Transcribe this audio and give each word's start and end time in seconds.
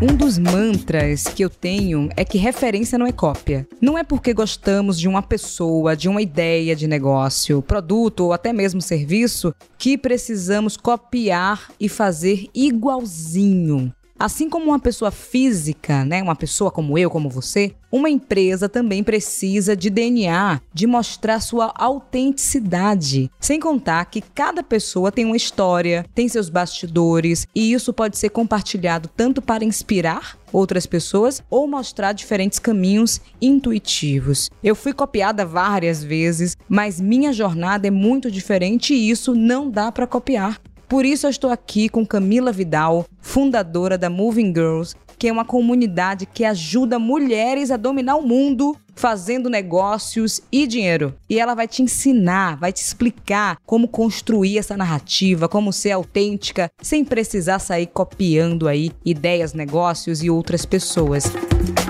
Um 0.00 0.14
dos 0.16 0.38
mantras 0.38 1.24
que 1.24 1.44
eu 1.44 1.50
tenho 1.50 2.08
é 2.16 2.24
que 2.24 2.38
referência 2.38 2.96
não 2.96 3.04
é 3.04 3.10
cópia. 3.10 3.66
Não 3.80 3.98
é 3.98 4.04
porque 4.04 4.32
gostamos 4.32 4.96
de 4.96 5.08
uma 5.08 5.22
pessoa, 5.22 5.96
de 5.96 6.08
uma 6.08 6.22
ideia 6.22 6.76
de 6.76 6.86
negócio, 6.86 7.60
produto 7.60 8.20
ou 8.20 8.32
até 8.32 8.52
mesmo 8.52 8.80
serviço 8.80 9.52
que 9.76 9.98
precisamos 9.98 10.76
copiar 10.76 11.72
e 11.80 11.88
fazer 11.88 12.46
igualzinho. 12.54 13.92
Assim 14.18 14.50
como 14.50 14.66
uma 14.66 14.80
pessoa 14.80 15.12
física, 15.12 16.04
né, 16.04 16.20
uma 16.20 16.34
pessoa 16.34 16.72
como 16.72 16.98
eu, 16.98 17.08
como 17.08 17.30
você, 17.30 17.72
uma 17.90 18.10
empresa 18.10 18.68
também 18.68 19.02
precisa 19.04 19.76
de 19.76 19.88
DNA, 19.88 20.60
de 20.74 20.86
mostrar 20.86 21.40
sua 21.40 21.72
autenticidade. 21.76 23.30
Sem 23.38 23.60
contar 23.60 24.04
que 24.06 24.20
cada 24.20 24.62
pessoa 24.62 25.12
tem 25.12 25.24
uma 25.24 25.36
história, 25.36 26.04
tem 26.14 26.28
seus 26.28 26.48
bastidores, 26.48 27.46
e 27.54 27.72
isso 27.72 27.92
pode 27.92 28.18
ser 28.18 28.30
compartilhado 28.30 29.08
tanto 29.16 29.40
para 29.40 29.64
inspirar 29.64 30.36
outras 30.52 30.86
pessoas 30.86 31.42
ou 31.48 31.68
mostrar 31.68 32.12
diferentes 32.12 32.58
caminhos 32.58 33.20
intuitivos. 33.40 34.50
Eu 34.64 34.74
fui 34.74 34.92
copiada 34.92 35.44
várias 35.44 36.02
vezes, 36.02 36.56
mas 36.68 37.00
minha 37.00 37.32
jornada 37.32 37.86
é 37.86 37.90
muito 37.90 38.30
diferente 38.30 38.94
e 38.94 39.10
isso 39.10 39.34
não 39.34 39.70
dá 39.70 39.92
para 39.92 40.06
copiar. 40.06 40.60
Por 40.88 41.04
isso 41.04 41.26
eu 41.26 41.30
estou 41.30 41.50
aqui 41.50 41.88
com 41.88 42.06
Camila 42.06 42.50
Vidal, 42.50 43.04
fundadora 43.20 43.98
da 43.98 44.08
Moving 44.08 44.54
Girls, 44.54 44.96
que 45.18 45.28
é 45.28 45.32
uma 45.32 45.44
comunidade 45.44 46.24
que 46.24 46.44
ajuda 46.44 46.98
mulheres 46.98 47.70
a 47.70 47.76
dominar 47.76 48.16
o 48.16 48.26
mundo 48.26 48.74
fazendo 48.94 49.50
negócios 49.50 50.40
e 50.50 50.66
dinheiro. 50.66 51.14
E 51.28 51.38
ela 51.38 51.54
vai 51.54 51.68
te 51.68 51.82
ensinar, 51.82 52.56
vai 52.56 52.72
te 52.72 52.82
explicar 52.82 53.58
como 53.66 53.86
construir 53.86 54.58
essa 54.58 54.76
narrativa, 54.76 55.48
como 55.48 55.72
ser 55.72 55.90
autêntica, 55.90 56.70
sem 56.80 57.04
precisar 57.04 57.58
sair 57.58 57.86
copiando 57.86 58.66
aí 58.66 58.90
ideias, 59.04 59.52
negócios 59.52 60.22
e 60.22 60.30
outras 60.30 60.64
pessoas. 60.64 61.26
E 61.26 61.87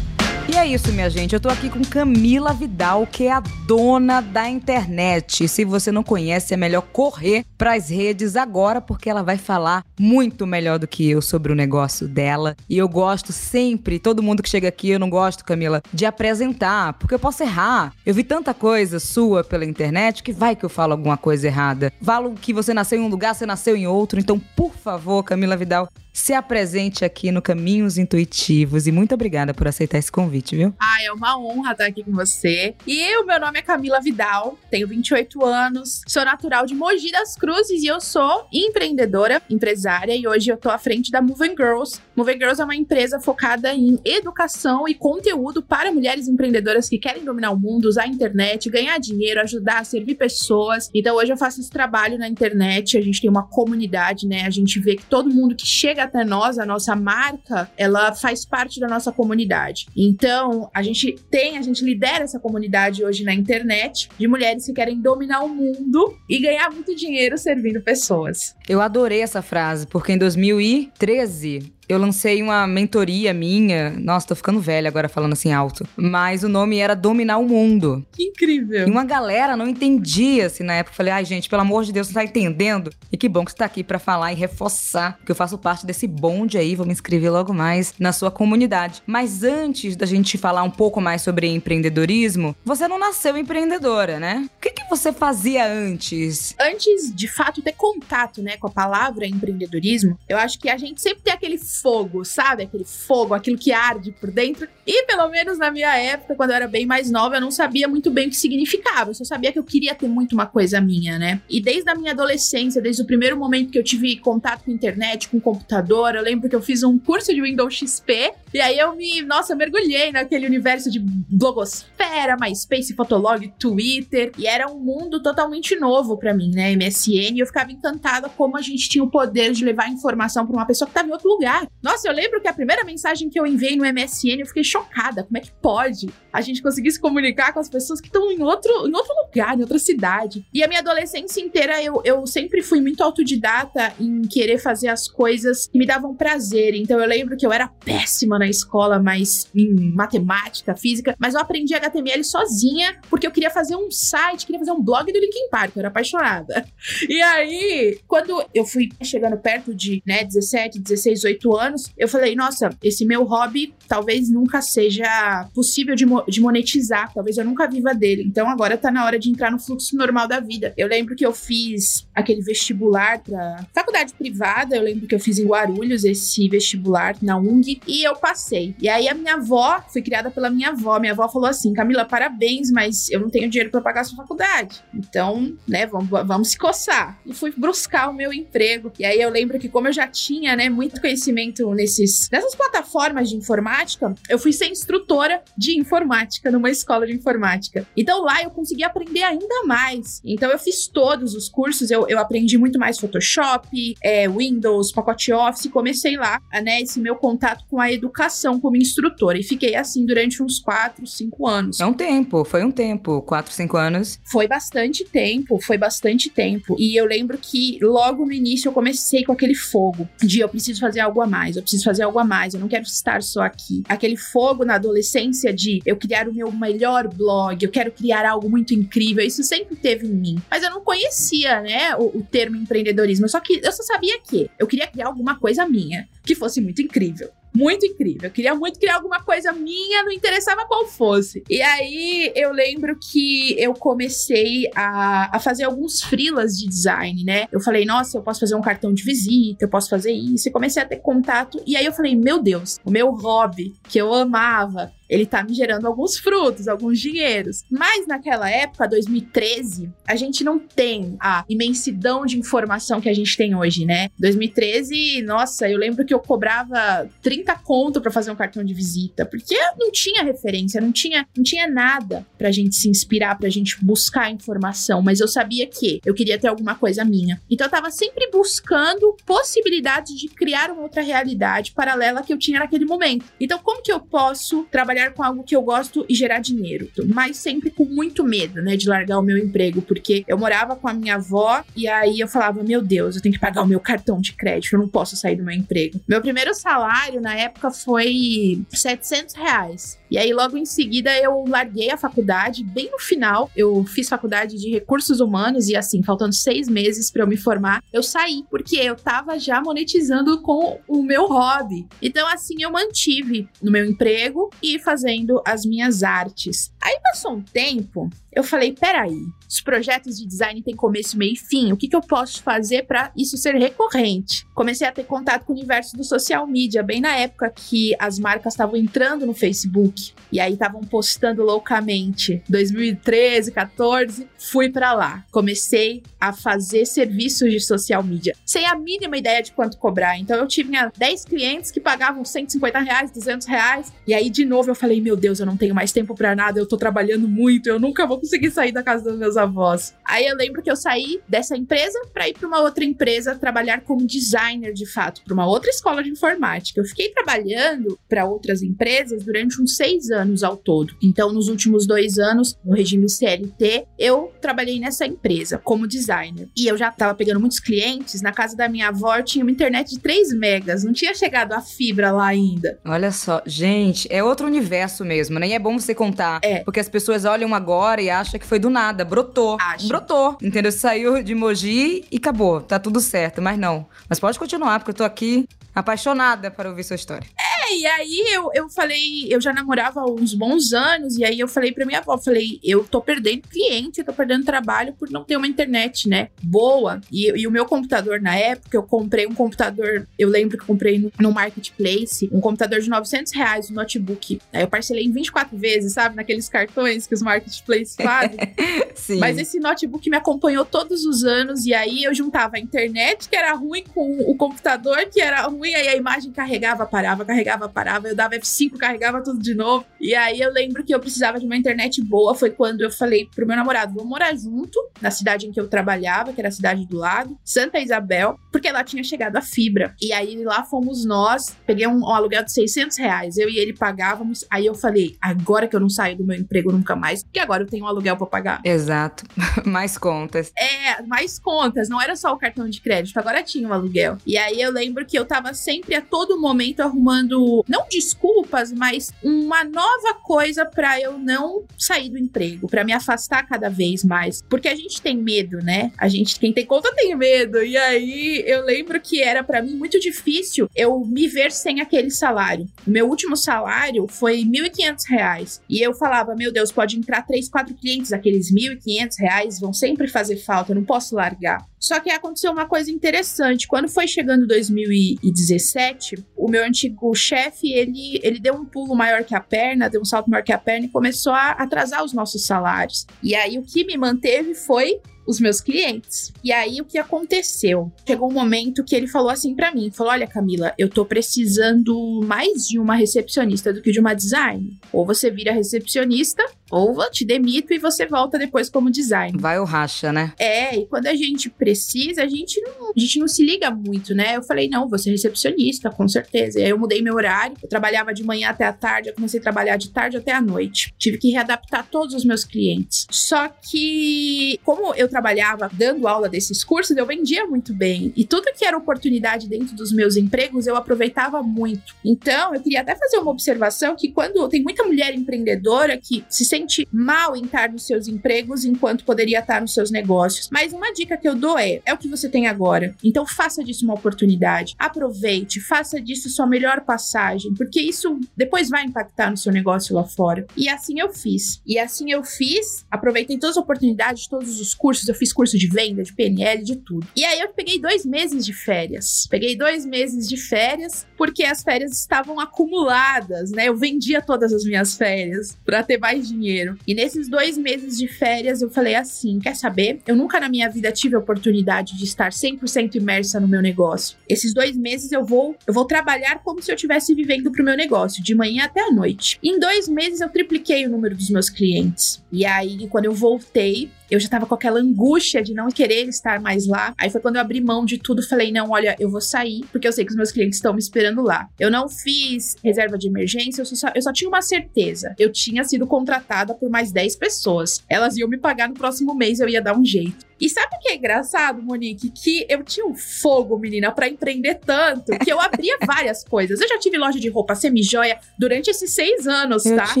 é 0.66 0.70
isso, 0.70 0.92
minha 0.92 1.08
gente. 1.08 1.32
Eu 1.32 1.38
tô 1.38 1.48
aqui 1.48 1.70
com 1.70 1.80
Camila 1.84 2.52
Vidal, 2.52 3.06
que 3.06 3.28
é 3.28 3.32
a 3.32 3.40
dona 3.68 4.20
da 4.20 4.48
internet. 4.48 5.46
Se 5.46 5.64
você 5.64 5.92
não 5.92 6.02
conhece, 6.02 6.52
é 6.52 6.56
melhor 6.56 6.82
correr 6.92 7.44
para 7.56 7.74
as 7.74 7.88
redes 7.88 8.34
agora, 8.34 8.80
porque 8.80 9.08
ela 9.08 9.22
vai 9.22 9.38
falar 9.38 9.84
muito 9.98 10.44
melhor 10.44 10.80
do 10.80 10.88
que 10.88 11.08
eu 11.08 11.22
sobre 11.22 11.52
o 11.52 11.54
negócio 11.54 12.08
dela. 12.08 12.56
E 12.68 12.76
eu 12.76 12.88
gosto 12.88 13.32
sempre, 13.32 14.00
todo 14.00 14.24
mundo 14.24 14.42
que 14.42 14.48
chega 14.48 14.66
aqui, 14.66 14.90
eu 14.90 14.98
não 14.98 15.08
gosto, 15.08 15.44
Camila, 15.44 15.80
de 15.94 16.04
apresentar, 16.04 16.94
porque 16.94 17.14
eu 17.14 17.18
posso 17.20 17.44
errar. 17.44 17.92
Eu 18.04 18.12
vi 18.12 18.24
tanta 18.24 18.52
coisa 18.52 18.98
sua 18.98 19.44
pela 19.44 19.64
internet 19.64 20.20
que 20.20 20.32
vai 20.32 20.56
que 20.56 20.64
eu 20.64 20.70
falo 20.70 20.94
alguma 20.94 21.16
coisa 21.16 21.46
errada. 21.46 21.92
Falo 22.02 22.34
que 22.34 22.52
você 22.52 22.74
nasceu 22.74 22.98
em 22.98 23.02
um 23.02 23.08
lugar, 23.08 23.36
você 23.36 23.46
nasceu 23.46 23.76
em 23.76 23.86
outro. 23.86 24.18
Então, 24.18 24.40
por 24.56 24.74
favor, 24.74 25.22
Camila 25.22 25.56
Vidal, 25.56 25.88
se 26.16 26.32
apresente 26.32 27.04
aqui 27.04 27.30
no 27.30 27.42
Caminhos 27.42 27.98
Intuitivos 27.98 28.86
e 28.86 28.90
muito 28.90 29.14
obrigada 29.14 29.52
por 29.52 29.68
aceitar 29.68 29.98
esse 29.98 30.10
convite, 30.10 30.56
viu? 30.56 30.72
Ah, 30.80 31.02
é 31.04 31.12
uma 31.12 31.38
honra 31.38 31.72
estar 31.72 31.84
aqui 31.84 32.02
com 32.02 32.12
você. 32.12 32.74
E 32.86 33.18
o 33.18 33.26
meu 33.26 33.38
nome 33.38 33.58
é 33.58 33.62
Camila 33.62 34.00
Vidal, 34.00 34.58
tenho 34.70 34.88
28 34.88 35.44
anos, 35.44 36.00
sou 36.08 36.24
natural 36.24 36.64
de 36.64 36.74
Mogi 36.74 37.12
das 37.12 37.36
Cruzes 37.36 37.82
e 37.82 37.86
eu 37.86 38.00
sou 38.00 38.46
empreendedora, 38.50 39.42
empresária 39.50 40.16
e 40.16 40.26
hoje 40.26 40.50
eu 40.50 40.56
tô 40.56 40.70
à 40.70 40.78
frente 40.78 41.10
da 41.10 41.20
Moving 41.20 41.54
Girls. 41.54 42.00
Moving 42.16 42.38
Girls 42.38 42.62
é 42.62 42.64
uma 42.64 42.74
empresa 42.74 43.20
focada 43.20 43.74
em 43.74 44.00
educação 44.02 44.88
e 44.88 44.94
conteúdo 44.94 45.62
para 45.62 45.92
mulheres 45.92 46.28
empreendedoras 46.28 46.88
que 46.88 46.98
querem 46.98 47.26
dominar 47.26 47.50
o 47.50 47.58
mundo, 47.58 47.84
usar 47.84 48.04
a 48.04 48.08
internet, 48.08 48.70
ganhar 48.70 48.98
dinheiro, 48.98 49.38
ajudar 49.42 49.80
a 49.80 49.84
servir 49.84 50.14
pessoas. 50.14 50.88
Então 50.94 51.16
hoje 51.16 51.30
eu 51.30 51.36
faço 51.36 51.60
esse 51.60 51.68
trabalho 51.68 52.16
na 52.16 52.26
internet, 52.26 52.96
a 52.96 53.02
gente 53.02 53.20
tem 53.20 53.28
uma 53.28 53.46
comunidade, 53.46 54.26
né? 54.26 54.46
A 54.46 54.50
gente 54.50 54.80
vê 54.80 54.96
que 54.96 55.04
todo 55.04 55.28
mundo 55.28 55.54
que 55.54 55.66
chega 55.66 56.05
até 56.06 56.24
nós, 56.24 56.58
a 56.58 56.66
nossa 56.66 56.96
marca, 56.96 57.70
ela 57.76 58.14
faz 58.14 58.44
parte 58.44 58.80
da 58.80 58.88
nossa 58.88 59.12
comunidade. 59.12 59.86
Então, 59.96 60.70
a 60.74 60.82
gente 60.82 61.16
tem, 61.30 61.58
a 61.58 61.62
gente 61.62 61.84
lidera 61.84 62.24
essa 62.24 62.40
comunidade 62.40 63.04
hoje 63.04 63.24
na 63.24 63.34
internet 63.34 64.08
de 64.18 64.26
mulheres 64.26 64.66
que 64.66 64.72
querem 64.72 65.00
dominar 65.00 65.42
o 65.42 65.48
mundo 65.48 66.16
e 66.28 66.38
ganhar 66.40 66.70
muito 66.70 66.94
dinheiro 66.94 67.36
servindo 67.38 67.80
pessoas. 67.80 68.54
Eu 68.68 68.80
adorei 68.80 69.20
essa 69.20 69.42
frase, 69.42 69.86
porque 69.86 70.12
em 70.12 70.18
2013 70.18 71.75
eu 71.88 71.98
lancei 71.98 72.42
uma 72.42 72.66
mentoria 72.66 73.32
minha. 73.32 73.90
Nossa, 73.90 74.28
tô 74.28 74.34
ficando 74.34 74.60
velha 74.60 74.88
agora 74.88 75.08
falando 75.08 75.32
assim 75.32 75.52
alto. 75.52 75.86
Mas 75.96 76.42
o 76.42 76.48
nome 76.48 76.78
era 76.78 76.94
Dominar 76.94 77.38
o 77.38 77.46
Mundo. 77.46 78.04
Que 78.12 78.24
incrível. 78.24 78.86
E 78.86 78.90
uma 78.90 79.04
galera 79.04 79.56
não 79.56 79.66
entendia, 79.66 80.46
assim, 80.46 80.64
na 80.64 80.74
época. 80.74 80.96
Falei, 80.96 81.12
ai, 81.12 81.24
gente, 81.24 81.48
pelo 81.48 81.62
amor 81.62 81.84
de 81.84 81.92
Deus, 81.92 82.08
você 82.08 82.14
tá 82.14 82.24
entendendo? 82.24 82.90
E 83.10 83.16
que 83.16 83.28
bom 83.28 83.44
que 83.44 83.52
você 83.52 83.56
tá 83.56 83.64
aqui 83.64 83.84
para 83.84 83.98
falar 83.98 84.32
e 84.32 84.36
reforçar 84.36 85.18
que 85.24 85.30
eu 85.30 85.36
faço 85.36 85.58
parte 85.58 85.86
desse 85.86 86.06
bonde 86.06 86.58
aí. 86.58 86.74
Vou 86.74 86.86
me 86.86 86.92
inscrever 86.92 87.30
logo 87.30 87.52
mais 87.52 87.94
na 87.98 88.12
sua 88.12 88.30
comunidade. 88.30 89.02
Mas 89.06 89.42
antes 89.42 89.96
da 89.96 90.06
gente 90.06 90.38
falar 90.38 90.62
um 90.62 90.70
pouco 90.70 91.00
mais 91.00 91.22
sobre 91.22 91.48
empreendedorismo, 91.48 92.54
você 92.64 92.88
não 92.88 92.98
nasceu 92.98 93.36
empreendedora, 93.36 94.18
né? 94.18 94.48
O 94.56 94.60
que, 94.60 94.70
que 94.70 94.88
você 94.88 95.12
fazia 95.12 95.66
antes? 95.66 96.54
Antes, 96.60 97.14
de 97.14 97.28
fato, 97.28 97.62
ter 97.62 97.72
contato, 97.72 98.42
né, 98.42 98.56
com 98.56 98.66
a 98.66 98.70
palavra 98.70 99.26
empreendedorismo, 99.26 100.18
eu 100.28 100.36
acho 100.38 100.58
que 100.58 100.68
a 100.68 100.76
gente 100.76 101.00
sempre 101.00 101.22
tem 101.22 101.32
aquele 101.32 101.58
fogo, 101.80 102.24
sabe? 102.24 102.64
Aquele 102.64 102.84
fogo, 102.84 103.34
aquilo 103.34 103.58
que 103.58 103.72
arde 103.72 104.12
por 104.12 104.30
dentro. 104.30 104.68
E 104.86 105.04
pelo 105.06 105.28
menos 105.28 105.58
na 105.58 105.70
minha 105.70 105.96
época, 105.96 106.34
quando 106.34 106.50
eu 106.50 106.56
era 106.56 106.68
bem 106.68 106.86
mais 106.86 107.10
nova, 107.10 107.36
eu 107.36 107.40
não 107.40 107.50
sabia 107.50 107.88
muito 107.88 108.10
bem 108.10 108.28
o 108.28 108.30
que 108.30 108.36
significava. 108.36 109.10
Eu 109.10 109.14
só 109.14 109.24
sabia 109.24 109.52
que 109.52 109.58
eu 109.58 109.64
queria 109.64 109.94
ter 109.94 110.08
muito 110.08 110.32
uma 110.32 110.46
coisa 110.46 110.80
minha, 110.80 111.18
né? 111.18 111.40
E 111.48 111.60
desde 111.60 111.90
a 111.90 111.94
minha 111.94 112.12
adolescência, 112.12 112.80
desde 112.80 113.02
o 113.02 113.06
primeiro 113.06 113.36
momento 113.36 113.70
que 113.70 113.78
eu 113.78 113.82
tive 113.82 114.16
contato 114.18 114.64
com 114.64 114.70
internet, 114.70 115.28
com 115.28 115.40
computador, 115.40 116.14
eu 116.14 116.22
lembro 116.22 116.48
que 116.48 116.54
eu 116.54 116.62
fiz 116.62 116.82
um 116.82 116.98
curso 116.98 117.34
de 117.34 117.42
Windows 117.42 117.74
XP. 117.74 118.32
E 118.54 118.60
aí 118.60 118.78
eu 118.78 118.94
me, 118.94 119.22
nossa, 119.22 119.54
mergulhei 119.54 120.12
naquele 120.12 120.46
universo 120.46 120.90
de 120.90 121.00
blogosfera, 121.00 122.36
MySpace, 122.40 122.94
Fotolog, 122.94 123.52
Twitter. 123.58 124.32
E 124.38 124.46
era 124.46 124.70
um 124.70 124.78
mundo 124.78 125.22
totalmente 125.22 125.76
novo 125.76 126.16
para 126.16 126.32
mim, 126.32 126.50
né? 126.54 126.74
MSN. 126.74 127.34
E 127.34 127.40
eu 127.40 127.46
ficava 127.46 127.72
encantada 127.72 128.28
como 128.28 128.56
a 128.56 128.62
gente 128.62 128.88
tinha 128.88 129.02
o 129.02 129.10
poder 129.10 129.52
de 129.52 129.64
levar 129.64 129.88
informação 129.88 130.46
para 130.46 130.56
uma 130.56 130.66
pessoa 130.66 130.86
que 130.86 130.94
tava 130.94 131.08
em 131.08 131.12
outro 131.12 131.28
lugar. 131.28 131.65
Nossa, 131.82 132.08
eu 132.08 132.12
lembro 132.12 132.40
que 132.40 132.48
a 132.48 132.52
primeira 132.52 132.84
mensagem 132.84 133.30
que 133.30 133.38
eu 133.38 133.46
enviei 133.46 133.76
no 133.76 133.84
MSN, 133.84 134.40
eu 134.40 134.46
fiquei 134.46 134.64
chocada. 134.64 135.22
Como 135.22 135.38
é 135.38 135.40
que 135.40 135.52
pode 135.62 136.08
a 136.32 136.40
gente 136.40 136.60
conseguir 136.60 136.90
se 136.90 137.00
comunicar 137.00 137.52
com 137.52 137.60
as 137.60 137.68
pessoas 137.68 138.00
que 138.00 138.08
estão 138.08 138.30
em 138.30 138.42
outro, 138.42 138.88
em 138.88 138.94
outro 138.94 139.12
lugar, 139.24 139.56
em 139.56 139.60
outra 139.60 139.78
cidade? 139.78 140.44
E 140.52 140.64
a 140.64 140.68
minha 140.68 140.80
adolescência 140.80 141.40
inteira, 141.40 141.82
eu, 141.82 142.00
eu 142.04 142.26
sempre 142.26 142.62
fui 142.62 142.80
muito 142.80 143.02
autodidata 143.02 143.92
em 144.00 144.22
querer 144.22 144.58
fazer 144.58 144.88
as 144.88 145.08
coisas 145.08 145.66
que 145.66 145.78
me 145.78 145.86
davam 145.86 146.14
prazer. 146.14 146.74
Então 146.74 146.98
eu 146.98 147.06
lembro 147.06 147.36
que 147.36 147.46
eu 147.46 147.52
era 147.52 147.68
péssima 147.68 148.38
na 148.38 148.48
escola, 148.48 148.98
mas 148.98 149.48
em 149.54 149.92
matemática, 149.92 150.74
física, 150.74 151.14
mas 151.18 151.34
eu 151.34 151.40
aprendi 151.40 151.74
HTML 151.74 152.24
sozinha 152.24 152.98
porque 153.08 153.26
eu 153.26 153.30
queria 153.30 153.50
fazer 153.50 153.76
um 153.76 153.90
site, 153.90 154.46
queria 154.46 154.58
fazer 154.58 154.72
um 154.72 154.82
blog 154.82 155.12
do 155.12 155.18
Linkin 155.18 155.48
Park, 155.50 155.76
eu 155.76 155.80
era 155.80 155.88
apaixonada. 155.88 156.66
E 157.08 157.20
aí, 157.22 157.98
quando 158.06 158.44
eu 158.54 158.64
fui 158.64 158.88
chegando 159.02 159.36
perto 159.36 159.74
de, 159.74 160.02
né, 160.06 160.24
17, 160.24 160.78
16, 160.78 161.20
18 161.20 161.50
anos, 161.58 161.92
eu 161.96 162.08
falei, 162.08 162.34
nossa, 162.34 162.70
esse 162.82 163.04
meu 163.04 163.24
hobby 163.24 163.74
talvez 163.88 164.30
nunca 164.30 164.60
seja 164.60 165.48
possível 165.54 165.94
de, 165.94 166.04
mo 166.04 166.24
de 166.26 166.40
monetizar, 166.40 167.12
talvez 167.12 167.38
eu 167.38 167.44
nunca 167.44 167.68
viva 167.68 167.94
dele. 167.94 168.24
Então 168.26 168.48
agora 168.48 168.76
tá 168.76 168.90
na 168.90 169.04
hora 169.04 169.18
de 169.18 169.30
entrar 169.30 169.50
no 169.50 169.58
fluxo 169.58 169.96
normal 169.96 170.28
da 170.28 170.40
vida. 170.40 170.74
Eu 170.76 170.88
lembro 170.88 171.14
que 171.14 171.24
eu 171.24 171.32
fiz 171.32 172.06
aquele 172.14 172.42
vestibular 172.42 173.20
pra 173.20 173.64
faculdade 173.74 174.12
privada, 174.14 174.76
eu 174.76 174.82
lembro 174.82 175.06
que 175.06 175.14
eu 175.14 175.20
fiz 175.20 175.38
em 175.38 175.46
Guarulhos 175.46 176.04
esse 176.04 176.48
vestibular 176.48 177.16
na 177.22 177.36
UNG 177.36 177.80
e 177.86 178.04
eu 178.04 178.16
passei. 178.16 178.74
E 178.80 178.88
aí 178.88 179.08
a 179.08 179.14
minha 179.14 179.34
avó, 179.34 179.82
fui 179.88 180.02
criada 180.02 180.30
pela 180.30 180.50
minha 180.50 180.70
avó, 180.70 180.98
minha 180.98 181.12
avó 181.12 181.28
falou 181.28 181.48
assim: 181.48 181.72
Camila, 181.72 182.04
parabéns, 182.04 182.70
mas 182.70 183.08
eu 183.10 183.20
não 183.20 183.30
tenho 183.30 183.48
dinheiro 183.48 183.70
para 183.70 183.80
pagar 183.80 184.00
a 184.02 184.04
sua 184.04 184.16
faculdade. 184.16 184.82
Então, 184.94 185.56
né, 185.66 185.86
vamos, 185.86 186.08
vamos 186.08 186.48
se 186.48 186.58
coçar. 186.58 187.18
E 187.24 187.32
fui 187.32 187.52
buscar 187.56 188.08
o 188.08 188.14
meu 188.14 188.32
emprego. 188.32 188.92
E 188.98 189.04
aí 189.04 189.20
eu 189.20 189.30
lembro 189.30 189.58
que, 189.58 189.68
como 189.68 189.88
eu 189.88 189.92
já 189.92 190.06
tinha, 190.06 190.56
né, 190.56 190.68
muito 190.68 191.00
conhecimento 191.00 191.45
muito 191.46 191.74
nesses, 191.74 192.28
nessas 192.30 192.54
plataformas 192.54 193.30
de 193.30 193.36
informática, 193.36 194.14
eu 194.28 194.38
fui 194.38 194.52
ser 194.52 194.66
instrutora 194.66 195.42
de 195.56 195.78
informática 195.78 196.50
numa 196.50 196.70
escola 196.70 197.06
de 197.06 197.14
informática. 197.14 197.86
Então 197.96 198.22
lá 198.22 198.42
eu 198.42 198.50
consegui 198.50 198.82
aprender 198.82 199.22
ainda 199.22 199.64
mais. 199.64 200.20
Então 200.24 200.50
eu 200.50 200.58
fiz 200.58 200.88
todos 200.88 201.34
os 201.34 201.48
cursos, 201.48 201.90
eu, 201.90 202.06
eu 202.08 202.18
aprendi 202.18 202.58
muito 202.58 202.78
mais 202.78 202.98
Photoshop, 202.98 203.94
é, 204.02 204.28
Windows, 204.28 204.92
pacote 204.92 205.32
Office, 205.32 205.70
comecei 205.70 206.16
lá, 206.16 206.40
né, 206.62 206.82
esse 206.82 206.98
meu 206.98 207.16
contato 207.16 207.64
com 207.68 207.80
a 207.80 207.92
educação 207.92 208.60
como 208.60 208.76
instrutora. 208.76 209.38
E 209.38 209.42
fiquei 209.42 209.76
assim 209.76 210.04
durante 210.04 210.42
uns 210.42 210.58
4, 210.58 211.06
5 211.06 211.46
anos. 211.46 211.80
É 211.80 211.86
um 211.86 211.92
tempo, 211.92 212.44
foi 212.44 212.64
um 212.64 212.72
tempo, 212.72 213.22
4, 213.22 213.52
5 213.52 213.76
anos. 213.76 214.18
Foi 214.24 214.48
bastante 214.48 215.04
tempo, 215.04 215.60
foi 215.62 215.78
bastante 215.78 216.28
tempo. 216.28 216.74
E 216.78 216.96
eu 216.96 217.06
lembro 217.06 217.38
que 217.38 217.78
logo 217.80 218.24
no 218.24 218.32
início 218.32 218.68
eu 218.68 218.72
comecei 218.72 219.24
com 219.24 219.32
aquele 219.32 219.54
fogo 219.54 220.08
de 220.22 220.40
eu 220.40 220.48
preciso 220.48 220.80
fazer 220.80 221.00
algo 221.00 221.20
a 221.20 221.26
mais, 221.26 221.35
eu 221.56 221.62
preciso 221.62 221.84
fazer 221.84 222.04
algo 222.04 222.18
a 222.18 222.24
mais, 222.24 222.54
eu 222.54 222.60
não 222.60 222.68
quero 222.68 222.84
estar 222.84 223.22
só 223.22 223.42
aqui. 223.42 223.82
Aquele 223.88 224.16
fogo 224.16 224.64
na 224.64 224.76
adolescência 224.76 225.52
de 225.52 225.80
eu 225.84 225.96
criar 225.96 226.28
o 226.28 226.34
meu 226.34 226.50
melhor 226.50 227.08
blog, 227.08 227.62
eu 227.62 227.70
quero 227.70 227.92
criar 227.92 228.26
algo 228.28 228.48
muito 228.48 228.72
incrível, 228.72 229.24
isso 229.24 229.42
sempre 229.42 229.76
teve 229.76 230.06
em 230.06 230.14
mim. 230.14 230.42
Mas 230.50 230.62
eu 230.62 230.70
não 230.70 230.80
conhecia, 230.80 231.60
né, 231.60 231.94
o, 231.96 232.18
o 232.18 232.26
termo 232.30 232.56
empreendedorismo, 232.56 233.28
só 233.28 233.40
que 233.40 233.60
eu 233.62 233.72
só 233.72 233.82
sabia 233.82 234.18
que 234.20 234.50
eu 234.58 234.66
queria 234.66 234.86
criar 234.86 235.06
alguma 235.06 235.38
coisa 235.38 235.66
minha 235.68 236.08
que 236.26 236.34
fosse 236.34 236.60
muito 236.60 236.82
incrível 236.82 237.30
muito 237.56 237.86
incrível. 237.86 238.24
Eu 238.24 238.30
queria 238.30 238.54
muito 238.54 238.78
criar 238.78 238.96
alguma 238.96 239.22
coisa 239.22 239.50
minha, 239.50 240.02
não 240.04 240.12
interessava 240.12 240.66
qual 240.66 240.86
fosse. 240.86 241.42
E 241.48 241.62
aí 241.62 242.30
eu 242.34 242.52
lembro 242.52 242.98
que 242.98 243.58
eu 243.58 243.72
comecei 243.72 244.68
a, 244.74 245.34
a 245.34 245.40
fazer 245.40 245.64
alguns 245.64 246.02
frilas 246.02 246.58
de 246.58 246.68
design, 246.68 247.24
né? 247.24 247.46
Eu 247.50 247.60
falei, 247.60 247.86
nossa, 247.86 248.18
eu 248.18 248.22
posso 248.22 248.40
fazer 248.40 248.54
um 248.54 248.60
cartão 248.60 248.92
de 248.92 249.02
visita, 249.02 249.64
eu 249.64 249.70
posso 249.70 249.88
fazer 249.88 250.12
isso. 250.12 250.48
E 250.48 250.52
comecei 250.52 250.82
a 250.82 250.86
ter 250.86 250.96
contato. 250.96 251.62
E 251.66 251.76
aí 251.76 251.86
eu 251.86 251.92
falei, 251.92 252.14
meu 252.14 252.42
Deus, 252.42 252.76
o 252.84 252.90
meu 252.90 253.10
hobby 253.12 253.72
que 253.88 253.98
eu 253.98 254.12
amava, 254.12 254.92
ele 255.08 255.26
tá 255.26 255.42
me 255.42 255.54
gerando 255.54 255.86
alguns 255.86 256.18
frutos, 256.18 256.68
alguns 256.68 257.00
dinheiros. 257.00 257.64
Mas 257.70 258.06
naquela 258.06 258.50
época, 258.50 258.88
2013, 258.88 259.90
a 260.06 260.16
gente 260.16 260.44
não 260.44 260.58
tem 260.58 261.16
a 261.20 261.44
imensidão 261.48 262.24
de 262.26 262.38
informação 262.38 263.00
que 263.00 263.08
a 263.08 263.14
gente 263.14 263.36
tem 263.36 263.54
hoje, 263.54 263.84
né? 263.84 264.08
2013, 264.18 265.22
nossa, 265.22 265.68
eu 265.68 265.78
lembro 265.78 266.04
que 266.04 266.14
eu 266.14 266.18
cobrava 266.18 267.08
30 267.22 267.54
conto 267.56 268.00
para 268.00 268.10
fazer 268.10 268.30
um 268.30 268.36
cartão 268.36 268.64
de 268.64 268.74
visita, 268.74 269.24
porque 269.24 269.56
não 269.78 269.90
tinha 269.90 270.22
referência, 270.22 270.80
não 270.80 270.92
tinha, 270.92 271.26
não 271.36 271.44
tinha 271.44 271.66
nada 271.66 272.26
pra 272.38 272.50
gente 272.50 272.76
se 272.76 272.88
inspirar, 272.88 273.38
pra 273.38 273.48
gente 273.48 273.82
buscar 273.84 274.30
informação, 274.30 275.02
mas 275.02 275.20
eu 275.20 275.28
sabia 275.28 275.66
que 275.66 276.00
eu 276.04 276.14
queria 276.14 276.38
ter 276.38 276.48
alguma 276.48 276.74
coisa 276.74 277.04
minha. 277.04 277.40
Então 277.50 277.66
eu 277.66 277.70
tava 277.70 277.90
sempre 277.90 278.28
buscando 278.30 279.16
possibilidades 279.24 280.18
de 280.18 280.28
criar 280.28 280.70
uma 280.70 280.82
outra 280.82 281.02
realidade 281.02 281.72
paralela 281.72 282.22
que 282.22 282.32
eu 282.32 282.38
tinha 282.38 282.60
naquele 282.60 282.84
momento. 282.84 283.26
Então 283.40 283.58
como 283.58 283.82
que 283.82 283.92
eu 283.92 284.00
posso 284.00 284.64
trabalhar 284.70 284.95
trabalhar 284.96 285.12
com 285.12 285.22
algo 285.22 285.44
que 285.44 285.54
eu 285.54 285.62
gosto 285.62 286.06
e 286.08 286.14
gerar 286.14 286.40
dinheiro. 286.40 286.88
Mas 287.06 287.36
sempre 287.36 287.70
com 287.70 287.84
muito 287.84 288.24
medo, 288.24 288.62
né, 288.62 288.76
de 288.76 288.88
largar 288.88 289.18
o 289.18 289.22
meu 289.22 289.36
emprego, 289.36 289.82
porque 289.82 290.24
eu 290.26 290.38
morava 290.38 290.74
com 290.74 290.88
a 290.88 290.94
minha 290.94 291.16
avó 291.16 291.62
e 291.76 291.86
aí 291.86 292.18
eu 292.20 292.28
falava: 292.28 292.62
Meu 292.62 292.82
Deus, 292.82 293.16
eu 293.16 293.22
tenho 293.22 293.34
que 293.34 293.40
pagar 293.40 293.62
o 293.62 293.66
meu 293.66 293.80
cartão 293.80 294.20
de 294.20 294.32
crédito, 294.32 294.74
eu 294.74 294.78
não 294.78 294.88
posso 294.88 295.16
sair 295.16 295.36
do 295.36 295.44
meu 295.44 295.54
emprego. 295.54 296.00
Meu 296.08 296.20
primeiro 296.20 296.54
salário 296.54 297.20
na 297.20 297.34
época 297.34 297.70
foi 297.70 298.62
700 298.72 299.34
reais. 299.34 299.98
E 300.10 300.18
aí, 300.18 300.32
logo 300.32 300.56
em 300.56 300.64
seguida, 300.64 301.16
eu 301.18 301.44
larguei 301.48 301.90
a 301.90 301.96
faculdade. 301.96 302.62
Bem 302.62 302.90
no 302.90 302.98
final, 302.98 303.50
eu 303.56 303.84
fiz 303.84 304.08
faculdade 304.08 304.56
de 304.56 304.70
recursos 304.70 305.20
humanos 305.20 305.68
e, 305.68 305.76
assim, 305.76 306.02
faltando 306.02 306.34
seis 306.34 306.68
meses 306.68 307.10
para 307.10 307.22
eu 307.22 307.26
me 307.26 307.36
formar, 307.36 307.82
eu 307.92 308.02
saí, 308.02 308.44
porque 308.48 308.76
eu 308.76 308.94
tava 308.94 309.38
já 309.38 309.60
monetizando 309.60 310.40
com 310.42 310.78
o 310.86 311.02
meu 311.02 311.26
hobby. 311.26 311.86
Então, 312.00 312.26
assim, 312.28 312.54
eu 312.60 312.70
mantive 312.70 313.48
no 313.60 313.70
meu 313.70 313.84
emprego 313.84 314.50
e 314.62 314.78
fazendo 314.86 315.42
as 315.44 315.66
minhas 315.66 316.04
artes. 316.04 316.72
Aí 316.80 316.96
passou 317.02 317.32
um 317.32 317.42
tempo, 317.42 318.08
eu 318.36 318.44
falei: 318.44 318.72
peraí, 318.72 319.22
os 319.48 319.62
projetos 319.62 320.18
de 320.18 320.26
design 320.26 320.62
têm 320.62 320.76
começo, 320.76 321.16
meio 321.16 321.32
e 321.32 321.36
fim. 321.36 321.72
O 321.72 321.76
que, 321.76 321.88
que 321.88 321.96
eu 321.96 322.02
posso 322.02 322.42
fazer 322.42 322.84
para 322.84 323.10
isso 323.16 323.38
ser 323.38 323.54
recorrente? 323.54 324.46
Comecei 324.54 324.86
a 324.86 324.92
ter 324.92 325.04
contato 325.04 325.44
com 325.46 325.54
o 325.54 325.56
universo 325.56 325.96
do 325.96 326.04
social 326.04 326.46
media, 326.46 326.82
bem 326.82 327.00
na 327.00 327.16
época 327.16 327.50
que 327.50 327.96
as 327.98 328.18
marcas 328.18 328.52
estavam 328.52 328.76
entrando 328.76 329.24
no 329.24 329.32
Facebook 329.32 330.12
e 330.30 330.38
aí 330.38 330.52
estavam 330.52 330.82
postando 330.82 331.42
loucamente. 331.42 332.42
2013, 332.48 333.50
14, 333.52 334.28
fui 334.38 334.68
para 334.68 334.92
lá. 334.92 335.24
Comecei 335.32 336.02
a 336.20 336.32
fazer 336.32 336.84
serviços 336.84 337.50
de 337.50 337.58
social 337.58 338.02
media, 338.04 338.36
sem 338.44 338.66
a 338.66 338.76
mínima 338.76 339.16
ideia 339.16 339.42
de 339.42 339.52
quanto 339.52 339.78
cobrar. 339.78 340.18
Então 340.18 340.36
eu 340.36 340.46
tinha 340.46 340.92
10 340.96 341.24
clientes 341.24 341.70
que 341.70 341.80
pagavam 341.80 342.24
150 342.24 342.78
reais, 342.80 343.10
200 343.10 343.46
reais. 343.46 343.92
E 344.06 344.12
aí, 344.12 344.28
de 344.28 344.44
novo, 344.44 344.70
eu 344.70 344.74
falei: 344.76 345.00
meu 345.00 345.16
Deus, 345.16 345.40
eu 345.40 345.46
não 345.46 345.56
tenho 345.56 345.74
mais 345.74 345.92
tempo 345.92 346.14
para 346.14 346.36
nada, 346.36 346.58
eu 346.58 346.66
tô 346.66 346.76
trabalhando 346.76 347.26
muito, 347.28 347.68
eu 347.68 347.80
nunca 347.80 348.06
vou 348.06 348.20
conseguir 348.20 348.50
sair 348.50 348.72
da 348.72 348.82
casa 348.82 349.04
dos 349.04 349.18
meus 349.18 349.36
avós. 349.36 349.94
Aí 350.04 350.26
eu 350.26 350.36
lembro 350.36 350.62
que 350.62 350.70
eu 350.70 350.76
saí 350.76 351.20
dessa 351.28 351.56
empresa 351.56 351.98
para 352.12 352.28
ir 352.28 352.34
para 352.34 352.46
uma 352.46 352.60
outra 352.60 352.84
empresa 352.84 353.34
trabalhar 353.34 353.80
como 353.80 354.06
designer 354.06 354.72
de 354.72 354.86
fato, 354.86 355.22
para 355.24 355.34
uma 355.34 355.46
outra 355.46 355.70
escola 355.70 356.02
de 356.02 356.10
informática. 356.10 356.80
Eu 356.80 356.84
fiquei 356.84 357.10
trabalhando 357.10 357.98
para 358.08 358.24
outras 358.24 358.62
empresas 358.62 359.24
durante 359.24 359.60
uns 359.60 359.76
seis 359.76 360.10
anos 360.10 360.42
ao 360.42 360.56
todo. 360.56 360.94
Então, 361.02 361.32
nos 361.32 361.48
últimos 361.48 361.86
dois 361.86 362.18
anos, 362.18 362.56
no 362.64 362.74
regime 362.74 363.08
CLT, 363.08 363.86
eu 363.98 364.32
trabalhei 364.40 364.78
nessa 364.78 365.06
empresa 365.06 365.58
como 365.58 365.86
designer. 365.86 366.48
E 366.56 366.66
eu 366.66 366.76
já 366.76 366.88
estava 366.88 367.14
pegando 367.14 367.40
muitos 367.40 367.60
clientes. 367.60 368.22
Na 368.22 368.32
casa 368.32 368.56
da 368.56 368.68
minha 368.68 368.88
avó 368.88 369.20
tinha 369.22 369.44
uma 369.44 369.50
internet 369.50 369.90
de 369.90 369.98
3 369.98 370.32
megas, 370.34 370.84
não 370.84 370.92
tinha 370.92 371.14
chegado 371.14 371.52
a 371.52 371.60
fibra 371.60 372.10
lá 372.10 372.26
ainda. 372.26 372.78
Olha 372.84 373.10
só, 373.10 373.42
gente, 373.46 374.06
é 374.10 374.22
outro 374.22 374.46
universo 374.46 374.65
mesmo, 375.04 375.38
nem 375.38 375.50
né? 375.50 375.56
é 375.56 375.58
bom 375.58 375.78
você 375.78 375.94
contar. 375.94 376.40
É. 376.42 376.60
Porque 376.60 376.80
as 376.80 376.88
pessoas 376.88 377.24
olham 377.24 377.54
agora 377.54 378.00
e 378.00 378.10
acham 378.10 378.38
que 378.38 378.46
foi 378.46 378.58
do 378.58 378.70
nada, 378.70 379.04
brotou. 379.04 379.56
Acho. 379.60 379.88
Brotou, 379.88 380.36
entendeu? 380.42 380.72
Saiu 380.72 381.22
de 381.22 381.34
Mogi 381.34 382.04
e 382.10 382.16
acabou, 382.16 382.60
tá 382.60 382.78
tudo 382.78 383.00
certo, 383.00 383.40
mas 383.40 383.58
não. 383.58 383.86
Mas 384.08 384.20
pode 384.20 384.38
continuar, 384.38 384.78
porque 384.80 384.90
eu 384.90 384.96
tô 384.96 385.04
aqui 385.04 385.48
apaixonada 385.74 386.50
para 386.50 386.68
ouvir 386.68 386.84
sua 386.84 386.96
história. 386.96 387.26
É, 387.38 387.55
e 387.72 387.86
aí 387.86 388.24
eu, 388.32 388.50
eu 388.54 388.68
falei, 388.68 389.26
eu 389.28 389.40
já 389.40 389.52
namorava 389.52 390.00
há 390.00 390.06
uns 390.06 390.34
bons 390.34 390.72
anos, 390.72 391.16
e 391.16 391.24
aí 391.24 391.38
eu 391.38 391.48
falei 391.48 391.72
pra 391.72 391.86
minha 391.86 391.98
avó, 391.98 392.18
falei, 392.18 392.60
eu 392.62 392.84
tô 392.84 393.00
perdendo 393.00 393.48
cliente, 393.48 394.00
eu 394.00 394.04
tô 394.04 394.12
perdendo 394.12 394.44
trabalho 394.44 394.92
por 394.92 395.10
não 395.10 395.24
ter 395.24 395.36
uma 395.36 395.46
internet, 395.46 396.08
né, 396.08 396.28
boa. 396.42 397.00
E, 397.10 397.28
e 397.40 397.46
o 397.46 397.50
meu 397.50 397.64
computador, 397.64 398.20
na 398.20 398.36
época, 398.36 398.76
eu 398.76 398.82
comprei 398.82 399.26
um 399.26 399.34
computador, 399.34 400.06
eu 400.18 400.28
lembro 400.28 400.56
que 400.56 400.62
eu 400.64 400.66
comprei 400.66 400.98
no, 400.98 401.12
no 401.18 401.32
Marketplace, 401.32 402.28
um 402.32 402.40
computador 402.40 402.80
de 402.80 402.88
900 402.88 403.32
reais, 403.32 403.70
um 403.70 403.74
notebook. 403.74 404.40
Aí 404.52 404.62
eu 404.62 404.68
parcelei 404.68 405.04
em 405.04 405.12
24 405.12 405.56
vezes, 405.56 405.92
sabe, 405.92 406.16
naqueles 406.16 406.48
cartões 406.48 407.06
que 407.06 407.14
os 407.14 407.22
Marketplace 407.22 407.96
fazem. 407.96 408.38
Sim. 408.94 409.18
Mas 409.18 409.38
esse 409.38 409.58
notebook 409.58 410.08
me 410.08 410.16
acompanhou 410.16 410.64
todos 410.64 411.04
os 411.04 411.24
anos, 411.24 411.66
e 411.66 411.74
aí 411.74 412.04
eu 412.04 412.14
juntava 412.14 412.56
a 412.56 412.60
internet, 412.60 413.28
que 413.28 413.36
era 413.36 413.54
ruim, 413.54 413.84
com 413.94 414.18
o 414.20 414.36
computador, 414.36 415.06
que 415.06 415.20
era 415.20 415.42
ruim, 415.42 415.74
aí 415.74 415.88
a 415.88 415.96
imagem 415.96 416.32
carregava, 416.32 416.86
parava, 416.86 417.24
carregava, 417.24 417.55
parava. 417.68 418.08
Eu 418.08 418.14
dava 418.14 418.34
F5, 418.34 418.76
carregava 418.76 419.22
tudo 419.22 419.40
de 419.40 419.54
novo. 419.54 419.86
E 420.00 420.14
aí 420.14 420.40
eu 420.40 420.52
lembro 420.52 420.84
que 420.84 420.94
eu 420.94 421.00
precisava 421.00 421.40
de 421.40 421.46
uma 421.46 421.56
internet 421.56 422.02
boa. 422.02 422.34
Foi 422.34 422.50
quando 422.50 422.82
eu 422.82 422.90
falei 422.90 423.28
pro 423.34 423.46
meu 423.46 423.56
namorado: 423.56 423.94
vamos 423.94 424.08
morar 424.08 424.36
junto, 424.36 424.78
na 425.00 425.10
cidade 425.10 425.46
em 425.46 425.52
que 425.52 425.60
eu 425.60 425.68
trabalhava, 425.68 426.32
que 426.32 426.40
era 426.40 426.48
a 426.48 426.52
cidade 426.52 426.86
do 426.86 426.96
lado, 426.96 427.36
Santa 427.44 427.78
Isabel, 427.78 428.38
porque 428.52 428.70
lá 428.70 428.84
tinha 428.84 429.02
chegado 429.02 429.36
a 429.36 429.42
fibra. 429.42 429.94
E 430.00 430.12
aí 430.12 430.42
lá 430.44 430.64
fomos 430.64 431.04
nós, 431.04 431.56
peguei 431.66 431.86
um, 431.86 432.00
um 432.00 432.10
aluguel 432.10 432.44
de 432.44 432.52
600 432.52 432.98
reais. 432.98 433.36
Eu 433.36 433.48
e 433.48 433.58
ele 433.58 433.72
pagávamos. 433.72 434.44
Aí 434.50 434.66
eu 434.66 434.74
falei: 434.74 435.16
agora 435.20 435.66
que 435.66 435.74
eu 435.74 435.80
não 435.80 435.88
saio 435.88 436.16
do 436.16 436.24
meu 436.24 436.36
emprego 436.36 436.70
nunca 436.70 436.94
mais, 436.94 437.22
porque 437.22 437.40
agora 437.40 437.62
eu 437.62 437.66
tenho 437.66 437.84
um 437.84 437.88
aluguel 437.88 438.16
para 438.16 438.26
pagar. 438.26 438.60
Exato. 438.64 439.24
mais 439.64 439.96
contas. 439.96 440.52
É, 440.56 441.02
mais 441.02 441.38
contas. 441.38 441.88
Não 441.88 442.00
era 442.00 442.16
só 442.16 442.32
o 442.32 442.38
cartão 442.38 442.68
de 442.68 442.80
crédito, 442.80 443.18
agora 443.18 443.42
tinha 443.42 443.66
o 443.66 443.70
um 443.70 443.74
aluguel. 443.74 444.18
E 444.26 444.36
aí 444.36 444.60
eu 444.60 444.72
lembro 444.72 445.04
que 445.04 445.18
eu 445.18 445.24
tava 445.24 445.54
sempre 445.54 445.94
a 445.94 446.02
todo 446.02 446.40
momento 446.40 446.80
arrumando, 446.80 447.42
não 447.68 447.86
desculpas, 447.88 448.72
mas 448.72 449.12
uma 449.22 449.64
nova 449.64 450.14
coisa 450.22 450.64
para 450.64 451.00
eu 451.00 451.18
não 451.18 451.64
sair 451.78 452.08
do 452.08 452.18
emprego, 452.18 452.68
para 452.68 452.84
me 452.84 452.92
afastar 452.92 453.46
cada 453.46 453.68
vez 453.68 454.04
mais. 454.04 454.42
Porque 454.48 454.68
a 454.68 454.74
gente 454.74 455.00
tem 455.00 455.16
medo, 455.16 455.58
né? 455.58 455.92
A 455.98 456.08
gente, 456.08 456.38
quem 456.38 456.52
tem 456.52 456.66
conta 456.66 456.94
tem 456.94 457.14
medo. 457.14 457.62
E 457.62 457.76
aí 457.76 458.42
eu 458.46 458.64
lembro 458.64 459.00
que 459.00 459.22
era 459.22 459.42
para 459.42 459.62
mim 459.62 459.74
muito 459.74 459.98
difícil 460.00 460.68
eu 460.74 461.00
me 461.00 461.26
ver 461.28 461.52
sem 461.52 461.80
aquele 461.80 462.10
salário. 462.10 462.66
O 462.86 462.90
meu 462.90 463.08
último 463.08 463.36
salário 463.36 464.06
foi 464.08 464.38
R$ 464.40 464.70
1.500. 464.70 465.60
E 465.68 465.80
eu 465.80 465.94
falava, 465.94 466.34
meu 466.34 466.52
Deus, 466.52 466.72
pode 466.72 466.98
entrar 466.98 467.22
três, 467.22 467.48
quatro 467.48 467.74
clientes, 467.74 468.12
aqueles 468.12 468.50
R$ 468.50 468.76
1.500 468.76 469.60
vão 469.60 469.72
sempre 469.72 470.08
fazer 470.08 470.36
falta, 470.36 470.72
eu 470.72 470.76
não 470.76 470.84
posso 470.84 471.14
largar. 471.14 471.64
Só 471.78 472.00
que 472.00 472.10
aconteceu 472.10 472.50
uma 472.50 472.66
coisa 472.66 472.90
interessante. 472.90 473.68
Quando 473.68 473.88
foi 473.88 474.08
chegando 474.08 474.46
2017, 474.46 476.16
o 476.36 476.48
meu 476.48 476.64
antigo 476.64 477.14
chefe, 477.14 477.35
ele, 477.72 478.20
ele 478.22 478.40
deu 478.40 478.54
um 478.54 478.64
pulo 478.64 478.94
maior 478.94 479.24
que 479.24 479.34
a 479.34 479.40
perna, 479.40 479.88
deu 479.88 480.00
um 480.00 480.04
salto 480.04 480.30
maior 480.30 480.42
que 480.42 480.52
a 480.52 480.58
perna 480.58 480.86
e 480.86 480.90
começou 480.90 481.32
a 481.32 481.50
atrasar 481.50 482.04
os 482.04 482.12
nossos 482.12 482.44
salários. 482.44 483.06
E 483.22 483.34
aí 483.34 483.58
o 483.58 483.62
que 483.62 483.84
me 483.84 483.96
manteve 483.96 484.54
foi 484.54 485.00
os 485.26 485.40
meus 485.40 485.60
clientes. 485.60 486.32
E 486.42 486.52
aí 486.52 486.80
o 486.80 486.84
que 486.84 486.98
aconteceu? 486.98 487.92
Chegou 488.06 488.30
um 488.30 488.32
momento 488.32 488.84
que 488.84 488.94
ele 488.94 489.08
falou 489.08 489.30
assim 489.30 489.54
para 489.54 489.74
mim, 489.74 489.90
falou: 489.90 490.12
"Olha, 490.12 490.26
Camila, 490.26 490.72
eu 490.78 490.88
tô 490.88 491.04
precisando 491.04 492.20
mais 492.24 492.68
de 492.68 492.78
uma 492.78 492.94
recepcionista 492.94 493.72
do 493.72 493.82
que 493.82 493.90
de 493.90 494.00
uma 494.00 494.14
design. 494.14 494.78
Ou 494.92 495.04
você 495.04 495.30
vira 495.30 495.52
recepcionista, 495.52 496.44
ou 496.70 497.02
eu 497.02 497.10
te 497.10 497.24
demito 497.24 497.72
e 497.72 497.78
você 497.78 498.06
volta 498.06 498.38
depois 498.38 498.68
como 498.68 498.90
design. 498.90 499.38
Vai 499.38 499.58
o 499.58 499.64
racha, 499.64 500.12
né? 500.12 500.32
É, 500.38 500.76
e 500.76 500.86
quando 500.86 501.06
a 501.06 501.14
gente 501.14 501.48
precisa, 501.48 502.22
a 502.22 502.28
gente 502.28 502.60
não, 502.60 502.90
a 502.90 502.98
gente 502.98 503.18
não 503.18 503.28
se 503.28 503.44
liga 503.44 503.70
muito, 503.70 504.14
né? 504.14 504.36
Eu 504.36 504.42
falei, 504.42 504.68
não, 504.68 504.88
vou 504.88 504.98
ser 504.98 505.10
recepcionista, 505.10 505.90
com 505.90 506.08
certeza. 506.08 506.58
E 506.58 506.64
aí 506.64 506.70
eu 506.70 506.78
mudei 506.78 507.02
meu 507.02 507.14
horário, 507.14 507.56
eu 507.62 507.68
trabalhava 507.68 508.12
de 508.12 508.24
manhã 508.24 508.50
até 508.50 508.64
a 508.64 508.72
tarde, 508.72 509.08
eu 509.08 509.14
comecei 509.14 509.40
a 509.40 509.42
trabalhar 509.42 509.76
de 509.76 509.90
tarde 509.90 510.16
até 510.16 510.32
a 510.32 510.40
noite. 510.40 510.94
Tive 510.98 511.18
que 511.18 511.30
readaptar 511.30 511.86
todos 511.90 512.14
os 512.14 512.24
meus 512.24 512.44
clientes. 512.44 513.06
Só 513.10 513.48
que, 513.48 514.58
como 514.64 514.94
eu 514.94 515.08
trabalhava 515.08 515.70
dando 515.72 516.08
aula 516.08 516.28
desses 516.28 516.64
cursos, 516.64 516.96
eu 516.96 517.06
vendia 517.06 517.46
muito 517.46 517.72
bem. 517.72 518.12
E 518.16 518.24
tudo 518.24 518.52
que 518.56 518.64
era 518.64 518.76
oportunidade 518.76 519.48
dentro 519.48 519.76
dos 519.76 519.92
meus 519.92 520.16
empregos, 520.16 520.66
eu 520.66 520.76
aproveitava 520.76 521.42
muito. 521.42 521.94
Então, 522.04 522.54
eu 522.54 522.60
queria 522.60 522.80
até 522.80 522.94
fazer 522.94 523.18
uma 523.18 523.30
observação 523.30 523.94
que 523.96 524.10
quando 524.10 524.48
tem 524.48 524.62
muita 524.62 524.84
mulher 524.84 525.14
empreendedora 525.14 525.96
que 525.96 526.24
se 526.28 526.44
sente 526.56 526.88
mal 526.90 527.36
em 527.36 527.44
estar 527.44 527.70
nos 527.70 527.86
seus 527.86 528.08
empregos 528.08 528.64
enquanto 528.64 529.04
poderia 529.04 529.40
estar 529.40 529.60
nos 529.60 529.74
seus 529.74 529.90
negócios. 529.90 530.48
Mas 530.50 530.72
uma 530.72 530.92
dica 530.92 531.16
que 531.16 531.28
eu 531.28 531.34
dou 531.34 531.58
é: 531.58 531.80
é 531.84 531.92
o 531.92 531.98
que 531.98 532.08
você 532.08 532.28
tem 532.28 532.46
agora. 532.46 532.94
Então 533.04 533.26
faça 533.26 533.62
disso 533.62 533.84
uma 533.84 533.94
oportunidade. 533.94 534.74
Aproveite, 534.78 535.60
faça 535.60 536.00
disso 536.00 536.30
sua 536.30 536.46
melhor 536.46 536.80
passagem, 536.82 537.52
porque 537.54 537.80
isso 537.80 538.18
depois 538.36 538.68
vai 538.68 538.84
impactar 538.84 539.30
no 539.30 539.36
seu 539.36 539.52
negócio 539.52 539.94
lá 539.94 540.04
fora. 540.04 540.46
E 540.56 540.68
assim 540.68 540.98
eu 540.98 541.12
fiz. 541.12 541.60
E 541.66 541.78
assim 541.78 542.10
eu 542.10 542.24
fiz, 542.24 542.86
aproveitei 542.90 543.38
todas 543.38 543.56
as 543.56 543.62
oportunidades, 543.62 544.26
todos 544.26 544.60
os 544.60 544.74
cursos. 544.74 545.08
Eu 545.08 545.14
fiz 545.14 545.32
curso 545.32 545.58
de 545.58 545.66
venda, 545.66 546.02
de 546.02 546.12
PNL, 546.12 546.62
de 546.62 546.76
tudo. 546.76 547.06
E 547.14 547.24
aí 547.24 547.40
eu 547.40 547.48
peguei 547.50 547.78
dois 547.78 548.06
meses 548.06 548.46
de 548.46 548.52
férias. 548.52 549.26
Peguei 549.30 549.56
dois 549.56 549.84
meses 549.84 550.28
de 550.28 550.36
férias, 550.36 551.06
porque 551.16 551.44
as 551.44 551.62
férias 551.62 551.98
estavam 551.98 552.40
acumuladas, 552.40 553.50
né? 553.50 553.68
Eu 553.68 553.76
vendia 553.76 554.22
todas 554.22 554.52
as 554.52 554.64
minhas 554.64 554.96
férias 554.96 555.56
para 555.64 555.82
ter 555.82 555.98
mais 555.98 556.28
dinheiro 556.28 556.45
dinheiro. 556.46 556.78
E 556.86 556.94
nesses 556.94 557.28
dois 557.28 557.58
meses 557.58 557.98
de 557.98 558.06
férias, 558.06 558.62
eu 558.62 558.70
falei 558.70 558.94
assim: 558.94 559.38
quer 559.40 559.56
saber? 559.56 560.00
Eu 560.06 560.14
nunca 560.14 560.38
na 560.38 560.48
minha 560.48 560.68
vida 560.68 560.92
tive 560.92 561.16
a 561.16 561.18
oportunidade 561.18 561.96
de 561.96 562.04
estar 562.04 562.30
100% 562.30 562.94
imersa 562.94 563.40
no 563.40 563.48
meu 563.48 563.60
negócio. 563.60 564.16
Esses 564.28 564.54
dois 564.54 564.76
meses 564.76 565.10
eu 565.10 565.24
vou, 565.24 565.56
eu 565.66 565.74
vou 565.74 565.84
trabalhar 565.84 566.40
como 566.42 566.62
se 566.62 566.70
eu 566.70 566.76
estivesse 566.76 567.14
vivendo 567.14 567.50
pro 567.50 567.64
meu 567.64 567.76
negócio, 567.76 568.22
de 568.22 568.34
manhã 568.34 568.64
até 568.64 568.80
a 568.80 568.92
noite. 568.92 569.38
Em 569.42 569.58
dois 569.58 569.88
meses 569.88 570.20
eu 570.20 570.28
tripliquei 570.28 570.86
o 570.86 570.90
número 570.90 571.16
dos 571.16 571.30
meus 571.30 571.50
clientes. 571.50 572.22
E 572.30 572.44
aí, 572.44 572.86
quando 572.88 573.06
eu 573.06 573.12
voltei, 573.12 573.90
eu 574.10 574.20
já 574.20 574.28
tava 574.28 574.46
com 574.46 574.54
aquela 574.54 574.80
angústia 574.80 575.42
de 575.42 575.54
não 575.54 575.68
querer 575.68 576.08
estar 576.08 576.40
mais 576.40 576.66
lá. 576.66 576.94
Aí 576.98 577.10
foi 577.10 577.20
quando 577.20 577.36
eu 577.36 577.40
abri 577.40 577.60
mão 577.60 577.84
de 577.84 577.98
tudo, 577.98 578.26
falei: 578.26 578.52
não, 578.52 578.70
olha, 578.70 578.96
eu 578.98 579.10
vou 579.10 579.20
sair, 579.20 579.64
porque 579.72 579.86
eu 579.86 579.92
sei 579.92 580.04
que 580.04 580.10
os 580.10 580.16
meus 580.16 580.32
clientes 580.32 580.58
estão 580.58 580.72
me 580.72 580.78
esperando 580.78 581.22
lá. 581.22 581.48
Eu 581.58 581.70
não 581.70 581.88
fiz 581.88 582.56
reserva 582.62 582.98
de 582.98 583.08
emergência, 583.08 583.62
eu 583.62 583.66
só, 583.66 583.88
eu 583.94 584.02
só 584.02 584.12
tinha 584.12 584.28
uma 584.28 584.42
certeza. 584.42 585.14
Eu 585.18 585.30
tinha 585.30 585.64
sido 585.64 585.86
contratada 585.86 586.54
por 586.54 586.70
mais 586.70 586.92
10 586.92 587.16
pessoas. 587.16 587.82
Elas 587.88 588.16
iam 588.16 588.28
me 588.28 588.38
pagar 588.38 588.68
no 588.68 588.74
próximo 588.74 589.14
mês, 589.14 589.40
eu 589.40 589.48
ia 589.48 589.62
dar 589.62 589.76
um 589.76 589.84
jeito. 589.84 590.25
E 590.40 590.48
sabe 590.48 590.76
o 590.76 590.78
que 590.80 590.90
é 590.90 590.96
engraçado, 590.96 591.62
Monique? 591.62 592.10
Que 592.10 592.46
eu 592.48 592.62
tinha 592.62 592.86
um 592.86 592.94
fogo, 592.94 593.58
menina, 593.58 593.90
para 593.90 594.08
empreender 594.08 594.56
tanto 594.56 595.18
que 595.18 595.32
eu 595.32 595.40
abria 595.40 595.78
várias 595.86 596.22
coisas. 596.24 596.60
Eu 596.60 596.68
já 596.68 596.78
tive 596.78 596.98
loja 596.98 597.18
de 597.18 597.28
roupa 597.28 597.54
semi-joia 597.54 598.18
durante 598.38 598.68
esses 598.70 598.92
seis 598.92 599.26
anos, 599.26 599.64
eu 599.64 599.76
tá? 599.76 599.84
Eu 599.84 599.94
te 599.94 600.00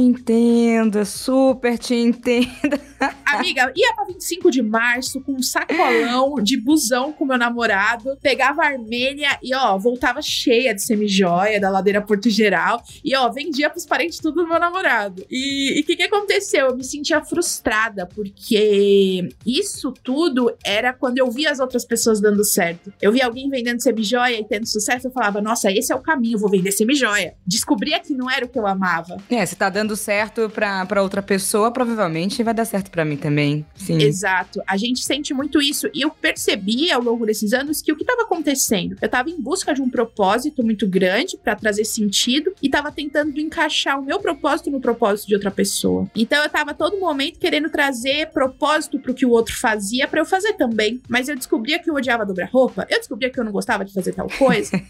entendo, 0.00 1.04
super 1.04 1.78
te 1.78 1.94
entendo. 1.94 2.78
Amiga, 3.26 3.72
ia 3.74 3.94
pra 3.94 4.04
25 4.04 4.50
de 4.50 4.62
março 4.62 5.20
com 5.20 5.32
um 5.32 5.42
sacolão 5.42 6.36
de 6.42 6.58
busão 6.60 7.12
com 7.12 7.24
meu 7.24 7.38
namorado, 7.38 8.16
pegava 8.22 8.62
a 8.62 8.66
Armênia 8.66 9.38
e, 9.42 9.54
ó, 9.54 9.76
voltava 9.78 10.22
cheia 10.22 10.74
de 10.74 10.82
semi-joia 10.82 11.60
da 11.60 11.70
ladeira 11.70 12.00
Porto 12.00 12.30
Geral 12.30 12.82
e, 13.04 13.14
ó, 13.16 13.28
vendia 13.30 13.68
pros 13.70 13.84
parentes 13.84 14.18
tudo 14.18 14.42
do 14.42 14.48
meu 14.48 14.58
namorado. 14.58 15.24
E 15.30 15.80
o 15.80 15.84
que 15.84 15.96
que 15.96 16.02
aconteceu? 16.02 16.66
Eu 16.68 16.76
me 16.76 16.84
sentia 16.84 17.22
frustrada 17.22 18.06
porque 18.06 19.28
isso 19.44 19.92
tudo 20.02 20.25
tudo 20.26 20.52
era 20.64 20.92
quando 20.92 21.18
eu 21.18 21.30
via 21.30 21.50
as 21.50 21.60
outras 21.60 21.84
pessoas 21.84 22.20
dando 22.20 22.44
certo. 22.44 22.92
Eu 23.00 23.12
via 23.12 23.26
alguém 23.26 23.48
vendendo 23.48 23.80
semijoia 23.80 24.40
e 24.40 24.44
tendo 24.44 24.66
sucesso, 24.66 25.06
eu 25.06 25.10
falava, 25.12 25.40
nossa, 25.40 25.70
esse 25.70 25.92
é 25.92 25.94
o 25.94 26.00
caminho, 26.00 26.38
vou 26.38 26.50
vender 26.50 26.72
semijoia. 26.72 27.34
Descobria 27.46 28.00
que 28.00 28.12
não 28.12 28.28
era 28.30 28.44
o 28.44 28.48
que 28.48 28.58
eu 28.58 28.66
amava. 28.66 29.16
É, 29.30 29.44
se 29.46 29.54
tá 29.54 29.68
dando 29.68 29.94
certo 29.94 30.50
pra, 30.50 30.84
pra 30.84 31.02
outra 31.02 31.22
pessoa, 31.22 31.70
provavelmente 31.70 32.42
vai 32.42 32.52
dar 32.52 32.64
certo 32.64 32.90
para 32.90 33.04
mim 33.04 33.16
também. 33.16 33.64
Sim. 33.76 34.02
Exato. 34.02 34.60
A 34.66 34.76
gente 34.76 35.04
sente 35.04 35.32
muito 35.32 35.62
isso. 35.62 35.88
E 35.94 36.02
eu 36.02 36.10
percebi 36.10 36.90
ao 36.90 37.00
longo 37.00 37.24
desses 37.24 37.52
anos 37.52 37.80
que 37.80 37.92
o 37.92 37.96
que 37.96 38.02
estava 38.02 38.22
acontecendo? 38.22 38.96
Eu 39.00 39.08
tava 39.08 39.30
em 39.30 39.40
busca 39.40 39.72
de 39.72 39.80
um 39.80 39.88
propósito 39.88 40.64
muito 40.64 40.88
grande 40.88 41.36
para 41.36 41.54
trazer 41.54 41.84
sentido 41.84 42.52
e 42.60 42.68
tava 42.68 42.90
tentando 42.90 43.38
encaixar 43.38 43.98
o 44.00 44.02
meu 44.02 44.18
propósito 44.18 44.70
no 44.70 44.80
propósito 44.80 45.28
de 45.28 45.34
outra 45.34 45.50
pessoa. 45.50 46.08
Então 46.16 46.42
eu 46.42 46.48
tava 46.48 46.74
todo 46.74 46.98
momento 46.98 47.38
querendo 47.38 47.70
trazer 47.70 48.30
propósito 48.30 48.98
pro 48.98 49.14
que 49.14 49.24
o 49.24 49.30
outro 49.30 49.54
fazia 49.56 50.08
para 50.16 50.22
eu 50.22 50.26
fazer 50.26 50.54
também. 50.54 51.02
Mas 51.06 51.28
eu 51.28 51.36
descobria 51.36 51.78
que 51.78 51.90
eu 51.90 51.94
odiava 51.94 52.24
dobrar 52.24 52.48
roupa, 52.48 52.86
eu 52.88 52.98
descobria 52.98 53.28
que 53.28 53.38
eu 53.38 53.44
não 53.44 53.52
gostava 53.52 53.84
de 53.84 53.92
fazer 53.92 54.14
tal 54.14 54.28
coisa. 54.28 54.70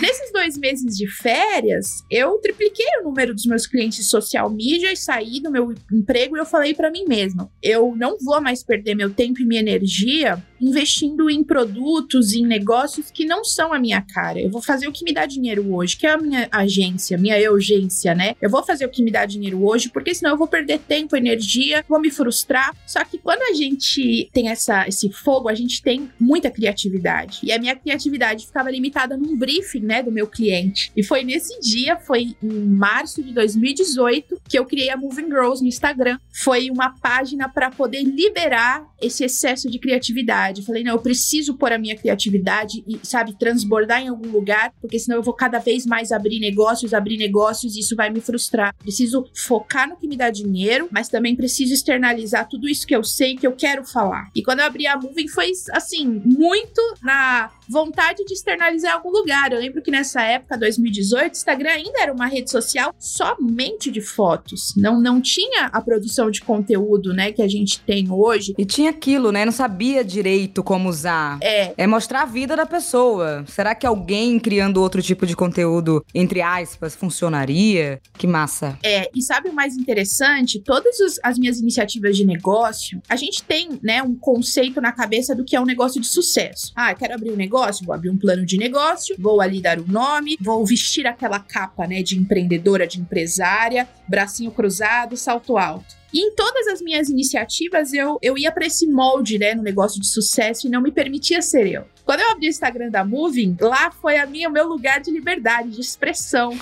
Nesses 0.00 0.30
dois 0.30 0.58
meses 0.58 0.94
de 0.94 1.08
férias, 1.08 2.04
eu 2.10 2.38
tripliquei 2.38 2.84
o 3.00 3.04
número 3.04 3.34
dos 3.34 3.46
meus 3.46 3.66
clientes 3.66 4.10
social 4.10 4.50
media 4.50 4.92
e 4.92 4.96
saí 4.96 5.40
do 5.40 5.50
meu 5.50 5.74
emprego 5.90 6.36
e 6.36 6.40
eu 6.40 6.44
falei 6.44 6.74
para 6.74 6.90
mim 6.90 7.06
mesma: 7.08 7.50
eu 7.62 7.94
não 7.96 8.18
vou 8.18 8.40
mais 8.42 8.62
perder 8.62 8.94
meu 8.94 9.08
tempo 9.08 9.40
e 9.40 9.46
minha 9.46 9.60
energia 9.60 10.42
investindo 10.60 11.28
em 11.30 11.44
produtos, 11.44 12.32
em 12.32 12.46
negócios 12.46 13.10
que 13.10 13.24
não 13.24 13.44
são 13.44 13.72
a 13.72 13.78
minha 13.78 14.00
cara. 14.00 14.40
Eu 14.40 14.50
vou 14.50 14.62
fazer 14.62 14.88
o 14.88 14.92
que 14.92 15.04
me 15.04 15.12
dá 15.12 15.26
dinheiro 15.26 15.74
hoje, 15.74 15.96
que 15.96 16.06
é 16.06 16.10
a 16.10 16.18
minha 16.18 16.48
agência, 16.50 17.18
minha 17.18 17.36
urgência, 17.50 18.14
né? 18.14 18.34
Eu 18.40 18.50
vou 18.50 18.64
fazer 18.64 18.86
o 18.86 18.88
que 18.88 19.02
me 19.02 19.10
dá 19.10 19.24
dinheiro 19.26 19.64
hoje, 19.64 19.88
porque 19.88 20.14
senão 20.14 20.32
eu 20.32 20.38
vou 20.38 20.48
perder 20.48 20.78
tempo, 20.80 21.16
energia, 21.16 21.84
vou 21.88 22.00
me 22.00 22.10
frustrar. 22.10 22.74
Só 22.86 23.04
que 23.04 23.18
quando 23.18 23.42
a 23.42 23.54
gente 23.54 24.28
tem 24.32 24.48
essa 24.48 24.86
esse 24.88 25.10
fogo, 25.10 25.48
a 25.48 25.54
gente 25.54 25.82
tem 25.82 26.10
muita 26.18 26.50
criatividade. 26.50 27.40
E 27.42 27.52
a 27.52 27.58
minha 27.58 27.76
criatividade 27.76 28.46
ficava 28.46 28.70
limitada 28.70 29.16
num 29.16 29.36
briefing, 29.36 29.80
né, 29.80 30.02
do 30.02 30.10
meu 30.10 30.26
cliente. 30.26 30.90
E 30.96 31.02
foi 31.02 31.22
nesse 31.22 31.58
dia, 31.60 31.96
foi 31.96 32.36
em 32.42 32.60
março 32.66 33.22
de 33.22 33.32
2018, 33.32 34.40
que 34.48 34.58
eu 34.58 34.64
criei 34.64 34.90
a 34.90 34.96
Moving 34.96 35.26
Girls 35.26 35.62
no 35.62 35.68
Instagram. 35.68 36.18
Foi 36.32 36.70
uma 36.70 36.90
página 36.90 37.48
para 37.48 37.70
poder 37.70 38.02
liberar 38.02 38.86
esse 39.00 39.24
excesso 39.24 39.70
de 39.70 39.78
criatividade. 39.78 40.45
Falei, 40.62 40.82
não, 40.82 40.92
eu 40.92 40.98
preciso 40.98 41.54
pôr 41.54 41.72
a 41.72 41.78
minha 41.78 41.96
criatividade 41.96 42.82
e, 42.86 42.98
sabe, 43.02 43.38
transbordar 43.38 44.02
em 44.02 44.08
algum 44.08 44.28
lugar, 44.28 44.72
porque 44.80 44.98
senão 44.98 45.18
eu 45.18 45.22
vou 45.22 45.34
cada 45.34 45.58
vez 45.58 45.86
mais 45.86 46.10
abrir 46.10 46.40
negócios, 46.40 46.92
abrir 46.92 47.16
negócios 47.16 47.76
e 47.76 47.80
isso 47.80 47.94
vai 47.94 48.10
me 48.10 48.20
frustrar. 48.20 48.74
Preciso 48.78 49.24
focar 49.34 49.88
no 49.88 49.96
que 49.96 50.08
me 50.08 50.16
dá 50.16 50.30
dinheiro, 50.30 50.88
mas 50.90 51.08
também 51.08 51.36
preciso 51.36 51.72
externalizar 51.72 52.48
tudo 52.48 52.68
isso 52.68 52.86
que 52.86 52.96
eu 52.96 53.04
sei 53.04 53.36
que 53.36 53.46
eu 53.46 53.52
quero 53.52 53.84
falar. 53.84 54.28
E 54.34 54.42
quando 54.42 54.56
quando 54.56 54.60
eu 54.60 54.66
abri 54.66 54.86
a 54.86 54.96
Moving 54.96 55.28
foi 55.28 55.52
assim, 55.72 56.22
muito 56.24 56.80
na 57.02 57.50
vontade 57.68 58.24
de 58.24 58.32
externalizar 58.32 58.92
em 58.92 58.94
algum 58.94 59.10
lugar. 59.10 59.52
Eu 59.52 59.58
lembro 59.58 59.82
que 59.82 59.90
nessa 59.90 60.22
época, 60.22 60.56
2018, 60.56 61.34
Instagram 61.34 61.70
ainda 61.70 62.00
era 62.00 62.12
uma 62.12 62.26
rede 62.26 62.50
social 62.50 62.94
somente 62.98 63.90
de 63.90 64.00
fotos. 64.00 64.72
Não, 64.76 65.00
não 65.00 65.20
tinha 65.20 65.66
a 65.66 65.80
produção 65.80 66.30
de 66.30 66.40
conteúdo, 66.40 67.12
né, 67.12 67.32
que 67.32 67.42
a 67.42 67.48
gente 67.48 67.80
tem 67.80 68.10
hoje. 68.10 68.54
E 68.56 68.64
tinha 68.64 68.90
aquilo, 68.90 69.30
né? 69.30 69.44
Não 69.44 69.52
sabia 69.52 70.04
direito 70.04 70.35
como 70.64 70.88
usar. 70.88 71.38
É. 71.40 71.72
É 71.76 71.86
mostrar 71.86 72.22
a 72.22 72.26
vida 72.26 72.54
da 72.54 72.66
pessoa. 72.66 73.44
Será 73.46 73.74
que 73.74 73.86
alguém 73.86 74.38
criando 74.38 74.82
outro 74.82 75.00
tipo 75.00 75.26
de 75.26 75.34
conteúdo, 75.34 76.04
entre 76.14 76.42
aspas, 76.42 76.94
funcionaria? 76.94 78.00
Que 78.18 78.26
massa. 78.26 78.78
É, 78.82 79.10
e 79.14 79.22
sabe 79.22 79.48
o 79.48 79.54
mais 79.54 79.76
interessante? 79.76 80.60
Todas 80.60 80.96
as 81.22 81.38
minhas 81.38 81.58
iniciativas 81.58 82.16
de 82.16 82.24
negócio, 82.24 83.00
a 83.08 83.16
gente 83.16 83.42
tem, 83.42 83.78
né, 83.82 84.02
um 84.02 84.14
conceito 84.14 84.80
na 84.80 84.92
cabeça 84.92 85.34
do 85.34 85.44
que 85.44 85.56
é 85.56 85.60
um 85.60 85.64
negócio 85.64 86.00
de 86.00 86.06
sucesso. 86.06 86.72
Ah, 86.74 86.92
eu 86.92 86.96
quero 86.96 87.14
abrir 87.14 87.30
um 87.30 87.36
negócio 87.36 87.76
vou 87.84 87.94
abrir 87.94 88.10
um 88.10 88.18
plano 88.18 88.44
de 88.44 88.58
negócio, 88.58 89.16
vou 89.18 89.40
ali 89.40 89.60
dar 89.60 89.78
o 89.78 89.82
um 89.82 89.86
nome, 89.86 90.36
vou 90.40 90.64
vestir 90.66 91.06
aquela 91.06 91.38
capa, 91.38 91.86
né, 91.86 92.02
de 92.02 92.18
empreendedora, 92.18 92.86
de 92.86 93.00
empresária, 93.00 93.88
bracinho 94.08 94.50
cruzado, 94.50 95.16
salto 95.16 95.56
alto. 95.56 95.96
E 96.12 96.20
em 96.20 96.34
todas 96.34 96.66
as 96.68 96.80
minhas 96.80 97.08
iniciativas, 97.08 97.92
eu, 97.92 98.18
eu 98.22 98.38
ia 98.38 98.52
para 98.52 98.66
esse 98.66 98.86
molde, 98.86 99.38
né, 99.38 99.54
no 99.54 99.62
negócio 99.62 100.00
de 100.00 100.06
sucesso 100.06 100.66
e 100.66 100.70
não 100.70 100.80
me 100.80 100.92
permitia 100.92 101.42
ser 101.42 101.66
eu. 101.66 101.84
Quando 102.06 102.20
eu 102.20 102.30
abri 102.30 102.46
o 102.46 102.50
Instagram 102.50 102.88
da 102.88 103.04
Moving, 103.04 103.56
lá 103.60 103.90
foi 103.90 104.16
a 104.16 104.26
minha, 104.26 104.48
o 104.48 104.52
meu 104.52 104.64
lugar 104.68 105.00
de 105.00 105.10
liberdade, 105.10 105.70
de 105.70 105.80
expressão. 105.80 106.52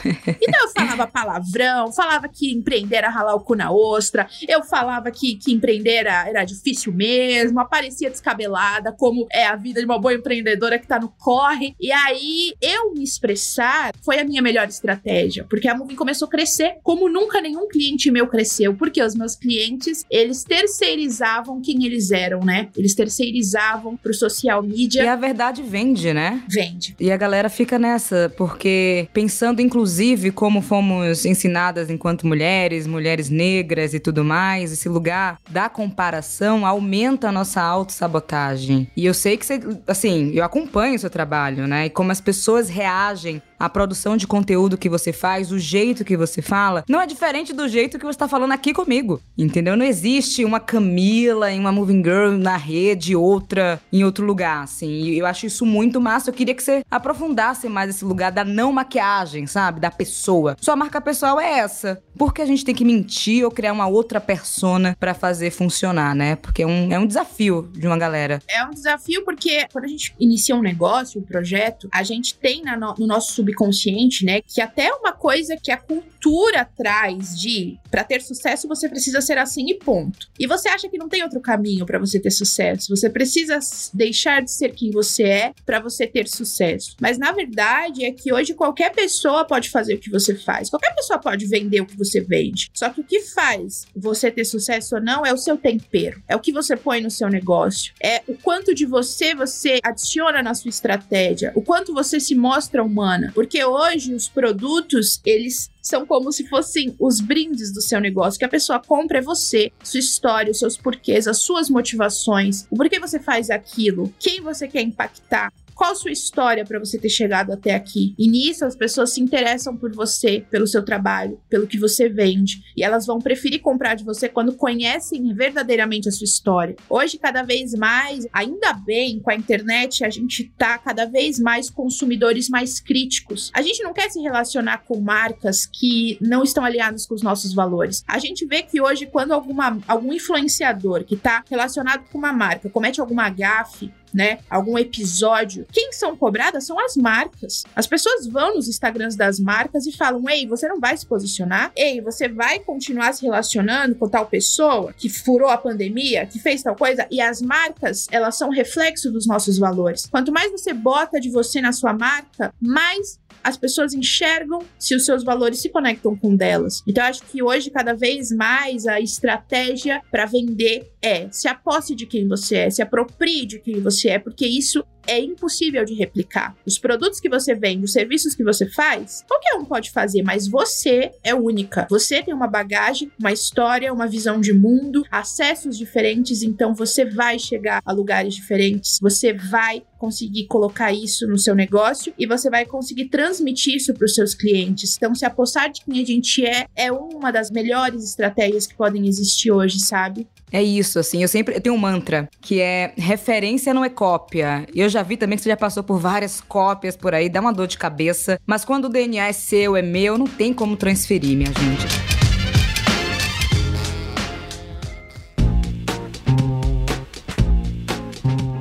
Então 0.44 0.62
eu 0.62 0.68
falava 0.70 1.06
palavrão, 1.06 1.92
falava 1.92 2.28
que 2.28 2.50
empreender 2.50 2.96
era 2.96 3.10
ralar 3.10 3.34
o 3.34 3.40
cu 3.40 3.54
na 3.54 3.70
ostra, 3.70 4.26
eu 4.48 4.62
falava 4.62 5.10
que, 5.10 5.36
que 5.36 5.52
empreender 5.52 5.96
era, 5.96 6.26
era 6.28 6.44
difícil 6.44 6.92
mesmo, 6.92 7.60
aparecia 7.60 8.08
descabelada, 8.08 8.90
como 8.92 9.26
é 9.30 9.46
a 9.46 9.54
vida 9.54 9.80
de 9.80 9.86
uma 9.86 9.98
boa 9.98 10.14
empreendedora 10.14 10.78
que 10.78 10.86
tá 10.86 10.98
no 10.98 11.10
corre. 11.10 11.74
E 11.78 11.92
aí, 11.92 12.54
eu 12.60 12.94
me 12.94 13.04
expressar 13.04 13.92
foi 14.02 14.18
a 14.18 14.24
minha 14.24 14.40
melhor 14.40 14.66
estratégia, 14.66 15.44
porque 15.44 15.68
a 15.68 15.76
Moving 15.76 15.96
começou 15.96 16.26
a 16.26 16.30
crescer 16.30 16.76
como 16.82 17.08
nunca 17.08 17.40
nenhum 17.40 17.68
cliente 17.68 18.10
meu 18.10 18.26
cresceu, 18.28 18.74
porque 18.74 19.02
os 19.02 19.14
meus 19.14 19.36
clientes, 19.36 20.06
eles 20.10 20.42
terceirizavam 20.42 21.60
quem 21.60 21.84
eles 21.84 22.10
eram, 22.10 22.40
né? 22.40 22.70
Eles 22.76 22.94
terceirizavam 22.94 23.94
pro 23.96 24.14
social 24.14 24.62
media. 24.62 25.04
E 25.04 25.08
a 25.08 25.16
verdade 25.34 25.62
vende, 25.62 26.14
né? 26.14 26.40
Vende. 26.48 26.94
E 26.98 27.10
a 27.10 27.16
galera 27.16 27.48
fica 27.48 27.76
nessa, 27.78 28.32
porque 28.36 29.08
pensando 29.12 29.60
inclusive 29.60 30.30
como 30.30 30.62
fomos 30.62 31.26
ensinadas 31.26 31.90
enquanto 31.90 32.26
mulheres, 32.26 32.86
mulheres 32.86 33.28
negras 33.28 33.92
e 33.94 33.98
tudo 33.98 34.24
mais, 34.24 34.72
esse 34.72 34.88
lugar 34.88 35.38
da 35.50 35.68
comparação 35.68 36.64
aumenta 36.64 37.28
a 37.28 37.32
nossa 37.32 37.60
autossabotagem. 37.60 38.88
E 38.96 39.04
eu 39.04 39.12
sei 39.12 39.36
que 39.36 39.44
você, 39.44 39.60
assim, 39.88 40.30
eu 40.32 40.44
acompanho 40.44 40.94
o 40.94 40.98
seu 40.98 41.10
trabalho, 41.10 41.66
né? 41.66 41.86
E 41.86 41.90
como 41.90 42.12
as 42.12 42.20
pessoas 42.20 42.68
reagem 42.68 43.42
à 43.64 43.68
produção 43.68 44.16
de 44.16 44.26
conteúdo 44.26 44.78
que 44.78 44.88
você 44.88 45.12
faz, 45.12 45.50
o 45.50 45.58
jeito 45.58 46.04
que 46.04 46.16
você 46.16 46.42
fala, 46.42 46.84
não 46.88 47.00
é 47.00 47.06
diferente 47.06 47.52
do 47.52 47.68
jeito 47.68 47.98
que 47.98 48.04
você 48.04 48.18
tá 48.18 48.28
falando 48.28 48.52
aqui 48.52 48.72
comigo. 48.72 49.20
Entendeu? 49.36 49.76
Não 49.76 49.84
existe 49.84 50.44
uma 50.44 50.60
Camila 50.60 51.50
em 51.50 51.58
uma 51.58 51.72
Moving 51.72 52.02
Girl 52.02 52.32
na 52.32 52.56
rede, 52.56 53.16
outra 53.16 53.80
em 53.92 54.04
outro 54.04 54.24
lugar, 54.24 54.62
assim. 54.62 54.88
E 54.88 55.18
eu 55.18 55.26
acho 55.26 55.46
isso 55.46 55.64
muito 55.64 56.00
massa. 56.00 56.30
Eu 56.30 56.34
queria 56.34 56.54
que 56.54 56.62
você 56.62 56.84
aprofundasse 56.90 57.68
mais 57.68 57.90
esse 57.90 58.04
lugar 58.04 58.30
da 58.32 58.44
não 58.44 58.72
maquiagem, 58.72 59.46
sabe? 59.46 59.80
Da 59.80 59.90
pessoa. 59.90 60.56
Sua 60.60 60.76
marca 60.76 61.00
pessoal 61.00 61.40
é 61.40 61.58
essa. 61.58 62.02
Por 62.16 62.32
que 62.32 62.42
a 62.42 62.46
gente 62.46 62.64
tem 62.64 62.74
que 62.74 62.84
mentir 62.84 63.44
ou 63.44 63.50
criar 63.50 63.72
uma 63.72 63.86
outra 63.86 64.20
persona 64.20 64.96
para 64.98 65.14
fazer 65.14 65.50
funcionar, 65.50 66.14
né? 66.14 66.36
Porque 66.36 66.62
é 66.62 66.66
um, 66.66 66.92
é 66.92 66.98
um 66.98 67.06
desafio 67.06 67.68
de 67.72 67.86
uma 67.86 67.96
galera. 67.96 68.40
É 68.48 68.64
um 68.64 68.70
desafio 68.70 69.24
porque 69.24 69.66
quando 69.72 69.84
a 69.84 69.88
gente 69.88 70.14
inicia 70.18 70.54
um 70.54 70.62
negócio, 70.62 71.20
um 71.20 71.24
projeto, 71.24 71.88
a 71.92 72.02
gente 72.02 72.34
tem 72.34 72.62
no, 72.64 72.94
no 72.98 73.06
nosso 73.06 73.32
subconsciente, 73.54 74.24
né, 74.24 74.40
que 74.40 74.60
até 74.60 74.92
uma 74.92 75.12
coisa 75.12 75.56
que 75.56 75.70
a 75.70 75.76
cultura 75.76 76.64
traz 76.76 77.38
de 77.38 77.78
para 77.90 78.02
ter 78.02 78.20
sucesso 78.20 78.66
você 78.66 78.88
precisa 78.88 79.20
ser 79.20 79.38
assim 79.38 79.70
e 79.70 79.74
ponto. 79.74 80.28
E 80.38 80.46
você 80.46 80.68
acha 80.68 80.88
que 80.88 80.98
não 80.98 81.08
tem 81.08 81.22
outro 81.22 81.40
caminho 81.40 81.86
para 81.86 81.98
você 81.98 82.18
ter 82.18 82.30
sucesso. 82.30 82.94
Você 82.94 83.08
precisa 83.08 83.58
deixar 83.92 84.42
de 84.42 84.50
ser 84.50 84.70
quem 84.70 84.90
você 84.90 85.22
é 85.22 85.54
para 85.64 85.78
você 85.78 86.06
ter 86.06 86.26
sucesso. 86.26 86.96
Mas 87.00 87.18
na 87.18 87.30
verdade 87.30 88.04
é 88.04 88.10
que 88.10 88.32
hoje 88.32 88.54
qualquer 88.54 88.92
pessoa 88.92 89.44
pode 89.44 89.70
fazer 89.70 89.94
o 89.94 89.98
que 89.98 90.10
você 90.10 90.34
faz. 90.34 90.70
Qualquer 90.70 90.94
pessoa 90.94 91.18
pode 91.18 91.46
vender 91.46 91.82
o 91.82 91.86
que 91.86 91.96
você 91.96 92.20
vende. 92.20 92.70
Só 92.74 92.88
que 92.88 93.00
o 93.00 93.04
que 93.04 93.20
faz 93.20 93.86
você 93.94 94.30
ter 94.30 94.44
sucesso 94.44 94.96
ou 94.96 95.00
não 95.00 95.24
é 95.24 95.32
o 95.32 95.38
seu 95.38 95.56
tempero. 95.56 96.20
É 96.26 96.34
o 96.34 96.40
que 96.40 96.52
você 96.52 96.76
põe 96.76 97.00
no 97.00 97.10
seu 97.10 97.28
negócio. 97.28 97.92
É 98.02 98.22
o 98.26 98.34
quanto 98.34 98.74
de 98.74 98.86
você 98.86 99.34
você 99.34 99.78
adiciona 99.84 100.42
na 100.42 100.54
sua 100.54 100.68
estratégia. 100.68 101.52
O 101.54 101.62
quanto 101.62 101.94
você 101.94 102.18
se 102.18 102.34
mostra 102.34 102.82
humana. 102.82 103.32
Porque 103.34 103.62
hoje 103.64 104.14
os 104.14 104.28
produtos, 104.28 105.20
eles 105.24 105.70
são 105.82 106.06
como 106.06 106.32
se 106.32 106.48
fossem 106.48 106.94
os 106.98 107.20
brindes 107.20 107.72
do 107.72 107.82
seu 107.82 108.00
negócio. 108.00 108.38
Que 108.38 108.44
a 108.44 108.48
pessoa 108.48 108.78
compra 108.78 109.18
é 109.18 109.22
você, 109.22 109.72
sua 109.82 110.00
história, 110.00 110.52
os 110.52 110.58
seus 110.60 110.76
porquês, 110.76 111.26
as 111.26 111.38
suas 111.38 111.68
motivações, 111.68 112.66
o 112.70 112.76
porquê 112.76 112.98
você 113.00 113.18
faz 113.18 113.50
aquilo, 113.50 114.14
quem 114.18 114.40
você 114.40 114.68
quer 114.68 114.82
impactar. 114.82 115.52
Qual 115.74 115.90
a 115.90 115.94
sua 115.94 116.12
história 116.12 116.64
para 116.64 116.78
você 116.78 116.96
ter 116.98 117.08
chegado 117.08 117.52
até 117.52 117.74
aqui? 117.74 118.14
E 118.16 118.28
nisso 118.28 118.64
as 118.64 118.76
pessoas 118.76 119.12
se 119.12 119.20
interessam 119.20 119.76
por 119.76 119.92
você, 119.92 120.44
pelo 120.50 120.66
seu 120.66 120.84
trabalho, 120.84 121.40
pelo 121.48 121.66
que 121.66 121.78
você 121.78 122.08
vende. 122.08 122.62
E 122.76 122.84
elas 122.84 123.06
vão 123.06 123.18
preferir 123.18 123.60
comprar 123.60 123.94
de 123.94 124.04
você 124.04 124.28
quando 124.28 124.54
conhecem 124.54 125.34
verdadeiramente 125.34 126.08
a 126.08 126.12
sua 126.12 126.24
história. 126.24 126.76
Hoje, 126.88 127.18
cada 127.18 127.42
vez 127.42 127.74
mais, 127.74 128.26
ainda 128.32 128.72
bem, 128.72 129.18
com 129.18 129.30
a 129.30 129.34
internet, 129.34 130.04
a 130.04 130.10
gente 130.10 130.44
tá 130.56 130.78
cada 130.78 131.06
vez 131.06 131.40
mais 131.40 131.68
consumidores 131.68 132.48
mais 132.48 132.78
críticos. 132.78 133.50
A 133.52 133.60
gente 133.60 133.82
não 133.82 133.92
quer 133.92 134.10
se 134.10 134.20
relacionar 134.20 134.84
com 134.86 135.00
marcas 135.00 135.66
que 135.66 136.16
não 136.20 136.44
estão 136.44 136.64
alinhadas 136.64 137.04
com 137.04 137.14
os 137.14 137.22
nossos 137.22 137.52
valores. 137.52 138.04
A 138.06 138.18
gente 138.20 138.46
vê 138.46 138.62
que 138.62 138.80
hoje, 138.80 139.06
quando 139.06 139.32
alguma, 139.32 139.78
algum 139.88 140.12
influenciador 140.12 141.04
que 141.04 141.14
está 141.14 141.42
relacionado 141.50 142.04
com 142.10 142.18
uma 142.18 142.32
marca 142.32 142.70
comete 142.70 143.00
alguma 143.00 143.28
gafe, 143.28 143.92
né, 144.14 144.38
algum 144.48 144.78
episódio, 144.78 145.66
quem 145.72 145.92
são 145.92 146.16
cobradas 146.16 146.64
são 146.64 146.78
as 146.78 146.96
marcas. 146.96 147.64
As 147.74 147.86
pessoas 147.86 148.26
vão 148.28 148.54
nos 148.54 148.68
Instagrams 148.68 149.16
das 149.16 149.40
marcas 149.40 149.86
e 149.86 149.92
falam: 149.92 150.22
"Ei, 150.30 150.46
você 150.46 150.68
não 150.68 150.78
vai 150.78 150.96
se 150.96 151.04
posicionar? 151.04 151.72
Ei, 151.74 152.00
você 152.00 152.28
vai 152.28 152.60
continuar 152.60 153.12
se 153.12 153.22
relacionando 153.22 153.96
com 153.96 154.08
tal 154.08 154.26
pessoa 154.26 154.92
que 154.92 155.08
furou 155.08 155.48
a 155.48 155.58
pandemia, 155.58 156.26
que 156.26 156.38
fez 156.38 156.62
tal 156.62 156.76
coisa?" 156.76 157.06
E 157.10 157.20
as 157.20 157.42
marcas, 157.42 158.06
elas 158.12 158.36
são 158.36 158.50
reflexo 158.50 159.10
dos 159.10 159.26
nossos 159.26 159.58
valores. 159.58 160.06
Quanto 160.06 160.32
mais 160.32 160.52
você 160.52 160.72
bota 160.72 161.20
de 161.20 161.30
você 161.30 161.60
na 161.60 161.72
sua 161.72 161.92
marca, 161.92 162.54
mais 162.60 163.18
as 163.44 163.56
pessoas 163.56 163.92
enxergam 163.92 164.60
se 164.78 164.94
os 164.94 165.04
seus 165.04 165.22
valores 165.22 165.60
se 165.60 165.68
conectam 165.68 166.16
com 166.16 166.34
delas. 166.34 166.82
Então, 166.86 167.04
acho 167.04 167.22
que 167.24 167.42
hoje, 167.42 167.70
cada 167.70 167.94
vez 167.94 168.32
mais, 168.32 168.86
a 168.86 168.98
estratégia 168.98 170.00
para 170.10 170.24
vender 170.24 170.90
é 171.02 171.28
se 171.30 171.46
aposse 171.46 171.94
de 171.94 172.06
quem 172.06 172.26
você 172.26 172.56
é, 172.56 172.70
se 172.70 172.80
aproprie 172.80 173.44
de 173.44 173.58
quem 173.58 173.80
você 173.80 174.08
é, 174.08 174.18
porque 174.18 174.46
isso 174.46 174.82
é 175.06 175.20
impossível 175.20 175.84
de 175.84 175.92
replicar. 175.92 176.56
Os 176.66 176.78
produtos 176.78 177.20
que 177.20 177.28
você 177.28 177.54
vende, 177.54 177.84
os 177.84 177.92
serviços 177.92 178.34
que 178.34 178.42
você 178.42 178.66
faz, 178.70 179.22
qualquer 179.28 179.54
um 179.54 179.64
pode 179.64 179.90
fazer, 179.90 180.22
mas 180.22 180.48
você 180.48 181.12
é 181.22 181.34
única. 181.34 181.86
Você 181.90 182.22
tem 182.22 182.32
uma 182.32 182.46
bagagem, 182.46 183.10
uma 183.18 183.32
história, 183.32 183.92
uma 183.92 184.06
visão 184.06 184.40
de 184.40 184.54
mundo, 184.54 185.04
acessos 185.10 185.76
diferentes, 185.76 186.42
então 186.42 186.74
você 186.74 187.04
vai 187.04 187.38
chegar 187.38 187.82
a 187.84 187.92
lugares 187.92 188.34
diferentes, 188.34 188.98
você 189.00 189.32
vai 189.32 189.82
conseguir 189.98 190.46
colocar 190.46 190.92
isso 190.92 191.26
no 191.26 191.38
seu 191.38 191.54
negócio 191.54 192.12
e 192.18 192.26
você 192.26 192.50
vai 192.50 192.66
conseguir 192.66 193.06
transmitir 193.34 193.74
isso 193.74 193.92
para 193.92 194.04
os 194.04 194.14
seus 194.14 194.34
clientes. 194.34 194.96
Então, 194.96 195.14
se 195.14 195.24
apostar 195.24 195.70
de 195.70 195.80
quem 195.84 196.00
a 196.00 196.04
gente 196.04 196.44
é, 196.44 196.66
é 196.76 196.92
uma 196.92 197.32
das 197.32 197.50
melhores 197.50 198.04
estratégias 198.04 198.66
que 198.66 198.74
podem 198.74 199.06
existir 199.06 199.50
hoje, 199.50 199.80
sabe? 199.80 200.26
É 200.52 200.62
isso, 200.62 200.98
assim. 200.98 201.22
Eu 201.22 201.28
sempre 201.28 201.56
eu 201.56 201.60
tenho 201.60 201.74
um 201.74 201.78
mantra 201.78 202.28
que 202.40 202.60
é 202.60 202.92
referência 202.96 203.74
não 203.74 203.84
é 203.84 203.88
cópia. 203.88 204.66
Eu 204.74 204.88
já 204.88 205.02
vi 205.02 205.16
também 205.16 205.36
que 205.36 205.42
você 205.42 205.50
já 205.50 205.56
passou 205.56 205.82
por 205.82 205.98
várias 205.98 206.40
cópias 206.40 206.96
por 206.96 207.12
aí, 207.12 207.28
dá 207.28 207.40
uma 207.40 207.52
dor 207.52 207.66
de 207.66 207.76
cabeça. 207.76 208.38
Mas 208.46 208.64
quando 208.64 208.84
o 208.84 208.88
DNA 208.88 209.26
é 209.26 209.32
seu, 209.32 209.76
é 209.76 209.82
meu, 209.82 210.16
não 210.16 210.26
tem 210.26 210.52
como 210.52 210.76
transferir, 210.76 211.36
minha 211.36 211.52
gente. 211.52 212.23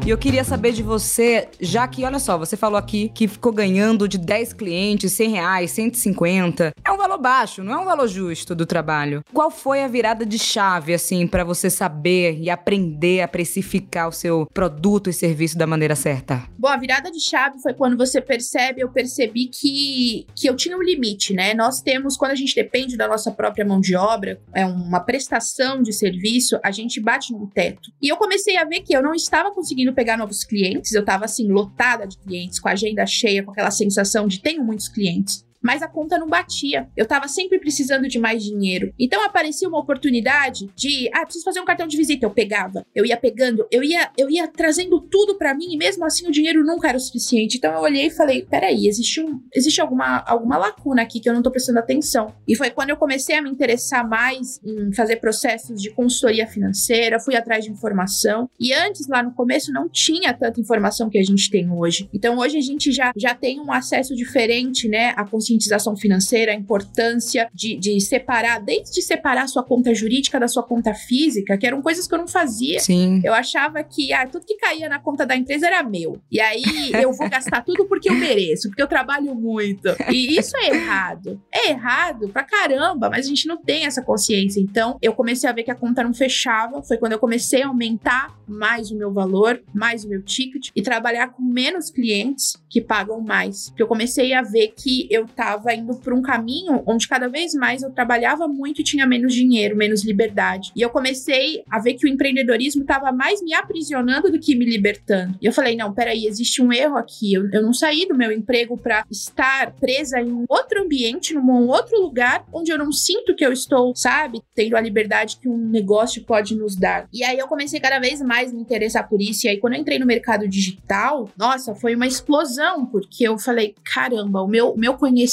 E 0.06 0.10
eu 0.10 0.18
queria 0.18 0.44
saber 0.44 0.74
de 0.74 0.84
você, 0.84 1.48
já 1.62 1.88
que, 1.88 2.04
olha 2.04 2.20
só, 2.20 2.38
você 2.38 2.58
falou 2.58 2.78
aqui 2.78 3.10
que 3.16 3.26
ficou 3.26 3.54
ganhando 3.54 4.06
de 4.06 4.18
10 4.18 4.52
clientes, 4.52 5.14
100 5.14 5.30
reais, 5.30 5.72
150. 5.72 6.74
É 6.84 6.92
um 6.92 6.98
valor 6.98 7.18
baixo, 7.18 7.64
não 7.64 7.74
é 7.74 7.78
um 7.78 7.86
valor 7.86 8.10
justo 8.10 8.54
do 8.54 8.66
trabalho. 8.66 9.24
Qual 9.34 9.50
foi 9.50 9.82
a 9.82 9.88
virada 9.88 10.26
de 10.26 10.38
chave, 10.38 10.94
assim, 10.94 11.26
para 11.26 11.46
você 11.46 11.70
saber 11.70 12.38
e 12.38 12.50
aprender 12.50 13.22
a 13.22 13.30
precificar 13.30 14.10
o 14.10 14.12
seu 14.12 14.46
produto 14.54 15.10
e 15.10 15.14
serviço 15.14 15.58
da 15.58 15.66
maneira 15.66 15.96
certa? 15.96 16.44
Bom, 16.60 16.68
a 16.68 16.76
virada 16.76 17.10
de 17.10 17.22
chave 17.22 17.60
foi 17.60 17.74
quando 17.74 17.96
você 17.96 18.20
percebe, 18.20 18.82
eu 18.82 18.90
percebi 18.90 19.46
que, 19.46 20.28
que 20.36 20.50
eu 20.50 20.56
tinha 20.58 20.76
um 20.76 20.84
limite, 20.84 21.34
né? 21.34 21.54
Nós 21.54 21.80
temos, 21.80 22.18
quando 22.18 22.32
a 22.32 22.36
gente 22.36 22.54
depende 22.54 22.98
da 22.98 23.08
nossa 23.08 23.32
própria 23.32 23.64
mão 23.64 23.80
de 23.80 23.96
obra, 23.96 24.38
é 24.54 24.66
uma 24.66 25.00
prestação 25.00 25.82
de 25.82 25.94
serviço, 25.94 26.60
a 26.62 26.72
gente 26.72 27.00
bate 27.00 27.32
no 27.32 27.48
teto. 27.48 27.90
E 28.02 28.10
eu 28.10 28.18
comecei 28.18 28.58
a 28.58 28.66
ver 28.66 28.82
que 28.82 28.94
eu 28.94 29.02
não 29.02 29.14
estava 29.14 29.50
conseguindo 29.52 29.93
pegar 29.94 30.18
novos 30.18 30.44
clientes, 30.44 30.92
eu 30.94 31.04
tava 31.04 31.26
assim, 31.26 31.48
lotada 31.48 32.08
de 32.08 32.18
clientes, 32.18 32.60
com 32.60 32.70
a 32.70 32.74
agenda 32.74 33.06
cheia, 33.06 33.44
com 33.44 33.52
aquela 33.52 33.72
sensação 33.72 34.28
de 34.28 34.42
tenho 34.42 34.64
muitos 34.64 34.88
clientes 34.88 35.46
mas 35.64 35.82
a 35.82 35.88
conta 35.88 36.18
não 36.20 36.28
batia. 36.28 36.90
Eu 36.96 37.06
tava 37.06 37.28
sempre 37.30 37.58
precisando 37.58 38.08
de 38.08 38.20
mais 38.20 38.44
dinheiro. 38.44 38.94
Então 39.00 39.24
aparecia 39.24 39.68
uma 39.68 39.80
oportunidade 39.80 40.70
de, 40.76 41.10
ah, 41.14 41.24
preciso 41.24 41.46
fazer 41.46 41.62
um 41.62 41.66
cartão 41.66 41.88
de 41.88 41.96
visita, 41.96 42.26
eu 42.26 42.32
pegava. 42.32 42.86
Eu 42.94 43.06
ia 43.06 43.16
pegando, 43.16 43.66
eu 43.72 43.82
ia, 43.82 44.12
eu 44.18 44.30
ia 44.30 44.48
trazendo 44.48 45.00
tudo 45.00 45.36
para 45.38 45.56
mim 45.56 45.74
e 45.74 45.78
mesmo 45.78 46.06
assim 46.06 46.28
o 46.28 46.32
dinheiro 46.32 46.66
nunca 46.66 46.90
era 46.90 46.98
o 46.98 47.00
suficiente. 47.00 47.58
Então 47.58 47.74
eu 47.74 47.80
olhei 47.80 48.08
e 48.08 48.12
falei, 48.12 48.44
peraí, 48.44 48.88
existe, 48.88 49.22
um, 49.22 49.42
existe 49.56 49.80
alguma, 49.80 50.18
alguma 50.28 50.58
lacuna 50.58 51.02
aqui 51.02 51.20
que 51.20 51.30
eu 51.30 51.34
não 51.34 51.42
tô 51.42 51.50
prestando 51.50 51.80
atenção. 51.80 52.34
E 52.46 52.56
foi 52.56 52.70
quando 52.70 52.90
eu 52.90 52.98
comecei 52.98 53.36
a 53.36 53.42
me 53.42 53.50
interessar 53.50 54.08
mais 54.08 54.60
em 54.66 54.92
fazer 54.94 55.18
processos 55.18 55.82
de 55.82 55.92
consultoria 55.92 56.46
financeira, 56.46 57.20
fui 57.20 57.36
atrás 57.36 57.64
de 57.64 57.72
informação. 57.72 58.50
E 58.60 58.74
antes, 58.74 59.08
lá 59.08 59.24
no 59.24 59.34
começo, 59.34 59.72
não 59.72 59.88
tinha 59.88 60.34
tanta 60.34 60.60
informação 60.60 61.10
que 61.10 61.18
a 61.18 61.24
gente 61.24 61.50
tem 61.50 61.72
hoje. 61.72 62.10
Então 62.14 62.38
hoje 62.38 62.58
a 62.58 62.62
gente 62.62 62.92
já, 62.92 63.14
já 63.16 63.34
tem 63.34 63.62
um 63.62 63.72
acesso 63.72 64.14
diferente, 64.14 64.90
né, 64.90 65.14
a 65.16 65.24
consciência 65.24 65.53
conscientização 65.54 65.96
financeira, 65.96 66.52
a 66.52 66.56
importância 66.56 67.50
de, 67.54 67.78
de 67.78 68.00
separar, 68.02 68.60
desde 68.60 69.02
separar 69.02 69.44
a 69.44 69.48
sua 69.48 69.64
conta 69.64 69.94
jurídica 69.94 70.40
da 70.40 70.48
sua 70.48 70.64
conta 70.64 70.94
física, 70.94 71.58
que 71.58 71.66
eram 71.66 71.82
coisas 71.82 72.08
que 72.08 72.14
eu 72.14 72.18
não 72.18 72.28
fazia. 72.28 72.80
Sim. 72.80 73.22
Eu 73.24 73.34
achava 73.34 73.84
que 73.84 74.12
ah, 74.14 74.28
tudo 74.28 74.46
que 74.46 74.56
caía 74.56 74.90
na 74.90 75.00
conta 75.00 75.26
da 75.26 75.36
empresa 75.36 75.68
era 75.68 75.84
meu. 75.84 76.20
E 76.32 76.40
aí 76.40 76.64
eu 76.94 77.14
vou 77.14 77.30
gastar 77.30 77.62
tudo 77.66 77.86
porque 77.86 78.10
eu 78.10 78.16
mereço, 78.16 78.70
porque 78.70 78.82
eu 78.82 78.88
trabalho 78.88 79.36
muito. 79.36 79.90
E 80.12 80.38
isso 80.38 80.56
é 80.58 80.70
errado. 80.70 81.42
É 81.52 81.70
errado 81.70 82.30
pra 82.30 82.44
caramba, 82.44 83.10
mas 83.10 83.26
a 83.26 83.30
gente 83.30 83.48
não 83.48 83.58
tem 83.58 83.86
essa 83.86 84.02
consciência. 84.02 84.60
Então, 84.60 84.98
eu 85.02 85.14
comecei 85.14 85.50
a 85.50 85.54
ver 85.54 85.64
que 85.64 85.72
a 85.72 85.76
conta 85.76 86.04
não 86.04 86.14
fechava. 86.14 86.82
Foi 86.84 86.98
quando 86.98 87.14
eu 87.14 87.20
comecei 87.20 87.62
a 87.64 87.68
aumentar 87.68 88.36
mais 88.48 88.92
o 88.92 88.98
meu 88.98 89.12
valor, 89.12 89.62
mais 89.74 90.04
o 90.04 90.10
meu 90.10 90.22
ticket 90.22 90.70
e 90.76 90.82
trabalhar 90.82 91.30
com 91.30 91.44
menos 91.44 91.90
clientes 91.90 92.58
que 92.70 92.82
pagam 92.82 93.22
mais. 93.22 93.70
Porque 93.70 93.84
eu 93.84 93.88
comecei 93.88 94.34
a 94.34 94.42
ver 94.42 94.74
que 94.76 95.08
eu 95.10 95.26
tava 95.26 95.43
tava 95.44 95.74
indo 95.74 95.94
por 95.96 96.14
um 96.14 96.22
caminho 96.22 96.82
onde 96.88 97.06
cada 97.06 97.28
vez 97.28 97.54
mais 97.54 97.84
eu 97.84 97.92
trabalhava 97.92 98.48
muito 98.48 98.80
e 98.80 98.84
tinha 98.84 99.06
menos 99.06 99.34
dinheiro, 99.34 99.76
menos 99.76 100.06
liberdade. 100.06 100.72
E 100.74 100.82
eu 100.82 100.90
comecei 100.90 101.64
a 101.70 101.80
ver 101.80 101.96
que 101.96 102.06
o 102.06 102.10
empreendedorismo 102.10 102.84
estava 102.84 103.12
mais 103.12 103.42
me 103.42 103.54
aprisionando 103.54 104.32
do 104.32 104.40
que 104.40 104.56
me 104.56 104.64
libertando. 104.64 105.38
E 105.42 105.46
eu 105.46 105.52
falei: 105.52 105.76
não, 105.76 105.94
peraí, 105.94 106.26
existe 106.26 106.62
um 106.62 106.72
erro 106.72 106.96
aqui. 106.98 107.34
Eu, 107.34 107.50
eu 107.52 107.62
não 107.62 107.74
saí 107.74 108.08
do 108.08 108.16
meu 108.16 108.32
emprego 108.32 108.78
para 108.78 109.06
estar 109.12 109.74
presa 109.74 110.22
em 110.22 110.32
um 110.32 110.46
outro 110.48 110.82
ambiente, 110.82 111.34
num 111.34 111.68
outro 111.68 112.02
lugar, 112.02 112.46
onde 112.54 112.72
eu 112.72 112.78
não 112.78 112.92
sinto 112.92 113.36
que 113.36 113.46
eu 113.46 113.52
estou, 113.52 113.94
sabe, 113.96 114.42
tendo 114.56 114.78
a 114.78 114.82
liberdade 114.82 115.38
que 115.42 115.50
um 115.50 115.58
negócio 115.58 116.24
pode 116.24 116.56
nos 116.56 116.76
dar. 116.76 117.10
E 117.12 117.22
aí 117.22 117.38
eu 117.38 117.48
comecei 117.48 117.82
cada 117.82 118.00
vez 118.00 118.22
mais 118.22 118.50
a 118.50 118.56
me 118.56 118.62
interessar 118.62 119.10
por 119.10 119.22
isso. 119.22 119.46
E 119.46 119.50
aí, 119.50 119.58
quando 119.58 119.74
eu 119.74 119.82
entrei 119.82 120.00
no 120.00 120.06
mercado 120.06 120.48
digital, 120.48 121.30
nossa, 121.38 121.76
foi 121.76 121.96
uma 121.96 122.08
explosão, 122.08 122.86
porque 122.86 123.28
eu 123.28 123.38
falei: 123.38 123.76
caramba, 123.84 124.42
o 124.42 124.48
meu, 124.48 124.76
meu 124.78 124.94
conhecimento, 124.94 125.33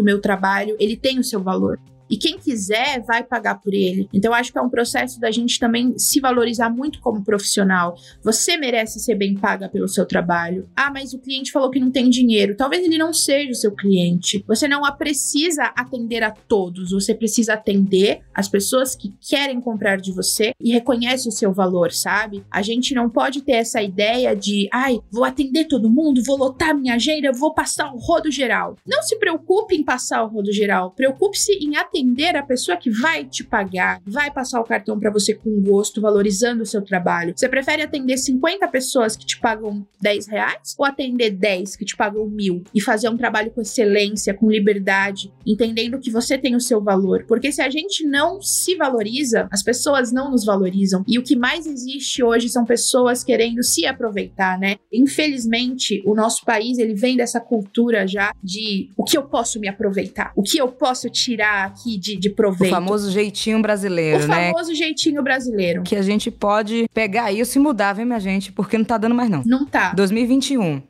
o 0.00 0.04
meu 0.04 0.20
trabalho, 0.20 0.76
ele 0.78 0.96
tem 0.96 1.18
o 1.18 1.24
seu 1.24 1.42
valor. 1.42 1.78
E 2.12 2.18
quem 2.18 2.38
quiser 2.38 3.02
vai 3.06 3.24
pagar 3.24 3.54
por 3.54 3.72
ele. 3.72 4.06
Então, 4.12 4.34
acho 4.34 4.52
que 4.52 4.58
é 4.58 4.60
um 4.60 4.68
processo 4.68 5.18
da 5.18 5.30
gente 5.30 5.58
também 5.58 5.96
se 5.96 6.20
valorizar 6.20 6.68
muito 6.68 7.00
como 7.00 7.24
profissional. 7.24 7.96
Você 8.22 8.58
merece 8.58 9.00
ser 9.00 9.14
bem 9.14 9.34
paga 9.34 9.66
pelo 9.66 9.88
seu 9.88 10.04
trabalho. 10.04 10.68
Ah, 10.76 10.90
mas 10.92 11.14
o 11.14 11.18
cliente 11.18 11.50
falou 11.50 11.70
que 11.70 11.80
não 11.80 11.90
tem 11.90 12.10
dinheiro. 12.10 12.54
Talvez 12.54 12.84
ele 12.84 12.98
não 12.98 13.14
seja 13.14 13.50
o 13.50 13.54
seu 13.54 13.74
cliente. 13.74 14.44
Você 14.46 14.68
não 14.68 14.82
precisa 14.94 15.72
atender 15.74 16.22
a 16.22 16.30
todos. 16.30 16.90
Você 16.90 17.14
precisa 17.14 17.54
atender 17.54 18.20
as 18.34 18.46
pessoas 18.46 18.94
que 18.94 19.14
querem 19.18 19.58
comprar 19.58 19.96
de 19.96 20.12
você 20.12 20.52
e 20.60 20.70
reconhece 20.70 21.26
o 21.26 21.32
seu 21.32 21.50
valor, 21.50 21.92
sabe? 21.92 22.44
A 22.50 22.60
gente 22.60 22.94
não 22.94 23.08
pode 23.08 23.40
ter 23.40 23.52
essa 23.52 23.80
ideia 23.80 24.36
de, 24.36 24.68
ai, 24.70 25.00
vou 25.10 25.24
atender 25.24 25.64
todo 25.64 25.88
mundo, 25.88 26.22
vou 26.22 26.36
lotar 26.36 26.76
minha 26.76 26.96
agenda, 26.96 27.32
vou 27.32 27.54
passar 27.54 27.90
o 27.90 27.96
rodo 27.96 28.30
geral. 28.30 28.76
Não 28.86 29.02
se 29.02 29.18
preocupe 29.18 29.74
em 29.74 29.82
passar 29.82 30.22
o 30.22 30.28
rodo 30.28 30.52
geral. 30.52 30.90
Preocupe-se 30.90 31.52
em 31.52 31.74
atender 31.74 32.01
atender 32.02 32.36
a 32.36 32.42
pessoa 32.42 32.76
que 32.76 32.90
vai 32.90 33.24
te 33.24 33.44
pagar, 33.44 34.00
vai 34.04 34.30
passar 34.30 34.60
o 34.60 34.64
cartão 34.64 34.98
para 34.98 35.10
você 35.10 35.34
com 35.34 35.60
gosto, 35.62 36.00
valorizando 36.00 36.62
o 36.62 36.66
seu 36.66 36.82
trabalho. 36.82 37.32
Você 37.36 37.48
prefere 37.48 37.82
atender 37.82 38.18
50 38.18 38.66
pessoas 38.68 39.16
que 39.16 39.24
te 39.24 39.38
pagam 39.38 39.86
10 40.00 40.26
reais 40.26 40.74
ou 40.76 40.84
atender 40.84 41.30
10 41.30 41.76
que 41.76 41.84
te 41.84 41.96
pagam 41.96 42.26
mil 42.26 42.64
e 42.74 42.80
fazer 42.80 43.08
um 43.08 43.16
trabalho 43.16 43.52
com 43.52 43.60
excelência, 43.60 44.34
com 44.34 44.50
liberdade, 44.50 45.32
entendendo 45.46 46.00
que 46.00 46.10
você 46.10 46.36
tem 46.36 46.56
o 46.56 46.60
seu 46.60 46.82
valor? 46.82 47.24
Porque 47.28 47.52
se 47.52 47.62
a 47.62 47.70
gente 47.70 48.04
não 48.04 48.42
se 48.42 48.74
valoriza, 48.74 49.48
as 49.50 49.62
pessoas 49.62 50.12
não 50.12 50.30
nos 50.30 50.44
valorizam. 50.44 51.04
E 51.06 51.18
o 51.18 51.22
que 51.22 51.36
mais 51.36 51.66
existe 51.66 52.22
hoje 52.22 52.48
são 52.48 52.64
pessoas 52.64 53.22
querendo 53.22 53.62
se 53.62 53.86
aproveitar, 53.86 54.58
né? 54.58 54.76
Infelizmente, 54.92 56.02
o 56.04 56.14
nosso 56.14 56.44
país 56.44 56.78
ele 56.78 56.94
vem 56.94 57.16
dessa 57.16 57.40
cultura 57.40 58.06
já 58.06 58.34
de 58.42 58.90
o 58.96 59.04
que 59.04 59.16
eu 59.16 59.22
posso 59.22 59.60
me 59.60 59.68
aproveitar, 59.68 60.32
o 60.34 60.42
que 60.42 60.58
eu 60.58 60.68
posso 60.68 61.08
tirar 61.08 61.72
aqui 61.82 61.98
de, 61.98 62.16
de 62.16 62.30
proveito. 62.30 62.72
O 62.72 62.74
famoso 62.74 63.10
jeitinho 63.10 63.60
brasileiro, 63.60 64.24
o 64.24 64.28
né? 64.28 64.50
O 64.50 64.52
famoso 64.52 64.74
jeitinho 64.74 65.22
brasileiro. 65.22 65.82
Que 65.82 65.96
a 65.96 66.02
gente 66.02 66.30
pode 66.30 66.88
pegar 66.94 67.32
isso 67.32 67.58
e 67.58 67.60
mudar, 67.60 67.92
viu, 67.92 68.06
minha 68.06 68.20
gente? 68.20 68.52
Porque 68.52 68.78
não 68.78 68.84
tá 68.84 68.96
dando 68.96 69.14
mais, 69.14 69.28
não. 69.28 69.42
Não 69.44 69.66
tá. 69.66 69.92
2021. 69.92 70.82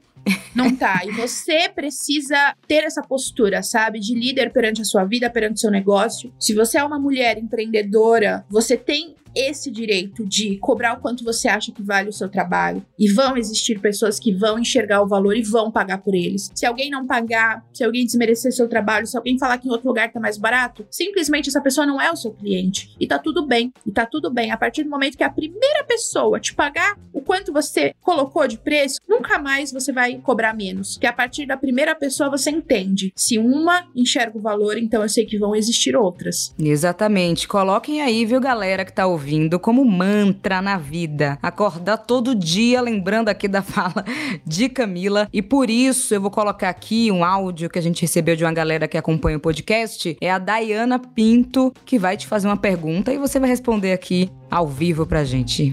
Não 0.54 0.76
tá. 0.76 1.00
E 1.04 1.10
você 1.10 1.68
precisa 1.68 2.54
ter 2.68 2.84
essa 2.84 3.02
postura, 3.02 3.62
sabe? 3.62 3.98
De 3.98 4.14
líder 4.14 4.52
perante 4.52 4.80
a 4.80 4.84
sua 4.84 5.04
vida, 5.04 5.28
perante 5.28 5.54
o 5.54 5.58
seu 5.58 5.70
negócio. 5.70 6.32
Se 6.38 6.54
você 6.54 6.78
é 6.78 6.84
uma 6.84 6.98
mulher 6.98 7.38
empreendedora, 7.38 8.44
você 8.48 8.76
tem 8.76 9.16
esse 9.34 9.70
direito 9.70 10.24
de 10.26 10.56
cobrar 10.58 10.94
o 10.94 11.00
quanto 11.00 11.24
você 11.24 11.48
acha 11.48 11.72
que 11.72 11.82
vale 11.82 12.08
o 12.08 12.12
seu 12.12 12.28
trabalho. 12.28 12.84
E 12.98 13.10
vão 13.10 13.36
existir 13.36 13.80
pessoas 13.80 14.18
que 14.18 14.32
vão 14.32 14.58
enxergar 14.58 15.02
o 15.02 15.08
valor 15.08 15.36
e 15.36 15.42
vão 15.42 15.70
pagar 15.70 15.98
por 15.98 16.14
eles. 16.14 16.50
Se 16.54 16.66
alguém 16.66 16.90
não 16.90 17.06
pagar, 17.06 17.64
se 17.72 17.82
alguém 17.82 18.04
desmerecer 18.04 18.52
seu 18.52 18.68
trabalho, 18.68 19.06
se 19.06 19.16
alguém 19.16 19.38
falar 19.38 19.58
que 19.58 19.68
em 19.68 19.70
outro 19.70 19.88
lugar 19.88 20.12
tá 20.12 20.20
mais 20.20 20.36
barato, 20.36 20.86
simplesmente 20.90 21.48
essa 21.48 21.60
pessoa 21.60 21.86
não 21.86 22.00
é 22.00 22.10
o 22.10 22.16
seu 22.16 22.32
cliente. 22.32 22.94
E 23.00 23.06
tá 23.06 23.18
tudo 23.18 23.46
bem. 23.46 23.72
E 23.86 23.90
tá 23.90 24.06
tudo 24.06 24.30
bem. 24.30 24.50
A 24.50 24.56
partir 24.56 24.84
do 24.84 24.90
momento 24.90 25.16
que 25.16 25.24
a 25.24 25.30
primeira 25.30 25.84
pessoa 25.84 26.38
te 26.38 26.54
pagar 26.54 26.98
o 27.12 27.20
quanto 27.20 27.52
você 27.52 27.94
colocou 28.00 28.46
de 28.46 28.58
preço, 28.58 28.98
nunca 29.08 29.38
mais 29.38 29.72
você 29.72 29.92
vai 29.92 30.16
cobrar 30.16 30.54
menos. 30.54 30.98
Que 30.98 31.06
a 31.06 31.12
partir 31.12 31.46
da 31.46 31.56
primeira 31.56 31.94
pessoa 31.94 32.30
você 32.30 32.50
entende. 32.50 33.12
Se 33.16 33.38
uma 33.38 33.86
enxerga 33.94 34.38
o 34.38 34.42
valor, 34.42 34.76
então 34.78 35.02
eu 35.02 35.08
sei 35.08 35.24
que 35.24 35.38
vão 35.38 35.54
existir 35.54 35.96
outras. 35.96 36.54
Exatamente. 36.58 37.48
Coloquem 37.48 38.02
aí, 38.02 38.24
viu, 38.24 38.40
galera 38.40 38.84
que 38.84 38.92
tá 38.92 39.06
ouvindo 39.06 39.21
ouvindo 39.22 39.60
como 39.60 39.84
mantra 39.84 40.60
na 40.60 40.76
vida. 40.76 41.38
Acordar 41.40 41.96
todo 41.96 42.34
dia 42.34 42.80
lembrando 42.80 43.28
aqui 43.28 43.46
da 43.46 43.62
fala 43.62 44.04
de 44.44 44.68
Camila. 44.68 45.28
E 45.32 45.40
por 45.40 45.70
isso 45.70 46.12
eu 46.12 46.20
vou 46.20 46.30
colocar 46.30 46.68
aqui 46.68 47.10
um 47.12 47.24
áudio 47.24 47.70
que 47.70 47.78
a 47.78 47.82
gente 47.82 48.02
recebeu 48.02 48.34
de 48.34 48.44
uma 48.44 48.52
galera 48.52 48.88
que 48.88 48.98
acompanha 48.98 49.36
o 49.36 49.40
podcast. 49.40 50.16
É 50.20 50.30
a 50.30 50.38
Dayana 50.38 50.98
Pinto 50.98 51.72
que 51.84 51.98
vai 51.98 52.16
te 52.16 52.26
fazer 52.26 52.48
uma 52.48 52.56
pergunta 52.56 53.12
e 53.12 53.18
você 53.18 53.38
vai 53.38 53.48
responder 53.48 53.92
aqui 53.92 54.28
ao 54.50 54.66
vivo 54.66 55.06
pra 55.06 55.22
gente. 55.22 55.72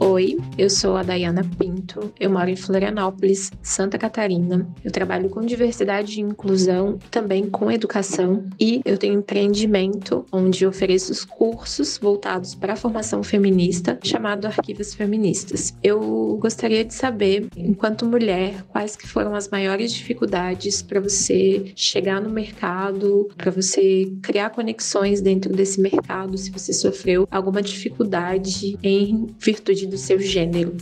Oi, 0.00 0.36
eu 0.56 0.70
sou 0.70 0.96
a 0.96 1.02
Dayana 1.02 1.42
Pinto, 1.58 2.12
eu 2.20 2.30
moro 2.30 2.48
em 2.48 2.54
Florianópolis, 2.54 3.50
Santa 3.60 3.98
Catarina. 3.98 4.64
Eu 4.84 4.92
trabalho 4.92 5.28
com 5.28 5.40
diversidade 5.40 6.20
e 6.20 6.22
inclusão, 6.22 6.98
também 7.10 7.50
com 7.50 7.68
educação 7.68 8.48
e 8.60 8.80
eu 8.84 8.96
tenho 8.96 9.14
empreendimento 9.14 10.24
onde 10.30 10.64
ofereço 10.64 11.26
cursos 11.26 11.98
voltados 11.98 12.54
para 12.54 12.74
a 12.74 12.76
formação 12.76 13.24
feminista, 13.24 13.98
chamado 14.04 14.46
Arquivos 14.46 14.94
Feministas. 14.94 15.74
Eu 15.82 16.38
gostaria 16.40 16.84
de 16.84 16.94
saber, 16.94 17.48
enquanto 17.56 18.06
mulher, 18.06 18.62
quais 18.68 18.94
que 18.94 19.06
foram 19.06 19.34
as 19.34 19.48
maiores 19.48 19.92
dificuldades 19.92 20.80
para 20.80 21.00
você 21.00 21.72
chegar 21.74 22.20
no 22.20 22.30
mercado, 22.30 23.28
para 23.36 23.50
você 23.50 24.12
criar 24.22 24.50
conexões 24.50 25.20
dentro 25.20 25.52
desse 25.52 25.80
mercado, 25.80 26.38
se 26.38 26.52
você 26.52 26.72
sofreu 26.72 27.26
alguma 27.32 27.60
dificuldade 27.60 28.78
em 28.80 29.26
virtude 29.40 29.87
do 29.88 29.98
seu 29.98 30.20
gênero. 30.20 30.76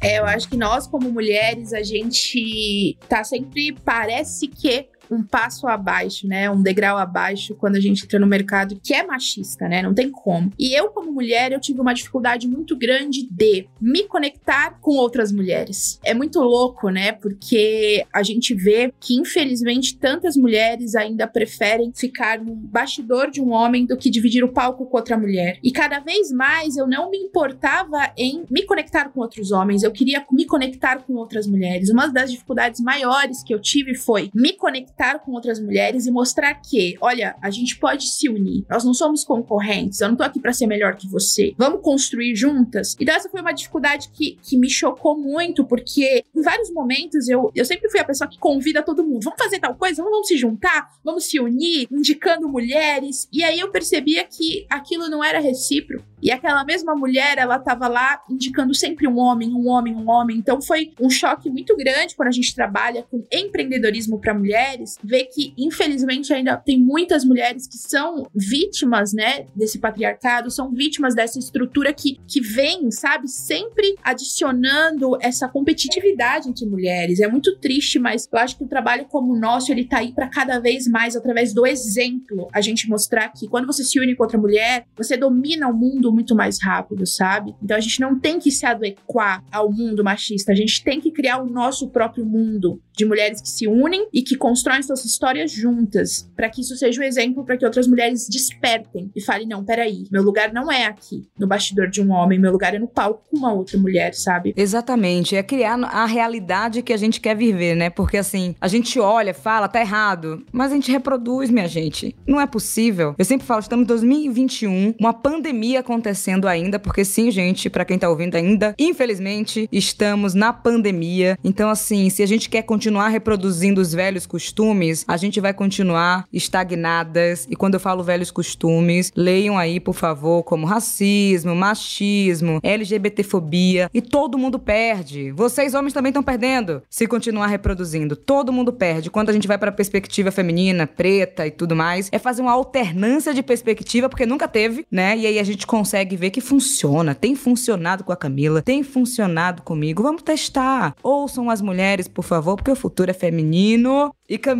É, 0.00 0.18
eu 0.18 0.24
acho 0.24 0.48
que 0.48 0.56
nós, 0.56 0.86
como 0.86 1.10
mulheres, 1.10 1.72
a 1.72 1.82
gente 1.82 2.96
tá 3.08 3.24
sempre. 3.24 3.72
Parece 3.84 4.46
que 4.46 4.88
um 5.10 5.22
passo 5.22 5.66
abaixo, 5.66 6.26
né? 6.26 6.50
Um 6.50 6.62
degrau 6.62 6.96
abaixo 6.96 7.54
quando 7.54 7.76
a 7.76 7.80
gente 7.80 8.04
entra 8.04 8.18
no 8.18 8.26
mercado 8.26 8.78
que 8.82 8.94
é 8.94 9.06
machista, 9.06 9.68
né? 9.68 9.82
Não 9.82 9.94
tem 9.94 10.10
como. 10.10 10.52
E 10.58 10.78
eu, 10.78 10.88
como 10.88 11.12
mulher, 11.12 11.52
eu 11.52 11.60
tive 11.60 11.80
uma 11.80 11.92
dificuldade 11.92 12.46
muito 12.48 12.76
grande 12.76 13.26
de 13.30 13.66
me 13.80 14.04
conectar 14.04 14.78
com 14.80 14.92
outras 14.92 15.32
mulheres. 15.32 15.98
É 16.04 16.14
muito 16.14 16.40
louco, 16.40 16.90
né? 16.90 17.12
Porque 17.12 18.04
a 18.12 18.22
gente 18.22 18.54
vê 18.54 18.92
que, 19.00 19.14
infelizmente, 19.14 19.96
tantas 19.96 20.36
mulheres 20.36 20.94
ainda 20.94 21.26
preferem 21.26 21.92
ficar 21.94 22.38
no 22.38 22.54
bastidor 22.54 23.30
de 23.30 23.40
um 23.40 23.52
homem 23.52 23.86
do 23.86 23.96
que 23.96 24.10
dividir 24.10 24.44
o 24.44 24.52
palco 24.52 24.86
com 24.86 24.96
outra 24.96 25.16
mulher. 25.16 25.58
E 25.62 25.70
cada 25.70 26.00
vez 26.00 26.30
mais 26.30 26.76
eu 26.76 26.86
não 26.86 27.10
me 27.10 27.18
importava 27.18 28.12
em 28.16 28.44
me 28.50 28.62
conectar 28.64 29.08
com 29.08 29.20
outros 29.20 29.52
homens, 29.52 29.82
eu 29.82 29.90
queria 29.90 30.24
me 30.30 30.44
conectar 30.44 30.98
com 30.98 31.14
outras 31.14 31.46
mulheres. 31.46 31.90
Uma 31.90 32.08
das 32.08 32.30
dificuldades 32.30 32.80
maiores 32.80 33.42
que 33.42 33.54
eu 33.54 33.60
tive 33.60 33.94
foi 33.94 34.30
me 34.34 34.52
conectar 34.52 34.95
conectar 34.96 35.18
com 35.18 35.32
outras 35.32 35.60
mulheres 35.60 36.06
e 36.06 36.10
mostrar 36.10 36.54
que, 36.54 36.96
olha, 37.00 37.36
a 37.42 37.50
gente 37.50 37.78
pode 37.78 38.08
se 38.08 38.28
unir. 38.28 38.64
Nós 38.68 38.84
não 38.84 38.94
somos 38.94 39.22
concorrentes. 39.22 40.00
Eu 40.00 40.08
não 40.08 40.16
tô 40.16 40.22
aqui 40.22 40.40
para 40.40 40.52
ser 40.52 40.66
melhor 40.66 40.96
que 40.96 41.06
você. 41.06 41.54
Vamos 41.58 41.82
construir 41.82 42.34
juntas. 42.34 42.96
Então 42.98 43.14
essa 43.14 43.28
foi 43.28 43.40
uma 43.40 43.52
dificuldade 43.52 44.10
que, 44.12 44.38
que 44.42 44.56
me 44.56 44.70
chocou 44.70 45.16
muito, 45.16 45.64
porque 45.64 46.24
em 46.34 46.42
vários 46.42 46.70
momentos 46.72 47.28
eu, 47.28 47.52
eu 47.54 47.64
sempre 47.64 47.90
fui 47.90 48.00
a 48.00 48.04
pessoa 48.04 48.28
que 48.28 48.38
convida 48.38 48.82
todo 48.82 49.04
mundo. 49.04 49.24
Vamos 49.24 49.42
fazer 49.42 49.58
tal 49.58 49.74
coisa? 49.74 50.02
Vamos, 50.02 50.26
se 50.26 50.36
juntar? 50.36 50.90
Vamos 51.04 51.26
se 51.26 51.38
unir? 51.38 51.86
Indicando 51.90 52.48
mulheres. 52.48 53.28
E 53.32 53.44
aí 53.44 53.60
eu 53.60 53.70
percebia 53.70 54.24
que 54.24 54.66
aquilo 54.70 55.08
não 55.08 55.22
era 55.22 55.38
recíproco. 55.38 56.04
E 56.22 56.30
aquela 56.30 56.64
mesma 56.64 56.96
mulher, 56.96 57.38
ela 57.38 57.58
tava 57.58 57.88
lá 57.88 58.22
indicando 58.28 58.74
sempre 58.74 59.06
um 59.06 59.18
homem, 59.18 59.52
um 59.52 59.68
homem, 59.68 59.94
um 59.94 60.08
homem. 60.08 60.38
Então 60.38 60.60
foi 60.62 60.92
um 61.00 61.10
choque 61.10 61.50
muito 61.50 61.76
grande 61.76 62.16
quando 62.16 62.28
a 62.28 62.32
gente 62.32 62.54
trabalha 62.54 63.02
com 63.02 63.24
empreendedorismo 63.30 64.18
para 64.18 64.34
mulheres, 64.34 64.85
ver 65.02 65.26
que 65.26 65.52
infelizmente 65.56 66.32
ainda 66.32 66.56
tem 66.56 66.78
muitas 66.78 67.24
mulheres 67.24 67.66
que 67.66 67.78
são 67.78 68.26
vítimas, 68.34 69.12
né, 69.12 69.46
desse 69.54 69.78
patriarcado, 69.78 70.50
são 70.50 70.70
vítimas 70.70 71.14
dessa 71.14 71.38
estrutura 71.38 71.92
que 71.92 72.18
que 72.26 72.40
vem, 72.40 72.90
sabe, 72.90 73.28
sempre 73.28 73.96
adicionando 74.02 75.16
essa 75.20 75.48
competitividade 75.48 76.48
entre 76.48 76.66
mulheres. 76.66 77.20
É 77.20 77.28
muito 77.28 77.56
triste, 77.58 77.98
mas 77.98 78.28
eu 78.30 78.38
acho 78.38 78.56
que 78.56 78.64
o 78.64 78.68
trabalho 78.68 79.06
como 79.06 79.32
o 79.32 79.38
nosso, 79.38 79.72
ele 79.72 79.84
tá 79.84 79.98
aí 79.98 80.12
para 80.12 80.28
cada 80.28 80.58
vez 80.58 80.86
mais 80.86 81.16
através 81.16 81.52
do 81.52 81.66
exemplo, 81.66 82.48
a 82.52 82.60
gente 82.60 82.88
mostrar 82.88 83.28
que 83.30 83.48
quando 83.48 83.66
você 83.66 83.84
se 83.84 83.98
une 83.98 84.14
com 84.14 84.22
outra 84.22 84.38
mulher, 84.38 84.86
você 84.96 85.16
domina 85.16 85.68
o 85.68 85.74
mundo 85.74 86.12
muito 86.12 86.34
mais 86.34 86.58
rápido, 86.60 87.06
sabe? 87.06 87.54
Então 87.62 87.76
a 87.76 87.80
gente 87.80 88.00
não 88.00 88.18
tem 88.18 88.38
que 88.38 88.50
se 88.50 88.66
adequar 88.66 89.44
ao 89.50 89.72
mundo 89.72 90.04
machista, 90.04 90.52
a 90.52 90.54
gente 90.54 90.82
tem 90.82 91.00
que 91.00 91.10
criar 91.10 91.42
o 91.42 91.46
nosso 91.46 91.88
próprio 91.88 92.24
mundo 92.24 92.80
de 92.96 93.04
mulheres 93.04 93.40
que 93.40 93.48
se 93.48 93.66
unem 93.68 94.08
e 94.12 94.22
que 94.22 94.36
constroem 94.36 94.75
suas 94.82 95.04
histórias 95.04 95.50
juntas, 95.52 96.28
para 96.34 96.48
que 96.48 96.60
isso 96.60 96.76
seja 96.76 97.00
um 97.00 97.04
exemplo 97.04 97.44
para 97.44 97.56
que 97.56 97.64
outras 97.64 97.86
mulheres 97.86 98.28
despertem 98.28 99.10
e 99.14 99.20
falem: 99.20 99.46
não, 99.46 99.64
peraí, 99.64 100.04
meu 100.10 100.22
lugar 100.22 100.52
não 100.52 100.70
é 100.70 100.86
aqui, 100.86 101.28
no 101.38 101.46
bastidor 101.46 101.88
de 101.88 102.02
um 102.02 102.10
homem, 102.10 102.38
meu 102.38 102.52
lugar 102.52 102.74
é 102.74 102.78
no 102.78 102.88
palco 102.88 103.22
com 103.30 103.36
uma 103.36 103.52
outra 103.52 103.78
mulher, 103.78 104.14
sabe? 104.14 104.52
Exatamente, 104.56 105.36
é 105.36 105.42
criar 105.42 105.78
a 105.84 106.06
realidade 106.06 106.82
que 106.82 106.92
a 106.92 106.96
gente 106.96 107.20
quer 107.20 107.36
viver, 107.36 107.74
né? 107.74 107.90
Porque 107.90 108.16
assim, 108.16 108.54
a 108.60 108.68
gente 108.68 108.98
olha, 108.98 109.34
fala, 109.34 109.68
tá 109.68 109.80
errado, 109.80 110.44
mas 110.52 110.72
a 110.72 110.74
gente 110.74 110.90
reproduz, 110.90 111.50
minha 111.50 111.68
gente. 111.68 112.14
Não 112.26 112.40
é 112.40 112.46
possível. 112.46 113.14
Eu 113.18 113.24
sempre 113.24 113.46
falo, 113.46 113.60
estamos 113.60 113.84
em 113.84 113.86
2021, 113.86 114.94
uma 114.98 115.12
pandemia 115.12 115.80
acontecendo 115.80 116.48
ainda, 116.48 116.78
porque 116.78 117.04
sim, 117.04 117.30
gente, 117.30 117.70
para 117.70 117.84
quem 117.84 117.98
tá 117.98 118.08
ouvindo 118.08 118.36
ainda, 118.36 118.74
infelizmente, 118.78 119.68
estamos 119.70 120.34
na 120.34 120.52
pandemia. 120.52 121.38
Então, 121.42 121.68
assim, 121.70 122.10
se 122.10 122.22
a 122.22 122.26
gente 122.26 122.48
quer 122.48 122.62
continuar 122.62 123.08
reproduzindo 123.08 123.80
os 123.80 123.92
velhos 123.92 124.26
costumes, 124.26 124.65
a 125.06 125.16
gente 125.16 125.40
vai 125.40 125.52
continuar 125.52 126.26
estagnadas. 126.32 127.46
E 127.50 127.56
quando 127.56 127.74
eu 127.74 127.80
falo 127.80 128.02
velhos 128.02 128.30
costumes, 128.30 129.12
leiam 129.14 129.58
aí, 129.58 129.78
por 129.78 129.94
favor, 129.94 130.42
como 130.42 130.66
racismo, 130.66 131.54
machismo, 131.54 132.60
LGBTfobia. 132.62 133.90
E 133.92 134.02
todo 134.02 134.38
mundo 134.38 134.58
perde. 134.58 135.30
Vocês, 135.32 135.74
homens, 135.74 135.92
também 135.92 136.10
estão 136.10 136.22
perdendo 136.22 136.82
se 136.88 137.06
continuar 137.06 137.46
reproduzindo. 137.46 138.16
Todo 138.16 138.52
mundo 138.52 138.72
perde. 138.72 139.10
Quando 139.10 139.30
a 139.30 139.32
gente 139.32 139.48
vai 139.48 139.58
para 139.58 139.70
a 139.70 139.74
perspectiva 139.74 140.30
feminina, 140.30 140.86
preta 140.86 141.46
e 141.46 141.50
tudo 141.50 141.76
mais, 141.76 142.08
é 142.12 142.18
fazer 142.18 142.42
uma 142.42 142.52
alternância 142.52 143.32
de 143.32 143.42
perspectiva, 143.42 144.08
porque 144.08 144.26
nunca 144.26 144.48
teve, 144.48 144.86
né? 144.90 145.16
E 145.16 145.26
aí 145.26 145.38
a 145.38 145.44
gente 145.44 145.66
consegue 145.66 146.16
ver 146.16 146.30
que 146.30 146.40
funciona. 146.40 147.14
Tem 147.14 147.34
funcionado 147.34 148.04
com 148.04 148.12
a 148.12 148.16
Camila, 148.16 148.62
tem 148.62 148.82
funcionado 148.82 149.62
comigo. 149.62 150.02
Vamos 150.02 150.22
testar. 150.22 150.94
Ouçam 151.02 151.50
as 151.50 151.60
mulheres, 151.60 152.08
por 152.08 152.24
favor, 152.24 152.56
porque 152.56 152.70
o 152.70 152.76
futuro 152.76 153.10
é 153.10 153.14
feminino. 153.14 154.12
E 154.28 154.36
Camila, 154.36 154.55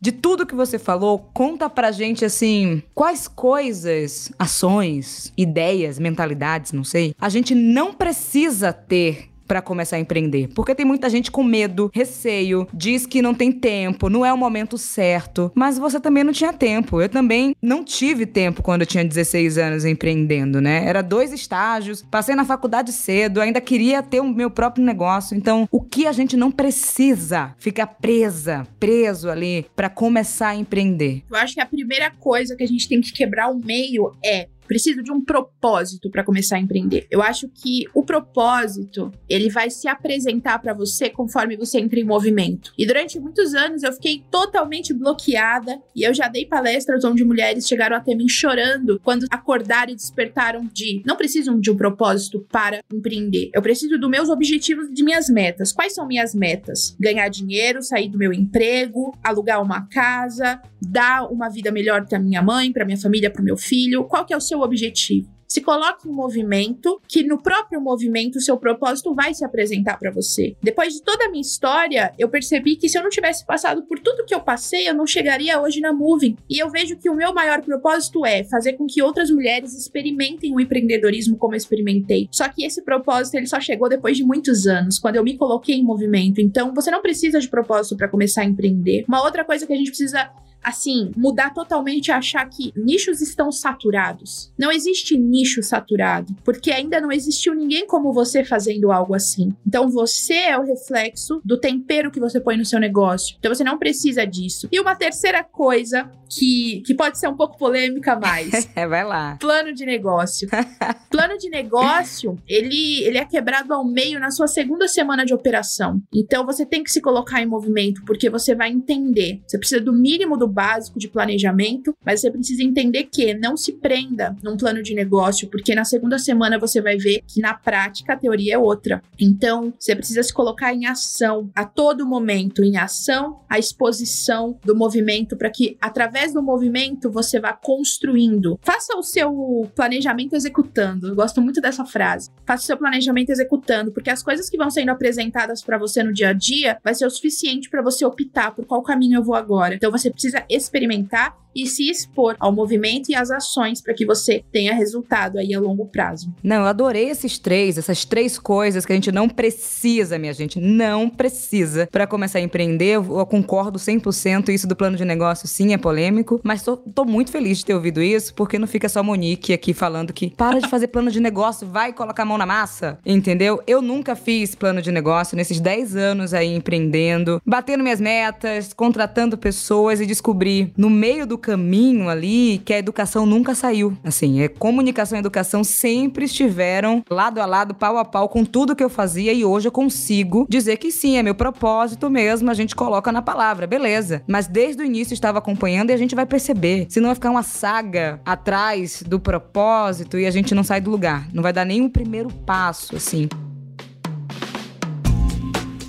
de 0.00 0.12
tudo 0.12 0.46
que 0.46 0.54
você 0.54 0.78
falou, 0.78 1.30
conta 1.34 1.68
pra 1.68 1.92
gente 1.92 2.24
assim, 2.24 2.82
quais 2.94 3.28
coisas, 3.28 4.32
ações, 4.38 5.32
ideias, 5.36 5.98
mentalidades, 5.98 6.72
não 6.72 6.84
sei, 6.84 7.14
a 7.20 7.28
gente 7.28 7.54
não 7.54 7.92
precisa 7.92 8.72
ter 8.72 9.30
para 9.46 9.62
começar 9.62 9.96
a 9.96 10.00
empreender. 10.00 10.48
Porque 10.54 10.74
tem 10.74 10.84
muita 10.86 11.08
gente 11.08 11.30
com 11.30 11.42
medo, 11.42 11.90
receio, 11.94 12.66
diz 12.72 13.06
que 13.06 13.22
não 13.22 13.34
tem 13.34 13.52
tempo, 13.52 14.08
não 14.08 14.24
é 14.24 14.32
o 14.32 14.36
momento 14.36 14.76
certo. 14.76 15.50
Mas 15.54 15.78
você 15.78 16.00
também 16.00 16.24
não 16.24 16.32
tinha 16.32 16.52
tempo. 16.52 17.00
Eu 17.00 17.08
também 17.08 17.54
não 17.62 17.84
tive 17.84 18.26
tempo 18.26 18.62
quando 18.62 18.82
eu 18.82 18.86
tinha 18.86 19.04
16 19.04 19.58
anos 19.58 19.84
empreendendo, 19.84 20.60
né? 20.60 20.84
Era 20.86 21.02
dois 21.02 21.32
estágios, 21.32 22.02
passei 22.02 22.34
na 22.34 22.44
faculdade 22.44 22.92
cedo, 22.92 23.40
ainda 23.40 23.60
queria 23.60 24.02
ter 24.02 24.20
o 24.20 24.28
meu 24.28 24.50
próprio 24.50 24.84
negócio. 24.84 25.36
Então, 25.36 25.68
o 25.70 25.80
que 25.80 26.06
a 26.06 26.12
gente 26.12 26.36
não 26.36 26.50
precisa 26.50 27.54
ficar 27.58 27.86
presa, 27.86 28.66
preso 28.78 29.30
ali 29.30 29.66
para 29.74 29.88
começar 29.88 30.48
a 30.48 30.56
empreender? 30.56 31.22
Eu 31.30 31.36
acho 31.36 31.54
que 31.54 31.60
a 31.60 31.66
primeira 31.66 32.10
coisa 32.10 32.56
que 32.56 32.64
a 32.64 32.68
gente 32.68 32.88
tem 32.88 33.00
que 33.00 33.12
quebrar 33.12 33.48
o 33.48 33.58
meio 33.58 34.12
é 34.24 34.48
preciso 34.66 35.02
de 35.02 35.12
um 35.12 35.24
propósito 35.24 36.10
para 36.10 36.24
começar 36.24 36.56
a 36.56 36.60
empreender. 36.60 37.06
Eu 37.10 37.22
acho 37.22 37.48
que 37.48 37.84
o 37.94 38.02
propósito, 38.02 39.10
ele 39.28 39.48
vai 39.48 39.70
se 39.70 39.88
apresentar 39.88 40.58
para 40.58 40.74
você 40.74 41.08
conforme 41.08 41.56
você 41.56 41.78
entra 41.78 41.98
em 41.98 42.04
movimento. 42.04 42.72
E 42.76 42.86
durante 42.86 43.18
muitos 43.18 43.54
anos 43.54 43.82
eu 43.82 43.92
fiquei 43.92 44.22
totalmente 44.30 44.92
bloqueada 44.92 45.80
e 45.94 46.02
eu 46.02 46.14
já 46.14 46.28
dei 46.28 46.46
palestras 46.46 47.04
onde 47.04 47.24
mulheres 47.24 47.66
chegaram 47.66 47.96
até 47.96 48.14
mim 48.14 48.28
chorando 48.28 49.00
quando 49.02 49.26
acordaram 49.30 49.92
e 49.92 49.96
despertaram 49.96 50.68
de 50.72 51.02
não 51.04 51.16
precisam 51.16 51.58
de 51.58 51.70
um 51.70 51.76
propósito 51.76 52.46
para 52.50 52.80
empreender. 52.92 53.50
Eu 53.54 53.62
preciso 53.62 53.98
dos 53.98 54.10
meus 54.10 54.28
objetivos, 54.28 54.92
de 54.92 55.02
minhas 55.02 55.28
metas. 55.28 55.72
Quais 55.72 55.94
são 55.94 56.06
minhas 56.06 56.34
metas? 56.34 56.96
Ganhar 56.98 57.28
dinheiro, 57.28 57.82
sair 57.82 58.08
do 58.08 58.18
meu 58.18 58.32
emprego, 58.32 59.16
alugar 59.22 59.62
uma 59.62 59.86
casa, 59.86 60.60
dar 60.80 61.30
uma 61.30 61.48
vida 61.48 61.70
melhor 61.70 62.06
para 62.06 62.18
minha 62.18 62.42
mãe, 62.42 62.72
para 62.72 62.84
minha 62.84 62.98
família, 62.98 63.30
para 63.30 63.42
o 63.42 63.44
meu 63.44 63.56
filho. 63.56 64.04
Qual 64.04 64.24
que 64.24 64.32
é 64.32 64.36
o 64.36 64.40
seu 64.40 64.55
seu 64.56 64.62
objetivo 64.62 65.36
se 65.48 65.60
coloque 65.60 66.08
em 66.08 66.12
movimento, 66.12 67.00
que 67.08 67.22
no 67.22 67.40
próprio 67.40 67.80
movimento 67.80 68.36
o 68.36 68.40
seu 68.40 68.56
propósito 68.56 69.14
vai 69.14 69.32
se 69.32 69.44
apresentar 69.44 69.98
para 69.98 70.10
você. 70.10 70.56
Depois 70.62 70.94
de 70.94 71.02
toda 71.02 71.24
a 71.24 71.30
minha 71.30 71.40
história, 71.40 72.12
eu 72.18 72.28
percebi 72.28 72.76
que 72.76 72.88
se 72.88 72.98
eu 72.98 73.02
não 73.02 73.10
tivesse 73.10 73.46
passado 73.46 73.82
por 73.84 73.98
tudo 73.98 74.24
que 74.24 74.34
eu 74.34 74.40
passei, 74.40 74.88
eu 74.88 74.94
não 74.94 75.06
chegaria 75.06 75.60
hoje 75.60 75.80
na 75.80 75.92
Moving. 75.92 76.36
E 76.50 76.58
eu 76.58 76.68
vejo 76.68 76.96
que 76.96 77.08
o 77.08 77.14
meu 77.14 77.32
maior 77.32 77.62
propósito 77.62 78.26
é 78.26 78.44
fazer 78.44 78.74
com 78.74 78.86
que 78.86 79.02
outras 79.02 79.30
mulheres 79.30 79.72
experimentem 79.72 80.54
o 80.54 80.60
empreendedorismo 80.60 81.36
como 81.36 81.54
eu 81.54 81.58
experimentei. 81.58 82.28
Só 82.32 82.48
que 82.48 82.64
esse 82.64 82.82
propósito 82.82 83.36
ele 83.36 83.46
só 83.46 83.60
chegou 83.60 83.88
depois 83.88 84.16
de 84.16 84.24
muitos 84.24 84.66
anos, 84.66 84.98
quando 84.98 85.16
eu 85.16 85.24
me 85.24 85.36
coloquei 85.36 85.76
em 85.76 85.84
movimento. 85.84 86.40
Então, 86.40 86.74
você 86.74 86.90
não 86.90 87.00
precisa 87.00 87.40
de 87.40 87.48
propósito 87.48 87.96
para 87.96 88.08
começar 88.08 88.42
a 88.42 88.46
empreender. 88.46 89.04
Uma 89.06 89.22
outra 89.22 89.44
coisa 89.44 89.66
que 89.66 89.72
a 89.72 89.76
gente 89.76 89.90
precisa 89.90 90.28
assim, 90.66 91.12
mudar 91.16 91.54
totalmente 91.54 92.08
e 92.08 92.12
achar 92.12 92.44
que 92.46 92.72
nichos 92.76 93.20
estão 93.20 93.52
saturados. 93.52 94.52
Não 94.58 94.72
existe 94.72 95.16
nicho 95.16 95.62
saturado, 95.62 96.34
porque 96.44 96.72
ainda 96.72 97.00
não 97.00 97.12
existiu 97.12 97.54
ninguém 97.54 97.86
como 97.86 98.12
você 98.12 98.44
fazendo 98.44 98.90
algo 98.90 99.14
assim. 99.14 99.54
Então 99.64 99.88
você 99.88 100.34
é 100.34 100.58
o 100.58 100.64
reflexo 100.64 101.40
do 101.44 101.56
tempero 101.56 102.10
que 102.10 102.18
você 102.18 102.40
põe 102.40 102.56
no 102.56 102.64
seu 102.64 102.80
negócio. 102.80 103.36
Então 103.38 103.54
você 103.54 103.62
não 103.62 103.78
precisa 103.78 104.26
disso. 104.26 104.68
E 104.72 104.80
uma 104.80 104.96
terceira 104.96 105.44
coisa 105.44 106.10
que, 106.28 106.82
que 106.84 106.94
pode 106.94 107.18
ser 107.18 107.28
um 107.28 107.36
pouco 107.36 107.56
polêmica 107.56 108.16
mais. 108.16 108.66
É, 108.76 108.86
vai 108.86 109.04
lá. 109.04 109.36
Plano 109.40 109.72
de 109.72 109.86
negócio. 109.86 110.48
Plano 111.08 111.38
de 111.38 111.48
negócio, 111.48 112.36
ele, 112.46 113.04
ele 113.04 113.16
é 113.16 113.24
quebrado 113.24 113.72
ao 113.72 113.84
meio 113.86 114.20
na 114.20 114.30
sua 114.30 114.46
segunda 114.46 114.86
semana 114.88 115.24
de 115.24 115.32
operação. 115.32 116.02
Então 116.14 116.44
você 116.44 116.66
tem 116.66 116.82
que 116.82 116.90
se 116.90 117.00
colocar 117.00 117.40
em 117.40 117.46
movimento, 117.46 118.02
porque 118.04 118.28
você 118.28 118.54
vai 118.54 118.70
entender. 118.70 119.40
Você 119.46 119.56
precisa 119.56 119.80
do 119.80 119.92
mínimo 119.92 120.36
do 120.36 120.46
básico 120.56 120.98
de 120.98 121.06
planejamento, 121.06 121.94
mas 122.02 122.20
você 122.20 122.30
precisa 122.30 122.62
entender 122.62 123.04
que 123.04 123.34
não 123.34 123.58
se 123.58 123.72
prenda 123.72 124.34
num 124.42 124.56
plano 124.56 124.82
de 124.82 124.94
negócio, 124.94 125.48
porque 125.48 125.74
na 125.74 125.84
segunda 125.84 126.18
semana 126.18 126.58
você 126.58 126.80
vai 126.80 126.96
ver 126.96 127.22
que 127.26 127.42
na 127.42 127.52
prática 127.52 128.14
a 128.14 128.16
teoria 128.16 128.54
é 128.54 128.58
outra. 128.58 129.02
Então, 129.20 129.74
você 129.78 129.94
precisa 129.94 130.22
se 130.22 130.32
colocar 130.32 130.72
em 130.72 130.86
ação 130.86 131.50
a 131.54 131.66
todo 131.66 132.06
momento, 132.06 132.64
em 132.64 132.78
ação, 132.78 133.40
a 133.50 133.58
exposição 133.58 134.58
do 134.64 134.74
movimento 134.74 135.36
para 135.36 135.50
que 135.50 135.76
através 135.78 136.32
do 136.32 136.42
movimento 136.42 137.10
você 137.10 137.38
vá 137.38 137.52
construindo. 137.52 138.58
Faça 138.62 138.96
o 138.96 139.02
seu 139.02 139.70
planejamento 139.74 140.34
executando. 140.34 141.08
Eu 141.08 141.14
gosto 141.14 141.42
muito 141.42 141.60
dessa 141.60 141.84
frase. 141.84 142.30
Faça 142.46 142.62
o 142.62 142.66
seu 142.66 142.78
planejamento 142.78 143.28
executando, 143.28 143.92
porque 143.92 144.08
as 144.08 144.22
coisas 144.22 144.48
que 144.48 144.56
vão 144.56 144.70
sendo 144.70 144.90
apresentadas 144.90 145.62
para 145.62 145.76
você 145.76 146.02
no 146.02 146.14
dia 146.14 146.30
a 146.30 146.32
dia 146.32 146.78
vai 146.82 146.94
ser 146.94 147.04
o 147.04 147.10
suficiente 147.10 147.68
para 147.68 147.82
você 147.82 148.06
optar 148.06 148.54
por 148.54 148.64
qual 148.64 148.82
caminho 148.82 149.18
eu 149.18 149.22
vou 149.22 149.34
agora. 149.34 149.74
Então 149.74 149.90
você 149.90 150.10
precisa 150.10 150.35
experimentar 150.48 151.34
e 151.56 151.66
se 151.66 151.90
expor 151.90 152.36
ao 152.38 152.52
movimento 152.52 153.08
e 153.08 153.14
às 153.14 153.30
ações 153.30 153.80
para 153.80 153.94
que 153.94 154.04
você 154.04 154.44
tenha 154.52 154.74
resultado 154.74 155.38
aí 155.38 155.54
a 155.54 155.60
longo 155.60 155.86
prazo. 155.86 156.32
Não, 156.42 156.56
eu 156.56 156.66
adorei 156.66 157.08
esses 157.08 157.38
três, 157.38 157.78
essas 157.78 158.04
três 158.04 158.38
coisas 158.38 158.84
que 158.84 158.92
a 158.92 158.94
gente 158.94 159.10
não 159.10 159.28
precisa, 159.28 160.18
minha 160.18 160.34
gente, 160.34 160.60
não 160.60 161.08
precisa 161.08 161.88
para 161.90 162.06
começar 162.06 162.38
a 162.38 162.42
empreender. 162.42 162.96
Eu, 162.96 163.26
concordo 163.26 163.78
100%, 163.78 164.50
isso 164.50 164.66
do 164.66 164.76
plano 164.76 164.96
de 164.96 165.04
negócio 165.04 165.48
sim 165.48 165.72
é 165.72 165.78
polêmico, 165.78 166.40
mas 166.44 166.62
tô, 166.62 166.76
tô 166.76 167.04
muito 167.04 167.30
feliz 167.30 167.58
de 167.58 167.64
ter 167.64 167.74
ouvido 167.74 168.02
isso, 168.02 168.34
porque 168.34 168.58
não 168.58 168.66
fica 168.66 168.88
só 168.88 169.00
a 169.00 169.02
Monique 169.02 169.52
aqui 169.52 169.72
falando 169.72 170.12
que 170.12 170.30
para 170.30 170.60
de 170.60 170.68
fazer 170.68 170.88
plano 170.88 171.10
de 171.10 171.20
negócio, 171.20 171.66
vai 171.66 171.92
colocar 171.92 172.24
a 172.24 172.26
mão 172.26 172.36
na 172.36 172.44
massa, 172.44 172.98
entendeu? 173.06 173.62
Eu 173.66 173.80
nunca 173.80 174.14
fiz 174.14 174.54
plano 174.54 174.82
de 174.82 174.92
negócio 174.92 175.36
nesses 175.36 175.60
10 175.60 175.96
anos 175.96 176.34
aí 176.34 176.54
empreendendo, 176.54 177.40
batendo 177.46 177.82
minhas 177.82 178.00
metas, 178.00 178.72
contratando 178.72 179.38
pessoas 179.38 180.00
e 180.00 180.06
descobri 180.06 180.72
no 180.76 180.90
meio 180.90 181.26
do 181.26 181.38
caminho 181.46 182.08
ali 182.08 182.60
que 182.64 182.74
a 182.74 182.78
educação 182.78 183.24
nunca 183.24 183.54
saiu. 183.54 183.96
Assim, 184.02 184.40
é, 184.40 184.48
comunicação 184.48 185.16
e 185.16 185.20
educação 185.20 185.62
sempre 185.62 186.24
estiveram 186.24 187.04
lado 187.08 187.40
a 187.40 187.46
lado, 187.46 187.72
pau 187.72 187.96
a 187.98 188.04
pau 188.04 188.28
com 188.28 188.44
tudo 188.44 188.74
que 188.74 188.82
eu 188.82 188.90
fazia 188.90 189.32
e 189.32 189.44
hoje 189.44 189.68
eu 189.68 189.72
consigo 189.72 190.44
dizer 190.50 190.76
que 190.78 190.90
sim, 190.90 191.16
é 191.16 191.22
meu 191.22 191.36
propósito 191.36 192.10
mesmo, 192.10 192.50
a 192.50 192.54
gente 192.54 192.74
coloca 192.74 193.12
na 193.12 193.22
palavra, 193.22 193.64
beleza. 193.64 194.22
Mas 194.26 194.48
desde 194.48 194.82
o 194.82 194.84
início 194.84 195.14
estava 195.14 195.38
acompanhando 195.38 195.90
e 195.90 195.92
a 195.92 195.96
gente 195.96 196.16
vai 196.16 196.26
perceber. 196.26 196.86
Senão 196.88 197.10
vai 197.10 197.14
ficar 197.14 197.30
uma 197.30 197.44
saga 197.44 198.20
atrás 198.24 199.04
do 199.06 199.20
propósito 199.20 200.18
e 200.18 200.26
a 200.26 200.30
gente 200.32 200.52
não 200.52 200.64
sai 200.64 200.80
do 200.80 200.90
lugar. 200.90 201.28
Não 201.32 201.44
vai 201.44 201.52
dar 201.52 201.66
o 201.66 201.90
primeiro 201.90 202.28
passo, 202.44 202.96
assim. 202.96 203.28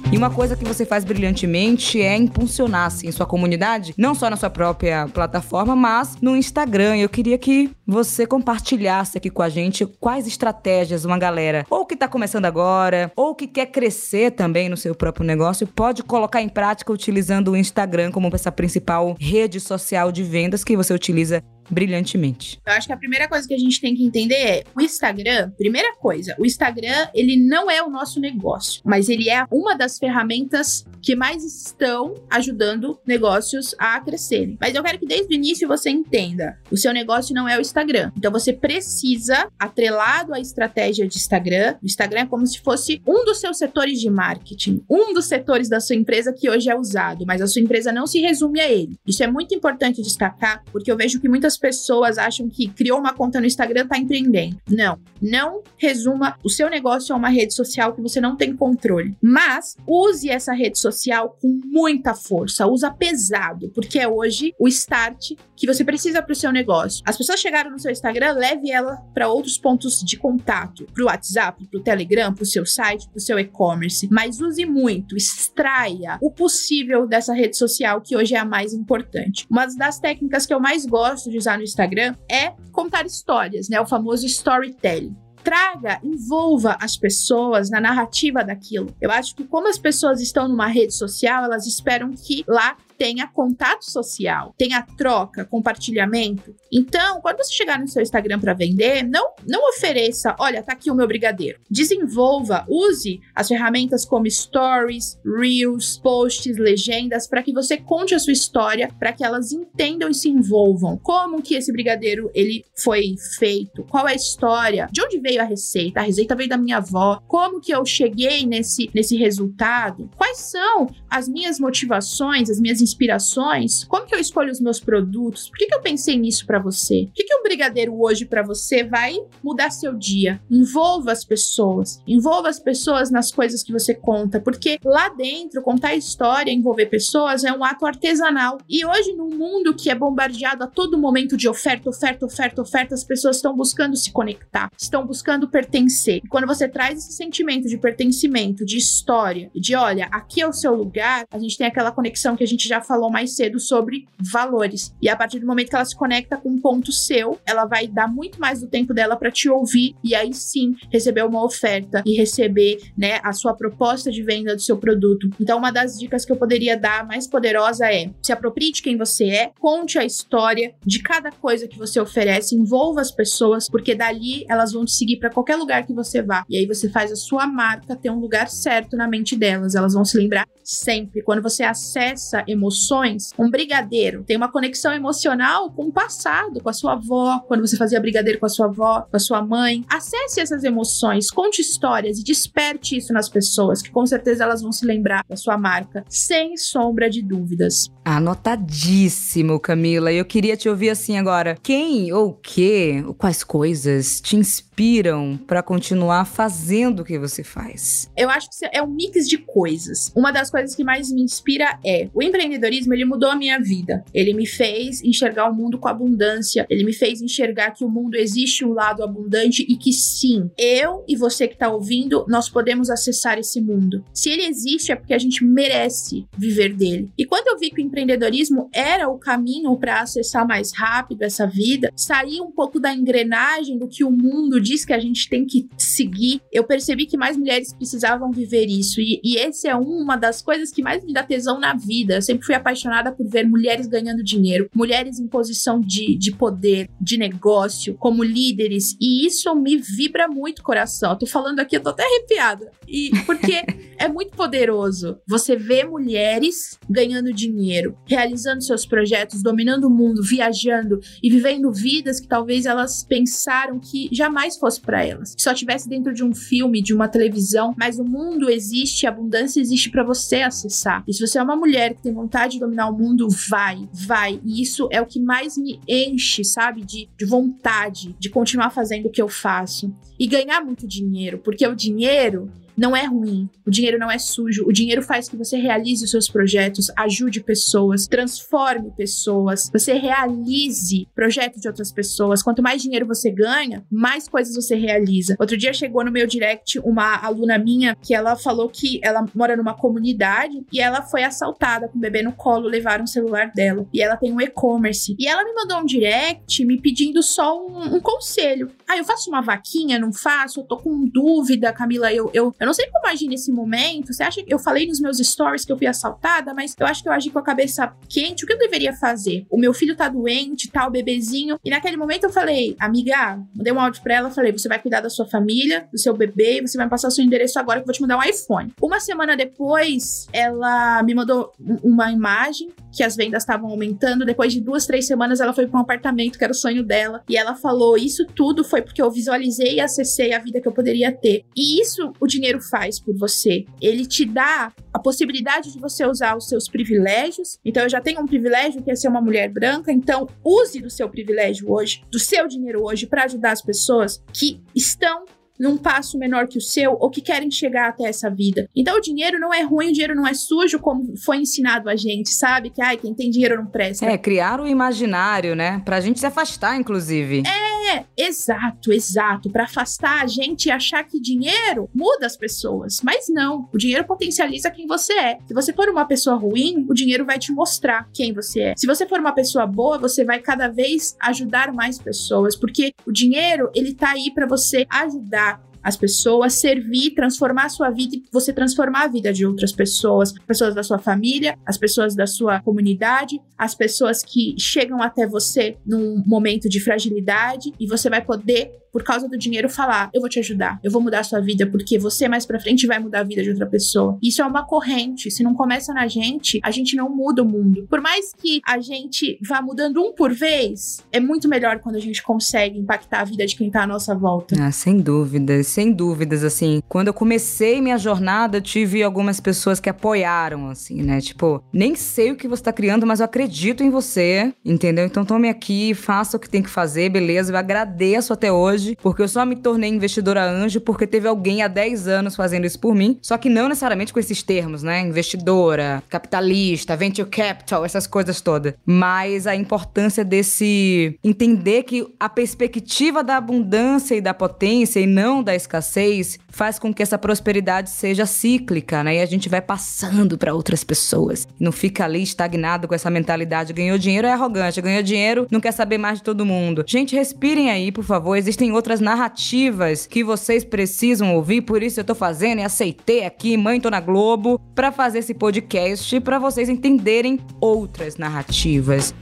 E 0.09 0.17
uma 0.17 0.29
coisa 0.29 0.55
que 0.55 0.63
você 0.63 0.85
faz 0.85 1.03
brilhantemente 1.03 2.01
é 2.01 2.15
impulsionar 2.15 2.85
assim 2.85 3.11
sua 3.11 3.25
comunidade, 3.25 3.93
não 3.97 4.15
só 4.15 4.29
na 4.29 4.37
sua 4.37 4.49
própria 4.49 5.05
plataforma, 5.09 5.75
mas 5.75 6.15
no 6.21 6.33
Instagram. 6.33 6.95
Eu 6.95 7.09
queria 7.09 7.37
que 7.37 7.69
você 7.85 8.25
compartilhasse 8.25 9.17
aqui 9.17 9.29
com 9.29 9.41
a 9.41 9.49
gente 9.49 9.85
quais 9.99 10.25
estratégias 10.25 11.03
uma 11.03 11.17
galera, 11.17 11.65
ou 11.69 11.85
que 11.85 11.93
está 11.93 12.07
começando 12.07 12.45
agora, 12.45 13.11
ou 13.17 13.35
que 13.35 13.47
quer 13.47 13.65
crescer 13.65 14.31
também 14.31 14.69
no 14.69 14.77
seu 14.77 14.95
próprio 14.95 15.25
negócio, 15.25 15.67
pode 15.67 16.03
colocar 16.03 16.41
em 16.41 16.49
prática 16.49 16.93
utilizando 16.93 17.51
o 17.51 17.57
Instagram 17.57 18.09
como 18.09 18.29
essa 18.33 18.51
principal 18.51 19.15
rede 19.19 19.59
social 19.59 20.09
de 20.09 20.23
vendas 20.23 20.63
que 20.63 20.77
você 20.77 20.93
utiliza 20.93 21.43
brilhantemente. 21.69 22.59
Eu 22.65 22.73
acho 22.73 22.87
que 22.87 22.93
a 22.93 22.97
primeira 22.97 23.27
coisa 23.27 23.47
que 23.47 23.53
a 23.53 23.57
gente 23.57 23.79
tem 23.79 23.95
que 23.95 24.03
entender 24.03 24.35
é 24.35 24.63
o 24.75 24.81
Instagram. 24.81 25.51
Primeira 25.57 25.95
coisa, 25.95 26.35
o 26.39 26.45
Instagram 26.45 27.07
ele 27.13 27.35
não 27.35 27.69
é 27.69 27.81
o 27.81 27.89
nosso 27.89 28.19
negócio, 28.19 28.81
mas 28.85 29.09
ele 29.09 29.29
é 29.29 29.45
uma 29.51 29.75
das 29.75 29.97
ferramentas 29.97 30.85
que 31.01 31.15
mais 31.15 31.43
estão 31.43 32.15
ajudando 32.29 32.99
negócios 33.05 33.75
a 33.77 33.99
crescerem. 33.99 34.57
Mas 34.59 34.75
eu 34.75 34.83
quero 34.83 34.99
que 34.99 35.05
desde 35.05 35.33
o 35.33 35.35
início 35.35 35.67
você 35.67 35.89
entenda: 35.89 36.59
o 36.71 36.77
seu 36.77 36.93
negócio 36.93 37.33
não 37.33 37.47
é 37.47 37.57
o 37.57 37.61
Instagram. 37.61 38.11
Então 38.17 38.31
você 38.31 38.53
precisa, 38.53 39.47
atrelado 39.57 40.33
à 40.33 40.39
estratégia 40.39 41.07
de 41.07 41.17
Instagram, 41.17 41.75
o 41.81 41.85
Instagram 41.85 42.21
é 42.21 42.25
como 42.25 42.45
se 42.45 42.59
fosse 42.59 43.01
um 43.05 43.25
dos 43.25 43.39
seus 43.39 43.57
setores 43.57 43.99
de 43.99 44.09
marketing, 44.09 44.83
um 44.89 45.13
dos 45.13 45.25
setores 45.25 45.69
da 45.69 45.79
sua 45.79 45.95
empresa 45.95 46.33
que 46.33 46.49
hoje 46.49 46.69
é 46.69 46.75
usado, 46.75 47.25
mas 47.25 47.41
a 47.41 47.47
sua 47.47 47.61
empresa 47.61 47.91
não 47.91 48.07
se 48.07 48.19
resume 48.19 48.59
a 48.59 48.69
ele. 48.69 48.97
Isso 49.05 49.23
é 49.23 49.27
muito 49.27 49.53
importante 49.53 50.01
destacar, 50.01 50.63
porque 50.71 50.91
eu 50.91 50.97
vejo 50.97 51.19
que 51.19 51.29
muitas 51.29 51.56
pessoas 51.57 52.17
acham 52.17 52.49
que 52.49 52.67
criou 52.67 52.99
uma 52.99 53.13
conta 53.13 53.39
no 53.39 53.45
Instagram 53.45 53.83
está 53.83 53.97
empreendendo. 53.97 54.57
Não, 54.69 54.99
não 55.21 55.61
resuma 55.77 56.37
o 56.43 56.49
seu 56.49 56.69
negócio 56.69 57.13
a 57.13 57.17
uma 57.17 57.29
rede 57.29 57.53
social 57.53 57.93
que 57.93 58.01
você 58.01 58.21
não 58.21 58.35
tem 58.35 58.55
controle. 58.55 59.15
Mas 59.21 59.75
use 59.87 60.29
essa 60.29 60.53
rede 60.53 60.79
social 60.79 61.37
com 61.41 61.59
muita 61.65 62.13
força, 62.13 62.67
usa 62.67 62.91
pesado, 62.91 63.69
porque 63.73 63.99
é 63.99 64.07
hoje 64.07 64.53
o 64.59 64.67
start 64.67 65.33
que 65.57 65.65
você 65.65 65.83
precisa 65.83 66.21
para 66.21 66.31
o 66.31 66.35
seu 66.35 66.51
negócio. 66.51 67.01
As 67.05 67.17
pessoas 67.17 67.39
chegaram 67.39 67.71
no 67.71 67.79
seu 67.79 67.91
Instagram, 67.91 68.33
leve 68.33 68.71
ela 68.71 68.97
para 69.13 69.27
outros 69.27 69.57
pontos 69.57 70.01
de 70.01 70.15
contato, 70.15 70.85
para 70.93 71.03
o 71.03 71.07
WhatsApp, 71.07 71.65
para 71.65 71.79
o 71.79 71.83
Telegram, 71.83 72.33
para 72.33 72.43
o 72.43 72.45
seu 72.45 72.65
site, 72.65 73.09
para 73.09 73.17
o 73.17 73.21
seu 73.21 73.39
e-commerce, 73.39 74.07
mas 74.11 74.39
use 74.39 74.65
muito, 74.65 75.17
extraia 75.17 76.19
o 76.21 76.31
possível 76.31 77.07
dessa 77.07 77.33
rede 77.33 77.57
social 77.57 77.99
que 78.01 78.15
hoje 78.15 78.35
é 78.35 78.39
a 78.39 78.45
mais 78.45 78.71
importante. 78.71 79.47
Uma 79.49 79.65
das 79.65 79.99
técnicas 79.99 80.45
que 80.45 80.53
eu 80.53 80.59
mais 80.59 80.85
gosto 80.85 81.31
de 81.31 81.37
usar 81.37 81.57
no 81.57 81.63
Instagram 81.63 82.15
é 82.31 82.53
contar 82.71 83.05
histórias, 83.05 83.67
né? 83.67 83.81
O 83.81 83.87
famoso 83.87 84.25
storytelling 84.25 85.15
traga, 85.47 85.97
envolva 86.03 86.75
as 86.77 86.97
pessoas 86.97 87.69
na 87.69 87.79
narrativa 87.79 88.43
daquilo. 88.43 88.93
Eu 88.99 89.09
acho 89.09 89.33
que 89.33 89.45
como 89.45 89.69
as 89.69 89.77
pessoas 89.79 90.19
estão 90.19 90.45
numa 90.45 90.67
rede 90.67 90.93
social, 90.93 91.45
elas 91.45 91.65
esperam 91.65 92.11
que 92.11 92.43
lá 92.45 92.75
tenha 92.97 93.27
contato 93.27 93.83
social, 93.83 94.53
tenha 94.57 94.81
troca, 94.81 95.45
compartilhamento. 95.45 96.55
Então, 96.71 97.21
quando 97.21 97.37
você 97.37 97.53
chegar 97.53 97.79
no 97.79 97.87
seu 97.87 98.01
Instagram 98.01 98.39
para 98.39 98.53
vender, 98.53 99.03
não, 99.03 99.31
não 99.47 99.69
ofereça, 99.69 100.35
olha, 100.39 100.63
tá 100.63 100.73
aqui 100.73 100.89
o 100.89 100.95
meu 100.95 101.07
brigadeiro. 101.07 101.59
Desenvolva, 101.69 102.65
use 102.67 103.19
as 103.35 103.47
ferramentas 103.47 104.05
como 104.05 104.29
stories, 104.29 105.17
reels, 105.25 105.97
posts, 105.99 106.57
legendas 106.57 107.27
para 107.27 107.43
que 107.43 107.53
você 107.53 107.77
conte 107.77 108.15
a 108.15 108.19
sua 108.19 108.33
história, 108.33 108.89
para 108.99 109.13
que 109.13 109.23
elas 109.23 109.51
entendam 109.51 110.09
e 110.09 110.13
se 110.13 110.29
envolvam. 110.29 110.97
Como 110.97 111.41
que 111.41 111.55
esse 111.55 111.71
brigadeiro 111.71 112.31
ele 112.33 112.65
foi 112.75 113.15
feito? 113.37 113.83
Qual 113.83 114.07
é 114.07 114.13
a 114.13 114.15
história? 114.15 114.89
De 114.91 115.01
onde 115.01 115.19
veio 115.19 115.41
a 115.41 115.45
receita? 115.45 115.99
A 115.99 116.03
receita 116.03 116.35
veio 116.35 116.49
da 116.49 116.57
minha 116.57 116.77
avó. 116.77 117.21
Como 117.27 117.61
que 117.61 117.73
eu 117.73 117.85
cheguei 117.85 118.45
nesse 118.45 118.89
nesse 118.93 119.15
resultado? 119.15 120.09
Quais 120.17 120.39
são 120.39 120.87
as 121.09 121.27
minhas 121.27 121.59
motivações, 121.59 122.49
as 122.49 122.59
minhas 122.59 122.81
inspirações, 122.87 123.83
como 123.85 124.05
que 124.05 124.15
eu 124.15 124.19
escolho 124.19 124.51
os 124.51 124.61
meus 124.61 124.79
produtos? 124.79 125.49
Por 125.49 125.57
que, 125.57 125.67
que 125.67 125.75
eu 125.75 125.81
pensei 125.81 126.17
nisso 126.17 126.45
para 126.45 126.59
você? 126.59 127.05
Por 127.07 127.13
que, 127.13 127.23
que 127.23 127.35
um 127.35 127.43
brigadeiro 127.43 127.99
hoje 128.01 128.25
para 128.25 128.43
você 128.43 128.83
vai 128.83 129.17
mudar 129.43 129.69
seu 129.69 129.93
dia? 129.93 130.41
Envolva 130.49 131.11
as 131.11 131.23
pessoas, 131.23 132.01
envolva 132.07 132.49
as 132.49 132.59
pessoas 132.59 133.11
nas 133.11 133.31
coisas 133.31 133.63
que 133.63 133.71
você 133.71 133.93
conta, 133.93 134.39
porque 134.39 134.79
lá 134.83 135.09
dentro, 135.09 135.61
contar 135.61 135.95
história, 135.95 136.51
envolver 136.51 136.87
pessoas 136.87 137.43
é 137.43 137.51
um 137.51 137.63
ato 137.63 137.85
artesanal. 137.85 138.57
E 138.69 138.85
hoje, 138.85 139.13
num 139.13 139.29
mundo 139.29 139.73
que 139.73 139.89
é 139.89 139.95
bombardeado 139.95 140.63
a 140.63 140.67
todo 140.67 140.97
momento 140.97 141.35
de 141.35 141.47
oferta, 141.47 141.89
oferta, 141.89 142.25
oferta, 142.25 142.61
oferta, 142.61 142.95
as 142.95 143.03
pessoas 143.03 143.37
estão 143.37 143.55
buscando 143.55 143.95
se 143.95 144.11
conectar, 144.11 144.71
estão 144.77 145.05
buscando 145.05 145.47
pertencer. 145.47 146.21
E 146.23 146.27
quando 146.27 146.47
você 146.47 146.67
traz 146.67 146.99
esse 146.99 147.13
sentimento 147.13 147.67
de 147.67 147.77
pertencimento, 147.77 148.65
de 148.65 148.77
história, 148.77 149.51
de 149.55 149.75
olha, 149.75 150.07
aqui 150.11 150.41
é 150.41 150.47
o 150.47 150.53
seu 150.53 150.73
lugar, 150.73 151.25
a 151.31 151.39
gente 151.39 151.57
tem 151.57 151.67
aquela 151.67 151.91
conexão 151.91 152.35
que 152.35 152.43
a 152.43 152.47
gente 152.47 152.67
já 152.67 152.76
já 152.77 152.81
falou 152.81 153.09
mais 153.09 153.35
cedo 153.35 153.59
sobre 153.59 154.07
valores. 154.19 154.93
E 155.01 155.09
a 155.09 155.15
partir 155.15 155.39
do 155.39 155.47
momento 155.47 155.69
que 155.69 155.75
ela 155.75 155.85
se 155.85 155.95
conecta 155.95 156.37
com 156.37 156.49
um 156.49 156.61
ponto 156.61 156.91
seu, 156.91 157.39
ela 157.45 157.65
vai 157.65 157.87
dar 157.87 158.07
muito 158.07 158.39
mais 158.39 158.61
do 158.61 158.67
tempo 158.67 158.93
dela 158.93 159.15
para 159.15 159.31
te 159.31 159.49
ouvir 159.49 159.95
e 160.03 160.15
aí 160.15 160.33
sim 160.33 160.75
receber 160.91 161.23
uma 161.23 161.43
oferta 161.43 162.03
e 162.05 162.15
receber, 162.15 162.77
né, 162.97 163.19
a 163.23 163.33
sua 163.33 163.53
proposta 163.53 164.11
de 164.11 164.23
venda 164.23 164.55
do 164.55 164.61
seu 164.61 164.77
produto. 164.77 165.29
Então, 165.39 165.57
uma 165.57 165.71
das 165.71 165.97
dicas 165.97 166.23
que 166.23 166.31
eu 166.31 166.37
poderia 166.37 166.77
dar 166.77 167.05
mais 167.05 167.27
poderosa 167.27 167.91
é: 167.91 168.11
se 168.21 168.31
aproprie 168.31 168.71
de 168.71 168.81
quem 168.81 168.97
você 168.97 169.25
é, 169.25 169.51
conte 169.59 169.97
a 169.97 170.05
história 170.05 170.73
de 170.85 171.01
cada 171.01 171.31
coisa 171.31 171.67
que 171.67 171.77
você 171.77 171.99
oferece, 171.99 172.55
envolva 172.55 173.01
as 173.01 173.11
pessoas, 173.11 173.69
porque 173.69 173.95
dali 173.95 174.45
elas 174.49 174.71
vão 174.71 174.85
te 174.85 174.91
seguir 174.91 175.17
para 175.17 175.29
qualquer 175.29 175.55
lugar 175.55 175.85
que 175.85 175.93
você 175.93 176.21
vá. 176.21 176.45
E 176.49 176.57
aí 176.57 176.65
você 176.65 176.89
faz 176.89 177.11
a 177.11 177.15
sua 177.15 177.47
marca 177.47 177.95
ter 177.95 178.09
um 178.09 178.19
lugar 178.19 178.49
certo 178.49 178.95
na 178.95 179.07
mente 179.07 179.35
delas. 179.35 179.75
Elas 179.75 179.93
vão 179.93 180.05
se 180.05 180.17
lembrar 180.17 180.47
sempre. 180.63 181.21
Quando 181.21 181.41
você 181.41 181.63
acessa 181.63 182.43
emoções 182.47 182.66
emoções, 182.67 183.33
um 183.39 183.49
brigadeiro 183.49 184.23
tem 184.23 184.35
uma 184.35 184.51
conexão 184.51 184.91
emocional 184.93 185.71
com 185.71 185.85
o 185.85 185.91
passado, 185.91 186.61
com 186.61 186.69
a 186.69 186.73
sua 186.73 186.93
avó, 186.93 187.39
quando 187.47 187.65
você 187.65 187.77
fazia 187.77 187.99
brigadeiro 187.99 188.39
com 188.39 188.45
a 188.45 188.49
sua 188.49 188.65
avó, 188.65 189.01
com 189.09 189.15
a 189.15 189.19
sua 189.19 189.41
mãe. 189.41 189.85
Acesse 189.89 190.41
essas 190.41 190.63
emoções, 190.63 191.31
conte 191.31 191.61
histórias 191.61 192.19
e 192.19 192.23
desperte 192.23 192.97
isso 192.97 193.13
nas 193.13 193.29
pessoas, 193.29 193.81
que 193.81 193.89
com 193.89 194.05
certeza 194.05 194.43
elas 194.43 194.61
vão 194.61 194.71
se 194.71 194.85
lembrar 194.85 195.23
da 195.27 195.35
sua 195.35 195.57
marca, 195.57 196.03
sem 196.09 196.57
sombra 196.57 197.09
de 197.09 197.21
dúvidas. 197.21 197.89
Anotadíssimo, 198.03 199.59
Camila. 199.59 200.11
Eu 200.11 200.25
queria 200.25 200.57
te 200.57 200.69
ouvir 200.69 200.89
assim 200.89 201.17
agora. 201.17 201.57
Quem 201.61 202.11
ou 202.13 202.33
que, 202.33 203.03
ou 203.05 203.13
quais 203.13 203.43
coisas 203.43 204.21
te 204.21 204.35
inspiram 204.35 205.37
para 205.47 205.63
continuar 205.63 206.25
fazendo 206.25 207.01
o 207.01 207.05
que 207.05 207.17
você 207.17 207.43
faz? 207.43 208.09
Eu 208.15 208.29
acho 208.29 208.49
que 208.49 208.65
é 208.71 208.81
um 208.81 208.87
mix 208.87 209.27
de 209.27 209.37
coisas. 209.37 210.11
Uma 210.15 210.31
das 210.31 210.49
coisas 210.49 210.75
que 210.75 210.83
mais 210.83 211.11
me 211.11 211.21
inspira 211.21 211.79
é 211.85 212.09
o 212.13 212.21
empreendedorismo 212.21 212.56
empreendedorismo, 212.57 212.93
ele 212.93 213.05
mudou 213.05 213.29
a 213.29 213.35
minha 213.35 213.59
vida. 213.59 214.03
Ele 214.13 214.33
me 214.33 214.45
fez 214.45 215.03
enxergar 215.03 215.49
o 215.49 215.53
mundo 215.53 215.77
com 215.77 215.87
abundância. 215.87 216.65
Ele 216.69 216.83
me 216.83 216.93
fez 216.93 217.21
enxergar 217.21 217.71
que 217.71 217.85
o 217.85 217.89
mundo 217.89 218.15
existe 218.15 218.65
um 218.65 218.73
lado 218.73 219.03
abundante 219.03 219.65
e 219.67 219.75
que 219.77 219.93
sim, 219.93 220.49
eu 220.57 221.03
e 221.07 221.15
você 221.15 221.47
que 221.47 221.53
está 221.53 221.69
ouvindo, 221.69 222.25
nós 222.27 222.49
podemos 222.49 222.89
acessar 222.89 223.37
esse 223.37 223.61
mundo. 223.61 224.03
Se 224.13 224.29
ele 224.29 224.45
existe, 224.45 224.91
é 224.91 224.95
porque 224.95 225.13
a 225.13 225.19
gente 225.19 225.43
merece 225.43 226.25
viver 226.37 226.73
dele. 226.73 227.09
E 227.17 227.25
quando 227.25 227.47
eu 227.47 227.59
vi 227.59 227.69
que 227.69 227.81
o 227.81 227.85
empreendedorismo 227.85 228.69
era 228.73 229.07
o 229.07 229.17
caminho 229.17 229.75
para 229.77 230.01
acessar 230.01 230.47
mais 230.47 230.71
rápido 230.73 231.21
essa 231.21 231.45
vida, 231.45 231.91
sair 231.95 232.41
um 232.41 232.51
pouco 232.51 232.79
da 232.79 232.93
engrenagem 232.93 233.77
do 233.77 233.87
que 233.87 234.03
o 234.03 234.11
mundo 234.11 234.59
diz 234.59 234.83
que 234.83 234.93
a 234.93 234.99
gente 234.99 235.29
tem 235.29 235.45
que 235.45 235.67
seguir, 235.77 236.41
eu 236.51 236.63
percebi 236.63 237.05
que 237.05 237.17
mais 237.17 237.37
mulheres 237.37 237.73
precisavam 237.73 238.31
viver 238.31 238.65
isso. 238.65 238.99
E, 238.99 239.21
e 239.23 239.37
essa 239.37 239.69
é 239.69 239.75
uma 239.75 240.15
das 240.15 240.41
coisas 240.41 240.71
que 240.71 240.81
mais 240.81 241.03
me 241.03 241.13
dá 241.13 241.23
tesão 241.23 241.59
na 241.59 241.73
vida. 241.73 242.15
Eu 242.15 242.21
sempre 242.21 242.46
fui 242.47 242.55
apaixonada 242.55 243.11
por 243.11 243.27
ver 243.27 243.45
mulheres 243.45 243.87
ganhando 243.87 244.23
dinheiro, 244.23 244.69
mulheres 244.73 245.19
em 245.19 245.27
posição 245.27 245.81
de, 245.81 246.17
de 246.17 246.31
poder, 246.31 246.89
de 246.99 247.17
negócio, 247.17 247.95
como 247.95 248.23
líderes, 248.23 248.95
e 249.01 249.27
isso 249.27 249.53
me 249.53 249.77
vibra 249.77 250.29
muito 250.29 250.59
o 250.59 250.63
coração. 250.63 251.11
Eu 251.11 251.17
tô 251.17 251.25
falando 251.25 251.59
aqui, 251.59 251.75
eu 251.75 251.83
tô 251.83 251.89
até 251.89 252.03
arrepiada. 252.03 252.71
E 252.87 253.11
porque 253.25 253.63
é 253.99 254.07
muito 254.07 254.31
poderoso 254.35 255.19
você 255.27 255.57
ver 255.57 255.85
mulheres 255.85 256.79
ganhando 256.89 257.33
dinheiro, 257.33 257.97
realizando 258.05 258.63
seus 258.63 258.85
projetos, 258.85 259.43
dominando 259.43 259.85
o 259.85 259.89
mundo, 259.89 260.23
viajando 260.23 260.99
e 261.21 261.29
vivendo 261.29 261.71
vidas 261.71 262.21
que 262.21 262.27
talvez 262.27 262.65
elas 262.65 263.03
pensaram 263.03 263.79
que 263.79 264.07
jamais 264.11 264.57
fosse 264.57 264.79
para 264.79 265.03
elas. 265.03 265.35
Que 265.35 265.41
só 265.41 265.53
tivesse 265.53 265.89
dentro 265.89 266.13
de 266.13 266.23
um 266.23 266.33
filme, 266.33 266.81
de 266.81 266.93
uma 266.93 267.09
televisão, 267.09 267.75
mas 267.77 267.99
o 267.99 268.05
mundo 268.05 268.49
existe, 268.49 269.05
a 269.05 269.09
abundância 269.09 269.59
existe 269.59 269.89
para 269.89 270.03
você 270.03 270.37
acessar. 270.37 271.03
E 271.05 271.13
se 271.13 271.19
você 271.19 271.37
é 271.37 271.43
uma 271.43 271.55
mulher 271.55 271.93
que 271.93 272.03
tem 272.03 272.13
vontade 272.27 272.53
de 272.53 272.59
dominar 272.59 272.89
o 272.89 272.97
mundo, 272.97 273.29
vai, 273.49 273.87
vai. 273.93 274.41
E 274.43 274.61
isso 274.61 274.89
é 274.91 275.01
o 275.01 275.05
que 275.05 275.19
mais 275.19 275.57
me 275.57 275.79
enche, 275.87 276.43
sabe? 276.43 276.83
De, 276.83 277.09
de 277.17 277.25
vontade 277.25 278.13
de 278.19 278.29
continuar 278.29 278.69
fazendo 278.69 279.07
o 279.07 279.09
que 279.09 279.21
eu 279.21 279.29
faço. 279.29 279.93
E 280.19 280.27
ganhar 280.27 280.61
muito 280.61 280.85
dinheiro, 280.85 281.37
porque 281.39 281.65
o 281.65 281.73
dinheiro 281.73 282.51
não 282.77 282.95
é 282.95 283.05
ruim. 283.05 283.49
O 283.65 283.71
dinheiro 283.71 283.97
não 283.97 284.09
é 284.09 284.19
sujo. 284.19 284.63
O 284.65 284.71
dinheiro 284.71 285.01
faz 285.01 285.27
que 285.27 285.35
você 285.35 285.57
realize 285.57 286.05
os 286.05 286.11
seus 286.11 286.29
projetos, 286.29 286.91
ajude 286.95 287.41
pessoas, 287.41 288.07
transforme 288.07 288.91
pessoas, 288.95 289.69
você 289.73 289.93
realize 289.93 291.07
projetos 291.15 291.61
de 291.61 291.67
outras 291.67 291.91
pessoas. 291.91 292.43
Quanto 292.43 292.61
mais 292.61 292.81
dinheiro 292.81 293.07
você 293.07 293.31
ganha, 293.31 293.83
mais 293.91 294.29
coisas 294.29 294.55
você 294.55 294.75
realiza. 294.75 295.35
Outro 295.39 295.57
dia 295.57 295.73
chegou 295.73 296.05
no 296.05 296.11
meu 296.11 296.27
direct 296.27 296.79
uma 296.79 297.17
aluna 297.17 297.57
minha 297.57 297.95
que 297.95 298.13
ela 298.13 298.35
falou 298.35 298.69
que 298.69 298.99
ela 299.03 299.25
mora 299.33 299.57
numa 299.57 299.73
comunidade 299.73 300.63
e 300.71 300.79
ela 300.79 301.01
foi 301.01 301.23
assaltada 301.23 301.87
com 301.87 301.97
o 301.97 302.01
bebê 302.01 302.21
no 302.21 302.31
colo, 302.31 302.67
levaram 302.67 303.05
o 303.05 303.07
celular 303.07 303.51
dela. 303.53 303.87
E 303.91 304.01
ela 304.01 304.15
tem 304.15 304.31
um 304.31 304.39
e-commerce. 304.39 305.15
E 305.17 305.27
ela 305.27 305.43
me 305.43 305.53
mandou 305.53 305.79
um 305.79 305.85
direct 305.85 306.63
me 306.63 306.79
pedindo 306.79 307.23
só 307.23 307.57
um, 307.57 307.95
um 307.95 307.99
conselho. 307.99 308.71
Ah, 308.87 308.97
eu 308.97 309.03
faço 309.03 309.29
uma 309.29 309.41
vaquinha, 309.41 309.97
não 309.97 310.13
faço? 310.13 310.59
Eu 310.59 310.65
tô 310.65 310.77
com 310.77 311.05
dúvida, 311.05 311.73
Camila, 311.73 312.13
eu, 312.13 312.29
eu, 312.33 312.53
eu 312.59 312.66
Eu 312.67 312.71
não 312.71 312.73
sei 312.73 312.87
como 312.91 313.07
agir 313.07 313.29
nesse 313.29 313.49
momento. 313.49 314.11
Você 314.13 314.21
acha 314.23 314.43
que 314.43 314.53
eu 314.53 314.59
falei 314.59 314.85
nos 314.85 314.99
meus 314.99 315.19
stories 315.19 315.63
que 315.63 315.71
eu 315.71 315.77
fui 315.77 315.87
assaltada, 315.87 316.53
mas 316.53 316.75
eu 316.77 316.85
acho 316.85 317.01
que 317.01 317.07
eu 317.07 317.13
agi 317.13 317.29
com 317.29 317.39
a 317.39 317.41
cabeça 317.41 317.95
quente. 318.09 318.43
O 318.43 318.47
que 318.47 318.51
eu 318.51 318.57
deveria 318.57 318.91
fazer? 318.91 319.45
O 319.49 319.57
meu 319.57 319.73
filho 319.73 319.95
tá 319.95 320.09
doente, 320.09 320.69
tá 320.69 320.85
o 320.85 320.91
bebezinho. 320.91 321.57
E 321.63 321.69
naquele 321.69 321.95
momento 321.95 322.25
eu 322.25 322.29
falei, 322.29 322.75
amiga, 322.77 323.39
mandei 323.55 323.71
um 323.71 323.79
áudio 323.79 324.03
pra 324.03 324.15
ela, 324.15 324.29
falei, 324.29 324.51
você 324.51 324.67
vai 324.67 324.81
cuidar 324.81 324.99
da 324.99 325.09
sua 325.09 325.25
família, 325.25 325.87
do 325.93 325.97
seu 325.97 326.13
bebê, 326.13 326.61
você 326.61 326.77
vai 326.77 326.89
passar 326.89 327.07
o 327.07 327.11
seu 327.11 327.23
endereço 327.23 327.57
agora 327.57 327.79
que 327.79 327.83
eu 327.83 327.85
vou 327.85 327.93
te 327.93 328.01
mandar 328.01 328.17
um 328.17 328.23
iPhone. 328.23 328.73
Uma 328.81 328.99
semana 328.99 329.37
depois, 329.37 330.27
ela 330.33 331.01
me 331.03 331.15
mandou 331.15 331.53
uma 331.81 332.11
imagem 332.11 332.67
que 332.91 333.03
as 333.03 333.15
vendas 333.15 333.43
estavam 333.43 333.69
aumentando. 333.69 334.25
Depois 334.25 334.53
de 334.53 334.61
duas, 334.61 334.85
três 334.85 335.05
semanas, 335.05 335.39
ela 335.39 335.53
foi 335.53 335.67
para 335.67 335.79
um 335.79 335.81
apartamento 335.81 336.37
que 336.37 336.43
era 336.43 336.51
o 336.51 336.55
sonho 336.55 336.83
dela. 336.83 337.23
E 337.29 337.37
ela 337.37 337.55
falou: 337.55 337.97
Isso 337.97 338.25
tudo 338.25 338.63
foi 338.63 338.81
porque 338.81 339.01
eu 339.01 339.11
visualizei 339.11 339.75
e 339.75 339.81
acessei 339.81 340.33
a 340.33 340.39
vida 340.39 340.61
que 340.61 340.67
eu 340.67 340.71
poderia 340.71 341.11
ter. 341.11 341.43
E 341.55 341.81
isso 341.81 342.11
o 342.19 342.27
dinheiro 342.27 342.61
faz 342.61 342.99
por 342.99 343.15
você. 343.17 343.65
Ele 343.81 344.05
te 344.05 344.25
dá 344.25 344.71
a 344.93 344.99
possibilidade 344.99 345.71
de 345.71 345.79
você 345.79 346.05
usar 346.05 346.35
os 346.35 346.47
seus 346.47 346.67
privilégios. 346.67 347.59
Então, 347.63 347.83
eu 347.83 347.89
já 347.89 348.01
tenho 348.01 348.21
um 348.21 348.25
privilégio 348.25 348.81
que 348.81 348.91
é 348.91 348.95
ser 348.95 349.07
uma 349.07 349.21
mulher 349.21 349.49
branca. 349.49 349.91
Então, 349.91 350.27
use 350.43 350.81
do 350.81 350.89
seu 350.89 351.09
privilégio 351.09 351.71
hoje, 351.71 352.01
do 352.11 352.19
seu 352.19 352.47
dinheiro 352.47 352.83
hoje, 352.83 353.05
para 353.05 353.23
ajudar 353.25 353.51
as 353.51 353.61
pessoas 353.61 354.21
que 354.33 354.61
estão 354.75 355.25
num 355.59 355.77
passo 355.77 356.17
menor 356.17 356.47
que 356.47 356.57
o 356.57 356.61
seu 356.61 356.93
ou 356.93 357.09
que 357.09 357.21
querem 357.21 357.49
chegar 357.49 357.89
até 357.89 358.05
essa 358.05 358.29
vida. 358.29 358.69
Então 358.75 358.97
o 358.97 359.01
dinheiro 359.01 359.39
não 359.39 359.53
é 359.53 359.61
ruim, 359.63 359.89
o 359.89 359.93
dinheiro 359.93 360.15
não 360.15 360.27
é 360.27 360.33
sujo 360.33 360.79
como 360.79 361.15
foi 361.17 361.37
ensinado 361.37 361.89
a 361.89 361.95
gente, 361.95 362.29
sabe? 362.29 362.69
Que 362.69 362.81
ai, 362.81 362.97
quem 362.97 363.13
tem 363.13 363.29
dinheiro 363.29 363.57
não 363.57 363.65
presta. 363.65 364.05
É, 364.05 364.17
criar 364.17 364.59
o 364.59 364.67
imaginário, 364.67 365.55
né? 365.55 365.81
Pra 365.83 365.99
gente 365.99 366.19
se 366.19 366.25
afastar, 366.25 366.77
inclusive. 366.77 367.43
É, 367.45 367.76
exato, 368.15 368.91
exato. 368.91 369.49
Para 369.49 369.63
afastar 369.63 370.23
a 370.23 370.27
gente 370.27 370.65
e 370.65 370.71
achar 370.71 371.03
que 371.03 371.19
dinheiro 371.19 371.89
muda 371.93 372.25
as 372.25 372.37
pessoas. 372.37 373.01
Mas 373.03 373.27
não, 373.29 373.69
o 373.73 373.77
dinheiro 373.77 374.05
potencializa 374.05 374.71
quem 374.71 374.87
você 374.87 375.13
é. 375.13 375.37
Se 375.47 375.53
você 375.53 375.73
for 375.73 375.89
uma 375.89 376.05
pessoa 376.05 376.35
ruim, 376.35 376.85
o 376.89 376.93
dinheiro 376.93 377.25
vai 377.25 377.37
te 377.37 377.51
mostrar 377.51 378.09
quem 378.13 378.33
você 378.33 378.61
é. 378.61 378.73
Se 378.75 378.87
você 378.87 379.07
for 379.07 379.19
uma 379.19 379.33
pessoa 379.33 379.65
boa, 379.65 379.97
você 379.97 380.23
vai 380.23 380.39
cada 380.39 380.67
vez 380.67 381.15
ajudar 381.21 381.73
mais 381.73 381.97
pessoas, 381.99 382.55
porque 382.55 382.93
o 383.05 383.11
dinheiro, 383.11 383.69
ele 383.75 383.93
tá 383.93 384.11
aí 384.11 384.31
para 384.33 384.45
você 384.45 384.85
ajudar 384.89 385.66
as 385.87 385.95
pessoas, 385.95 386.55
servir, 386.55 387.11
transformar 387.11 387.67
a 387.67 387.69
sua 387.69 387.89
vida 387.89 388.17
e 388.17 388.23
você 388.29 388.51
transformar 388.51 389.03
a 389.03 389.07
vida 389.07 389.31
de 389.31 389.45
outras 389.45 389.71
pessoas, 389.71 390.33
pessoas 390.45 390.75
da 390.75 390.83
sua 390.83 390.99
família, 390.99 391.57
as 391.65 391.77
pessoas 391.77 392.13
da 392.13 392.27
sua 392.27 392.59
comunidade, 392.61 393.39
as 393.57 393.73
pessoas 393.73 394.21
que 394.21 394.53
chegam 394.59 395.01
até 395.01 395.25
você 395.25 395.77
num 395.85 396.21
momento 396.27 396.67
de 396.67 396.81
fragilidade 396.81 397.71
e 397.79 397.87
você 397.87 398.09
vai 398.09 398.21
poder 398.21 398.69
por 398.97 399.03
causa 399.03 399.29
do 399.29 399.37
dinheiro, 399.37 399.69
falar: 399.69 400.09
eu 400.11 400.19
vou 400.19 400.27
te 400.27 400.39
ajudar, 400.39 400.79
eu 400.83 400.89
vou 400.89 400.99
mudar 400.99 401.19
a 401.19 401.23
sua 401.23 401.39
vida, 401.39 401.67
porque 401.67 401.99
você 401.99 402.27
mais 402.27 402.47
pra 402.47 402.59
frente 402.59 402.87
vai 402.87 402.97
mudar 402.97 403.19
a 403.19 403.23
vida 403.23 403.43
de 403.43 403.51
outra 403.51 403.67
pessoa. 403.67 404.17
Isso 404.23 404.41
é 404.41 404.45
uma 404.45 404.65
corrente. 404.65 405.29
Se 405.29 405.43
não 405.43 405.53
começa 405.53 405.93
na 405.93 406.07
gente, 406.07 406.59
a 406.63 406.71
gente 406.71 406.95
não 406.95 407.07
muda 407.07 407.43
o 407.43 407.45
mundo. 407.45 407.85
Por 407.87 408.01
mais 408.01 408.33
que 408.33 408.59
a 408.65 408.79
gente 408.79 409.37
vá 409.47 409.61
mudando 409.61 410.01
um 410.01 410.13
por 410.13 410.33
vez, 410.33 411.05
é 411.11 411.19
muito 411.19 411.47
melhor 411.47 411.77
quando 411.77 411.95
a 411.95 411.99
gente 411.99 412.23
consegue 412.23 412.79
impactar 412.79 413.21
a 413.21 413.23
vida 413.23 413.45
de 413.45 413.55
quem 413.55 413.69
tá 413.69 413.83
à 413.83 413.87
nossa 413.87 414.15
volta. 414.15 414.55
Ah, 414.59 414.71
sem 414.71 414.99
dúvidas, 414.99 415.67
sem 415.67 415.91
dúvidas, 415.91 416.43
assim. 416.43 416.81
Quando 416.89 417.09
eu 417.09 417.13
comecei 417.13 417.79
minha 417.79 417.99
jornada, 417.99 418.59
tive 418.59 419.03
algumas 419.03 419.39
pessoas 419.39 419.79
que 419.79 419.89
apoiaram, 419.89 420.69
assim, 420.69 421.03
né? 421.03 421.21
Tipo, 421.21 421.63
nem 421.71 421.93
sei 421.93 422.31
o 422.31 422.35
que 422.35 422.47
você 422.47 422.63
tá 422.63 422.73
criando, 422.73 423.05
mas 423.05 423.19
eu 423.19 423.25
acredito 423.25 423.83
em 423.83 423.91
você, 423.91 424.51
entendeu? 424.65 425.05
Então 425.05 425.23
tome 425.23 425.49
aqui, 425.49 425.93
faça 425.93 426.37
o 426.37 426.39
que 426.39 426.49
tem 426.49 426.63
que 426.63 426.69
fazer, 426.69 427.09
beleza? 427.09 427.51
Eu 427.51 427.57
agradeço 427.57 428.33
até 428.33 428.51
hoje 428.51 428.86
porque 428.95 429.21
eu 429.21 429.27
só 429.27 429.45
me 429.45 429.55
tornei 429.55 429.89
investidora 429.89 430.43
anjo 430.43 430.79
porque 430.81 431.07
teve 431.07 431.27
alguém 431.27 431.61
há 431.61 431.67
10 431.67 432.07
anos 432.07 432.35
fazendo 432.35 432.65
isso 432.65 432.79
por 432.79 432.95
mim, 432.95 433.17
só 433.21 433.37
que 433.37 433.49
não 433.49 433.67
necessariamente 433.67 434.13
com 434.13 434.19
esses 434.19 434.41
termos, 434.43 434.83
né? 434.83 435.01
Investidora, 435.01 436.03
capitalista, 436.09 436.95
venture 436.95 437.29
capital, 437.29 437.83
essas 437.83 438.07
coisas 438.07 438.41
todas. 438.41 438.73
Mas 438.85 439.47
a 439.47 439.55
importância 439.55 440.23
desse 440.23 441.17
entender 441.23 441.83
que 441.83 442.07
a 442.19 442.29
perspectiva 442.29 443.23
da 443.23 443.37
abundância 443.37 444.15
e 444.15 444.21
da 444.21 444.33
potência 444.33 444.99
e 444.99 445.05
não 445.05 445.43
da 445.43 445.55
escassez 445.55 446.39
faz 446.49 446.79
com 446.79 446.93
que 446.93 447.03
essa 447.03 447.17
prosperidade 447.17 447.89
seja 447.89 448.25
cíclica, 448.25 449.03
né? 449.03 449.17
E 449.17 449.21
a 449.21 449.25
gente 449.25 449.49
vai 449.49 449.61
passando 449.61 450.37
para 450.37 450.53
outras 450.53 450.83
pessoas. 450.83 451.47
Não 451.59 451.71
fica 451.71 452.05
ali 452.05 452.23
estagnado 452.23 452.87
com 452.87 452.95
essa 452.95 453.09
mentalidade. 453.09 453.73
Ganhou 453.73 453.97
dinheiro 453.97 454.27
é 454.27 454.31
arrogante, 454.31 454.81
ganhou 454.81 455.03
dinheiro 455.03 455.47
não 455.51 455.59
quer 455.59 455.71
saber 455.71 455.97
mais 455.97 456.19
de 456.19 456.23
todo 456.23 456.45
mundo. 456.45 456.83
Gente, 456.87 457.15
respirem 457.15 457.69
aí, 457.69 457.91
por 457.91 458.03
favor. 458.03 458.35
Existem 458.35 458.66
outras 458.71 458.99
narrativas 458.99 460.05
que 460.05 460.23
vocês 460.23 460.63
precisam 460.63 461.35
ouvir, 461.35 461.61
por 461.61 461.83
isso 461.83 461.99
eu 461.99 462.03
tô 462.03 462.15
fazendo 462.15 462.59
e 462.59 462.63
aceitei 462.63 463.25
aqui, 463.25 463.57
mãe, 463.57 463.79
tô 463.79 463.89
na 463.89 463.99
Globo, 463.99 464.59
para 464.73 464.91
fazer 464.91 465.19
esse 465.19 465.33
podcast 465.33 466.19
para 466.19 466.39
vocês 466.39 466.69
entenderem 466.69 467.39
outras 467.61 468.17
narrativas. 468.17 469.13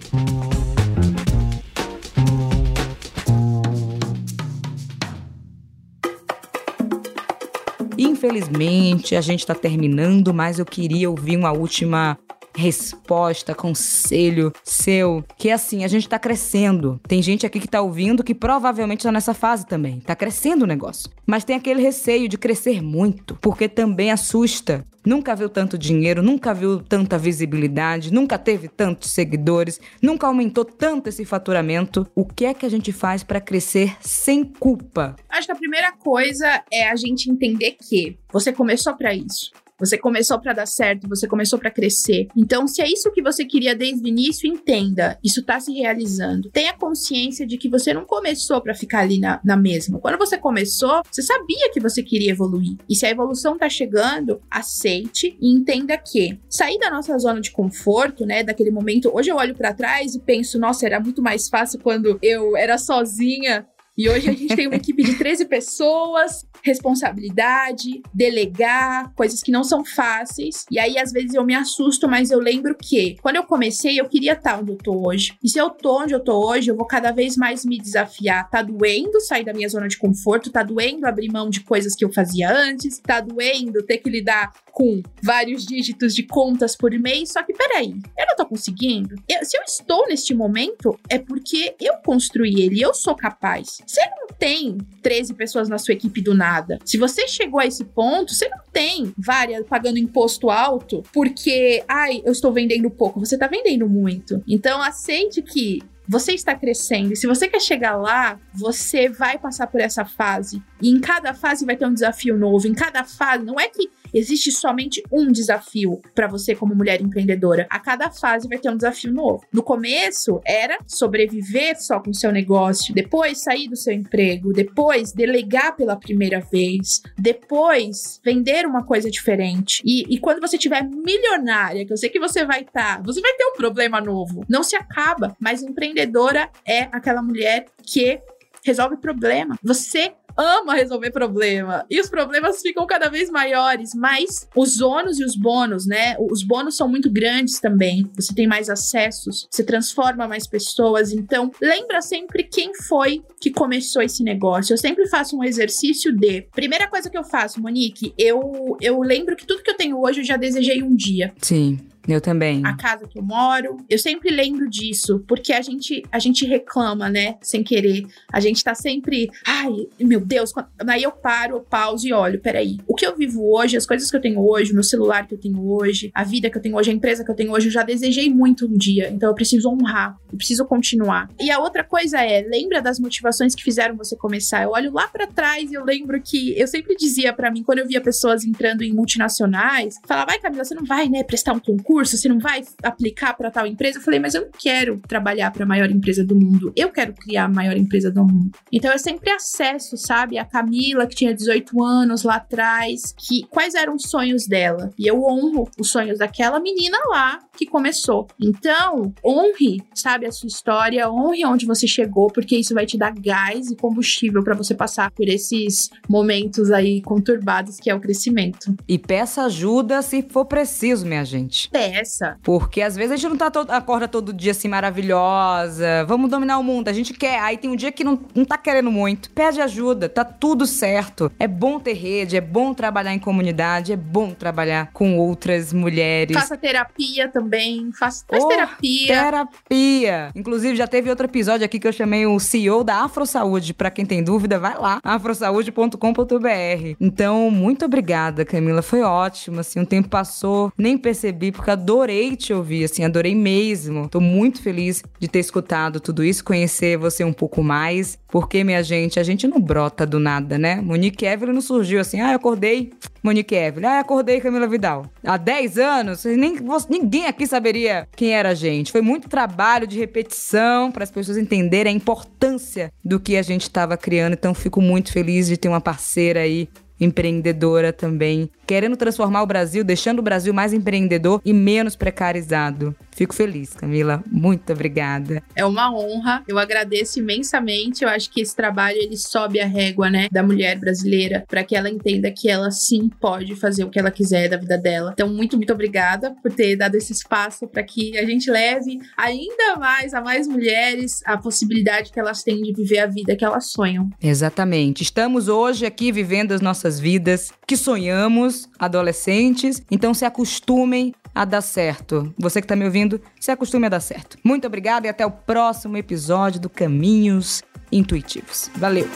Infelizmente, 7.97 9.15
a 9.15 9.21
gente 9.21 9.39
está 9.41 9.55
terminando, 9.55 10.33
mas 10.33 10.59
eu 10.59 10.65
queria 10.65 11.09
ouvir 11.09 11.37
uma 11.37 11.51
última 11.51 12.17
resposta, 12.55 13.53
conselho 13.53 14.51
seu, 14.63 15.23
que 15.37 15.49
é 15.49 15.53
assim, 15.53 15.83
a 15.83 15.87
gente 15.87 16.07
tá 16.07 16.17
crescendo. 16.17 16.99
Tem 17.07 17.21
gente 17.21 17.45
aqui 17.45 17.59
que 17.59 17.67
tá 17.67 17.81
ouvindo 17.81 18.23
que 18.23 18.33
provavelmente 18.33 19.03
tá 19.03 19.11
nessa 19.11 19.33
fase 19.33 19.65
também. 19.65 19.99
Tá 19.99 20.15
crescendo 20.15 20.63
o 20.63 20.67
negócio. 20.67 21.09
Mas 21.25 21.43
tem 21.43 21.55
aquele 21.55 21.81
receio 21.81 22.29
de 22.29 22.37
crescer 22.37 22.81
muito, 22.81 23.35
porque 23.41 23.67
também 23.67 24.11
assusta. 24.11 24.85
Nunca 25.05 25.35
viu 25.35 25.47
tanto 25.49 25.77
dinheiro, 25.77 26.23
nunca 26.23 26.51
viu 26.51 26.81
tanta 26.81 27.15
visibilidade, 27.17 28.11
nunca 28.11 28.39
teve 28.39 28.67
tantos 28.67 29.11
seguidores, 29.11 29.79
nunca 30.01 30.25
aumentou 30.25 30.65
tanto 30.65 31.09
esse 31.09 31.23
faturamento. 31.23 32.07
O 32.15 32.25
que 32.25 32.45
é 32.45 32.53
que 32.55 32.65
a 32.65 32.69
gente 32.69 32.91
faz 32.91 33.23
para 33.23 33.39
crescer 33.39 33.95
sem 34.01 34.43
culpa? 34.43 35.15
Acho 35.29 35.45
que 35.45 35.51
a 35.51 35.55
primeira 35.55 35.91
coisa 35.91 36.63
é 36.71 36.89
a 36.89 36.95
gente 36.95 37.29
entender 37.29 37.77
que 37.79 38.17
você 38.31 38.51
começou 38.51 38.95
para 38.95 39.13
isso. 39.13 39.51
Você 39.77 39.97
começou 39.97 40.39
para 40.39 40.53
dar 40.53 40.65
certo, 40.65 41.07
você 41.07 41.27
começou 41.27 41.59
para 41.59 41.69
crescer. 41.69 42.27
Então, 42.35 42.65
se 42.65 42.81
é 42.81 42.87
isso 42.87 43.11
que 43.11 43.21
você 43.21 43.43
queria 43.43 43.75
desde 43.75 44.01
o 44.03 44.07
início, 44.07 44.47
entenda, 44.47 45.19
isso 45.21 45.43
tá 45.43 45.59
se 45.59 45.73
realizando. 45.73 46.49
Tenha 46.49 46.73
consciência 46.73 47.45
de 47.45 47.57
que 47.57 47.69
você 47.69 47.93
não 47.93 48.05
começou 48.05 48.61
para 48.61 48.73
ficar 48.73 48.99
ali 48.99 49.19
na, 49.19 49.41
na 49.43 49.57
mesma. 49.57 49.99
Quando 49.99 50.17
você 50.17 50.37
começou, 50.37 51.01
você 51.11 51.21
sabia 51.21 51.69
que 51.73 51.81
você 51.81 52.01
queria 52.01 52.31
evoluir. 52.31 52.77
E 52.89 52.95
se 52.95 53.05
a 53.05 53.09
evolução 53.09 53.57
tá 53.57 53.67
chegando, 53.67 54.41
aceite 54.49 55.37
e 55.41 55.51
entenda 55.51 55.97
que 55.97 56.39
sair 56.49 56.79
da 56.79 56.89
nossa 56.89 57.17
zona 57.17 57.41
de 57.41 57.51
conforto, 57.51 58.25
né, 58.25 58.43
daquele 58.43 58.71
momento, 58.71 59.11
hoje 59.13 59.29
eu 59.29 59.35
olho 59.35 59.55
para 59.55 59.73
trás 59.73 60.15
e 60.15 60.19
penso, 60.21 60.57
nossa, 60.57 60.85
era 60.85 61.01
muito 61.01 61.21
mais 61.21 61.49
fácil 61.49 61.81
quando 61.81 62.17
eu 62.21 62.55
era 62.55 62.77
sozinha 62.77 63.67
e 63.97 64.09
hoje 64.09 64.29
a 64.29 64.33
gente 64.33 64.55
tem 64.55 64.67
uma 64.67 64.75
equipe 64.75 65.03
de 65.03 65.15
13 65.17 65.45
pessoas, 65.45 66.45
responsabilidade, 66.61 68.01
delegar, 68.13 69.13
coisas 69.15 69.41
que 69.41 69.51
não 69.51 69.63
são 69.63 69.85
fáceis. 69.85 70.65
E 70.69 70.77
aí, 70.77 70.97
às 70.97 71.11
vezes, 71.11 71.33
eu 71.33 71.45
me 71.45 71.55
assusto, 71.55 72.07
mas 72.07 72.29
eu 72.29 72.39
lembro 72.39 72.75
que 72.75 73.15
quando 73.21 73.37
eu 73.37 73.43
comecei, 73.43 73.99
eu 73.99 74.09
queria 74.09 74.33
estar 74.33 74.59
onde 74.59 74.71
eu 74.71 74.77
tô 74.77 75.07
hoje. 75.07 75.37
E 75.41 75.47
se 75.47 75.57
eu 75.57 75.69
tô 75.69 76.01
onde 76.01 76.13
eu 76.13 76.19
tô 76.19 76.45
hoje, 76.45 76.69
eu 76.69 76.75
vou 76.75 76.85
cada 76.85 77.11
vez 77.11 77.37
mais 77.37 77.65
me 77.65 77.77
desafiar. 77.77 78.49
Tá 78.49 78.61
doendo 78.61 79.21
sair 79.21 79.45
da 79.45 79.53
minha 79.53 79.69
zona 79.69 79.87
de 79.87 79.97
conforto, 79.97 80.51
tá 80.51 80.61
doendo 80.61 81.07
abrir 81.07 81.31
mão 81.31 81.49
de 81.49 81.61
coisas 81.61 81.95
que 81.95 82.03
eu 82.03 82.11
fazia 82.11 82.51
antes, 82.51 82.99
tá 82.99 83.21
doendo 83.21 83.81
ter 83.83 83.99
que 83.99 84.09
lidar 84.09 84.51
com 84.75 85.01
vários 85.23 85.65
dígitos 85.65 86.13
de 86.13 86.23
contas 86.23 86.75
por 86.75 86.91
mês. 86.91 87.31
Só 87.31 87.41
que 87.41 87.53
peraí, 87.53 87.95
eu 88.17 88.25
não 88.27 88.35
tô 88.35 88.45
conseguindo. 88.45 89.15
Eu, 89.27 89.43
se 89.45 89.57
eu 89.57 89.63
estou 89.63 90.05
neste 90.05 90.35
momento, 90.35 90.99
é 91.09 91.17
porque 91.17 91.73
eu 91.79 91.93
construí 92.05 92.61
ele, 92.61 92.81
eu 92.81 92.93
sou 92.93 93.15
capaz. 93.15 93.77
Você 93.87 94.01
não 94.19 94.27
tem 94.37 94.77
13 95.01 95.33
pessoas 95.33 95.69
na 95.69 95.77
sua 95.77 95.93
equipe 95.93 96.21
do 96.21 96.33
nada. 96.33 96.77
Se 96.83 96.97
você 96.97 97.25
chegou 97.25 97.61
a 97.61 97.65
esse 97.65 97.85
ponto, 97.85 98.33
você 98.33 98.49
não 98.49 98.59
tem 98.73 99.13
várias 99.17 99.65
pagando 99.65 99.97
imposto 99.97 100.49
alto 100.49 101.01
porque, 101.13 101.81
ai, 101.87 102.21
eu 102.25 102.33
estou 102.33 102.51
vendendo 102.51 102.91
pouco. 102.91 103.21
Você 103.21 103.35
está 103.35 103.47
vendendo 103.47 103.87
muito. 103.87 104.43
Então 104.45 104.81
aceite 104.81 105.41
que 105.41 105.81
você 106.07 106.33
está 106.33 106.55
crescendo. 106.55 107.15
Se 107.15 107.27
você 107.27 107.47
quer 107.47 107.59
chegar 107.59 107.95
lá, 107.95 108.39
você 108.53 109.09
vai 109.09 109.37
passar 109.37 109.67
por 109.67 109.81
essa 109.81 110.05
fase. 110.05 110.61
E 110.81 110.89
em 110.89 110.99
cada 110.99 111.33
fase 111.33 111.65
vai 111.65 111.75
ter 111.75 111.85
um 111.85 111.93
desafio 111.93 112.37
novo. 112.37 112.67
Em 112.67 112.73
cada 112.73 113.03
fase, 113.03 113.43
não 113.43 113.59
é 113.59 113.67
que 113.67 113.89
existe 114.17 114.51
somente 114.51 115.03
um 115.11 115.31
desafio 115.31 116.01
para 116.13 116.27
você 116.27 116.55
como 116.55 116.75
mulher 116.75 117.01
empreendedora. 117.01 117.67
A 117.69 117.79
cada 117.79 118.09
fase 118.09 118.47
vai 118.47 118.57
ter 118.57 118.69
um 118.69 118.77
desafio 118.77 119.11
novo. 119.11 119.43
No 119.51 119.61
começo 119.61 120.41
era 120.45 120.77
sobreviver 120.87 121.79
só 121.81 121.99
com 121.99 122.11
o 122.11 122.15
seu 122.15 122.31
negócio, 122.31 122.93
depois 122.93 123.43
sair 123.43 123.67
do 123.67 123.75
seu 123.75 123.93
emprego, 123.93 124.53
depois 124.53 125.11
delegar 125.11 125.75
pela 125.75 125.95
primeira 125.95 126.39
vez, 126.39 127.01
depois 127.17 128.19
vender 128.23 128.65
uma 128.65 128.83
coisa 128.83 129.09
diferente. 129.09 129.81
E, 129.85 130.03
e 130.13 130.19
quando 130.19 130.39
você 130.39 130.57
tiver 130.57 130.83
milionária, 130.83 131.85
que 131.85 131.93
eu 131.93 131.97
sei 131.97 132.09
que 132.09 132.19
você 132.19 132.45
vai 132.45 132.61
estar, 132.61 132.97
tá, 132.97 133.03
você 133.03 133.19
vai 133.21 133.33
ter 133.33 133.45
um 133.45 133.53
problema 133.53 133.99
novo. 133.99 134.45
Não 134.49 134.63
se 134.63 134.75
acaba, 134.75 135.35
mas 135.39 135.61
empreendedora 135.61 136.49
é 136.65 136.83
aquela 136.91 137.21
mulher 137.21 137.65
que 137.83 138.19
resolve 138.63 138.97
problema. 138.97 139.57
Você 139.63 140.13
ama 140.37 140.75
resolver 140.75 141.11
problema. 141.11 141.85
E 141.89 141.99
os 141.99 142.09
problemas 142.09 142.61
ficam 142.61 142.85
cada 142.85 143.09
vez 143.09 143.29
maiores, 143.29 143.91
mas 143.95 144.47
os 144.55 144.81
ônus 144.81 145.19
e 145.19 145.23
os 145.23 145.35
bônus, 145.35 145.85
né? 145.85 146.15
Os 146.19 146.43
bônus 146.43 146.75
são 146.75 146.87
muito 146.87 147.09
grandes 147.09 147.59
também. 147.59 148.09
Você 148.15 148.33
tem 148.33 148.47
mais 148.47 148.69
acessos, 148.69 149.47
você 149.49 149.63
transforma 149.63 150.27
mais 150.27 150.47
pessoas. 150.47 151.11
Então, 151.11 151.51
lembra 151.61 152.01
sempre 152.01 152.43
quem 152.43 152.73
foi 152.73 153.23
que 153.39 153.51
começou 153.51 154.01
esse 154.01 154.23
negócio. 154.23 154.73
Eu 154.73 154.77
sempre 154.77 155.07
faço 155.07 155.37
um 155.37 155.43
exercício 155.43 156.15
de. 156.15 156.43
Primeira 156.53 156.87
coisa 156.87 157.09
que 157.09 157.17
eu 157.17 157.23
faço, 157.23 157.61
Monique, 157.61 158.13
eu, 158.17 158.77
eu 158.81 158.99
lembro 159.01 159.35
que 159.35 159.45
tudo 159.45 159.63
que 159.63 159.69
eu 159.69 159.77
tenho 159.77 160.01
hoje 160.01 160.21
eu 160.21 160.25
já 160.25 160.37
desejei 160.37 160.83
um 160.83 160.95
dia. 160.95 161.33
Sim. 161.41 161.79
Eu 162.07 162.21
também. 162.21 162.61
A 162.65 162.75
casa 162.75 163.07
que 163.07 163.17
eu 163.17 163.23
moro. 163.23 163.77
Eu 163.89 163.97
sempre 163.97 164.29
lembro 164.29 164.69
disso, 164.69 165.23
porque 165.27 165.51
a 165.53 165.61
gente, 165.61 166.03
a 166.11 166.19
gente 166.19 166.45
reclama, 166.45 167.09
né? 167.09 167.37
Sem 167.41 167.63
querer. 167.63 168.05
A 168.31 168.39
gente 168.39 168.63
tá 168.63 168.75
sempre. 168.75 169.29
Ai, 169.45 169.71
meu 169.99 170.19
Deus. 170.19 170.53
Aí 170.87 171.03
eu 171.03 171.11
paro, 171.11 171.55
eu 171.55 171.61
pauso 171.61 172.07
e 172.07 172.13
olho. 172.13 172.39
Peraí. 172.39 172.77
O 172.87 172.95
que 172.95 173.05
eu 173.05 173.15
vivo 173.15 173.41
hoje, 173.51 173.77
as 173.77 173.85
coisas 173.85 174.09
que 174.09 174.17
eu 174.17 174.21
tenho 174.21 174.39
hoje, 174.39 174.71
o 174.71 174.75
meu 174.75 174.83
celular 174.83 175.27
que 175.27 175.33
eu 175.33 175.39
tenho 175.39 175.67
hoje, 175.67 176.11
a 176.13 176.23
vida 176.23 176.49
que 176.49 176.57
eu 176.57 176.61
tenho 176.61 176.75
hoje, 176.75 176.91
a 176.91 176.93
empresa 176.93 177.23
que 177.23 177.31
eu 177.31 177.35
tenho 177.35 177.51
hoje, 177.51 177.67
eu 177.67 177.71
já 177.71 177.83
desejei 177.83 178.29
muito 178.29 178.67
um 178.67 178.77
dia. 178.77 179.09
Então 179.09 179.29
eu 179.29 179.35
preciso 179.35 179.69
honrar. 179.69 180.17
Eu 180.31 180.37
preciso 180.37 180.65
continuar. 180.65 181.29
E 181.39 181.49
a 181.49 181.59
outra 181.59 181.83
coisa 181.83 182.21
é, 182.21 182.41
lembra 182.41 182.81
das 182.81 182.99
motivações 182.99 183.55
que 183.55 183.63
fizeram 183.63 183.95
você 183.95 184.15
começar? 184.15 184.63
Eu 184.63 184.71
olho 184.71 184.91
lá 184.93 185.07
para 185.07 185.27
trás 185.27 185.71
e 185.71 185.73
eu 185.73 185.83
lembro 185.83 186.21
que 186.21 186.57
eu 186.59 186.67
sempre 186.67 186.95
dizia 186.95 187.33
para 187.33 187.49
mim, 187.51 187.63
quando 187.63 187.79
eu 187.79 187.87
via 187.87 188.01
pessoas 188.01 188.43
entrando 188.43 188.83
em 188.83 188.93
multinacionais, 188.93 189.95
falava, 190.05 190.27
vai, 190.27 190.39
Camila, 190.39 190.63
você 190.63 190.75
não 190.75 190.85
vai, 190.85 191.09
né, 191.09 191.23
prestar 191.23 191.53
um 191.53 191.59
concurso? 191.59 191.94
Curso, 191.95 192.17
você 192.17 192.27
não 192.27 192.39
vai 192.39 192.61
aplicar 192.83 193.33
para 193.37 193.49
tal 193.49 193.65
empresa? 193.65 193.99
Eu 193.99 194.01
falei, 194.01 194.19
mas 194.19 194.35
eu 194.35 194.41
não 194.41 194.49
quero 194.51 194.99
trabalhar 195.07 195.49
para 195.51 195.63
a 195.63 195.65
maior 195.65 195.89
empresa 195.89 196.25
do 196.25 196.35
mundo. 196.35 196.73
Eu 196.75 196.91
quero 196.91 197.13
criar 197.13 197.45
a 197.45 197.47
maior 197.47 197.77
empresa 197.77 198.11
do 198.11 198.21
mundo. 198.21 198.51
Então 198.69 198.91
eu 198.91 198.99
sempre 198.99 199.29
acesso, 199.29 199.95
sabe, 199.95 200.37
a 200.37 200.43
Camila 200.43 201.07
que 201.07 201.15
tinha 201.15 201.33
18 201.33 201.81
anos 201.81 202.23
lá 202.23 202.35
atrás, 202.35 203.13
que 203.17 203.47
quais 203.47 203.75
eram 203.75 203.95
os 203.95 204.09
sonhos 204.09 204.45
dela? 204.45 204.89
E 204.99 205.07
eu 205.07 205.23
honro 205.23 205.69
os 205.79 205.89
sonhos 205.89 206.19
daquela 206.19 206.59
menina 206.59 206.97
lá 207.07 207.39
que 207.55 207.65
começou. 207.65 208.27
Então, 208.41 209.13
honre, 209.25 209.81
sabe, 209.93 210.25
a 210.25 210.31
sua 210.33 210.47
história, 210.47 211.09
honre 211.09 211.45
onde 211.45 211.65
você 211.65 211.87
chegou, 211.87 212.27
porque 212.27 212.57
isso 212.57 212.73
vai 212.73 212.85
te 212.85 212.97
dar 212.97 213.13
gás 213.13 213.71
e 213.71 213.75
combustível 213.77 214.43
para 214.43 214.53
você 214.53 214.75
passar 214.75 215.11
por 215.11 215.29
esses 215.29 215.89
momentos 216.09 216.71
aí 216.71 217.01
conturbados 217.01 217.77
que 217.77 217.89
é 217.89 217.95
o 217.95 218.01
crescimento. 218.01 218.75
E 218.85 218.97
peça 218.97 219.43
ajuda 219.43 220.01
se 220.01 220.21
for 220.23 220.43
preciso, 220.43 221.05
minha 221.05 221.23
gente. 221.23 221.69
Peça 221.69 221.84
essa? 221.85 222.37
Porque 222.43 222.81
às 222.81 222.95
vezes 222.95 223.11
a 223.11 223.15
gente 223.15 223.29
não 223.29 223.37
tá 223.37 223.51
todo, 223.51 223.71
acorda 223.71 224.07
todo 224.07 224.33
dia 224.33 224.51
assim 224.51 224.67
maravilhosa, 224.67 226.05
vamos 226.07 226.29
dominar 226.29 226.57
o 226.57 226.63
mundo, 226.63 226.87
a 226.87 226.93
gente 226.93 227.13
quer. 227.13 227.39
Aí 227.39 227.57
tem 227.57 227.69
um 227.69 227.75
dia 227.75 227.91
que 227.91 228.03
não, 228.03 228.19
não 228.33 228.45
tá 228.45 228.57
querendo 228.57 228.91
muito. 228.91 229.29
Pede 229.31 229.61
ajuda, 229.61 230.09
tá 230.09 230.23
tudo 230.23 230.65
certo. 230.65 231.31
É 231.39 231.47
bom 231.47 231.79
ter 231.79 231.93
rede, 231.93 232.37
é 232.37 232.41
bom 232.41 232.73
trabalhar 232.73 233.13
em 233.13 233.19
comunidade, 233.19 233.93
é 233.93 233.97
bom 233.97 234.31
trabalhar 234.31 234.89
com 234.93 235.17
outras 235.17 235.71
mulheres. 235.73 236.35
Faça 236.35 236.57
terapia 236.57 237.27
também, 237.29 237.91
faça 237.91 238.25
faz 238.27 238.43
Oh, 238.43 238.47
terapia. 238.47 239.07
Terapia. 239.07 240.31
Inclusive, 240.35 240.75
já 240.75 240.87
teve 240.87 241.09
outro 241.09 241.25
episódio 241.25 241.65
aqui 241.65 241.79
que 241.79 241.87
eu 241.87 241.93
chamei 241.93 242.25
o 242.25 242.39
CEO 242.39 242.83
da 242.83 243.03
Afro 243.03 243.25
Saúde. 243.25 243.73
Pra 243.73 243.89
quem 243.89 244.05
tem 244.05 244.23
dúvida, 244.23 244.59
vai 244.59 244.77
lá, 244.77 244.99
afrosaude.com.br. 245.03 246.95
Então, 246.99 247.49
muito 247.51 247.85
obrigada, 247.85 248.45
Camila. 248.45 248.81
Foi 248.81 249.01
ótimo, 249.01 249.59
assim, 249.59 249.79
o 249.79 249.85
tempo 249.85 250.09
passou, 250.09 250.71
nem 250.77 250.97
percebi, 250.97 251.51
porque 251.51 251.69
adorei 251.75 252.35
te 252.35 252.53
ouvir, 252.53 252.85
assim, 252.85 253.03
adorei 253.03 253.35
mesmo. 253.35 254.09
Tô 254.09 254.19
muito 254.19 254.61
feliz 254.61 255.03
de 255.19 255.27
ter 255.27 255.39
escutado 255.39 255.99
tudo 255.99 256.23
isso, 256.23 256.43
conhecer 256.43 256.97
você 256.97 257.23
um 257.23 257.33
pouco 257.33 257.61
mais, 257.61 258.17
porque, 258.27 258.63
minha 258.63 258.81
gente, 258.81 259.19
a 259.19 259.23
gente 259.23 259.47
não 259.47 259.61
brota 259.61 260.05
do 260.05 260.19
nada, 260.19 260.57
né? 260.57 260.81
Monique 260.81 261.25
Evelyn 261.25 261.53
não 261.53 261.61
surgiu 261.61 261.99
assim, 261.99 262.19
ah, 262.21 262.31
eu 262.31 262.37
acordei, 262.37 262.91
Monique 263.21 263.55
Evelyn, 263.55 263.87
ah, 263.87 263.95
eu 263.95 264.01
acordei 264.01 264.41
Camila 264.41 264.67
Vidal. 264.67 265.05
Há 265.23 265.37
10 265.37 265.77
anos, 265.77 266.25
nem, 266.25 266.57
ninguém 266.89 267.27
aqui 267.27 267.45
saberia 267.45 268.07
quem 268.15 268.33
era 268.33 268.49
a 268.49 268.55
gente. 268.55 268.91
Foi 268.91 269.01
muito 269.01 269.29
trabalho 269.29 269.85
de 269.85 269.99
repetição 269.99 270.91
para 270.91 271.03
as 271.03 271.11
pessoas 271.11 271.37
entenderem 271.37 271.93
a 271.93 271.95
importância 271.95 272.91
do 273.03 273.19
que 273.19 273.37
a 273.37 273.41
gente 273.41 273.63
estava 273.63 273.97
criando, 273.97 274.33
então 274.33 274.53
fico 274.53 274.81
muito 274.81 275.11
feliz 275.11 275.47
de 275.47 275.57
ter 275.57 275.67
uma 275.67 275.81
parceira 275.81 276.41
aí 276.41 276.67
empreendedora 276.99 277.91
também, 277.91 278.49
querendo 278.65 278.97
transformar 278.97 279.43
o 279.43 279.47
Brasil, 279.47 279.83
deixando 279.83 280.19
o 280.19 280.23
Brasil 280.23 280.53
mais 280.53 280.73
empreendedor 280.73 281.41
e 281.43 281.53
menos 281.53 281.95
precarizado. 281.95 282.95
Fico 283.15 283.33
feliz, 283.33 283.73
Camila. 283.73 284.21
Muito 284.29 284.73
obrigada. 284.73 285.41
É 285.55 285.65
uma 285.65 285.89
honra. 285.93 286.43
Eu 286.45 286.59
agradeço 286.59 287.17
imensamente. 287.17 288.03
Eu 288.03 288.09
acho 288.09 288.29
que 288.29 288.41
esse 288.41 288.53
trabalho 288.53 288.97
ele 288.97 289.15
sobe 289.15 289.61
a 289.61 289.65
régua, 289.65 290.09
né, 290.09 290.27
da 290.29 290.43
mulher 290.43 290.77
brasileira, 290.77 291.45
para 291.47 291.63
que 291.63 291.77
ela 291.77 291.89
entenda 291.89 292.29
que 292.29 292.49
ela 292.49 292.69
sim 292.71 293.09
pode 293.21 293.55
fazer 293.55 293.85
o 293.85 293.89
que 293.89 293.97
ela 293.97 294.11
quiser 294.11 294.49
da 294.49 294.57
vida 294.57 294.77
dela. 294.77 295.11
Então, 295.13 295.29
muito, 295.29 295.55
muito 295.55 295.71
obrigada 295.71 296.35
por 296.43 296.51
ter 296.51 296.75
dado 296.75 296.95
esse 296.95 297.13
espaço 297.13 297.67
para 297.67 297.83
que 297.83 298.17
a 298.17 298.25
gente 298.25 298.51
leve 298.51 298.99
ainda 299.15 299.77
mais 299.79 300.13
a 300.13 300.19
mais 300.19 300.45
mulheres 300.45 301.21
a 301.25 301.37
possibilidade 301.37 302.11
que 302.11 302.19
elas 302.19 302.43
têm 302.43 302.61
de 302.61 302.73
viver 302.73 302.99
a 302.99 303.07
vida 303.07 303.35
que 303.35 303.45
elas 303.45 303.67
sonham. 303.67 304.09
Exatamente. 304.21 305.03
Estamos 305.03 305.47
hoje 305.47 305.85
aqui 305.85 306.11
vivendo 306.11 306.51
as 306.51 306.59
nossas 306.59 306.99
vidas 306.99 307.51
que 307.65 307.77
sonhamos, 307.77 308.54
adolescentes. 308.79 309.81
Então 309.89 310.13
se 310.13 310.25
acostumem 310.25 311.13
a 311.33 311.43
dar 311.43 311.61
certo. 311.61 312.33
Você 312.37 312.61
que 312.61 312.65
está 312.65 312.75
me 312.75 312.85
ouvindo, 312.85 313.19
se 313.39 313.51
acostume 313.51 313.87
a 313.87 313.89
dar 313.89 313.99
certo. 313.99 314.37
Muito 314.43 314.65
obrigada 314.65 315.07
e 315.07 315.09
até 315.09 315.25
o 315.25 315.31
próximo 315.31 315.97
episódio 315.97 316.61
do 316.61 316.69
Caminhos 316.69 317.61
Intuitivos. 317.91 318.69
Valeu! 318.75 319.07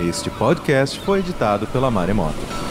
Este 0.00 0.30
podcast 0.30 1.00
foi 1.00 1.18
editado 1.18 1.66
pela 1.66 1.90
Maremoto. 1.90 2.67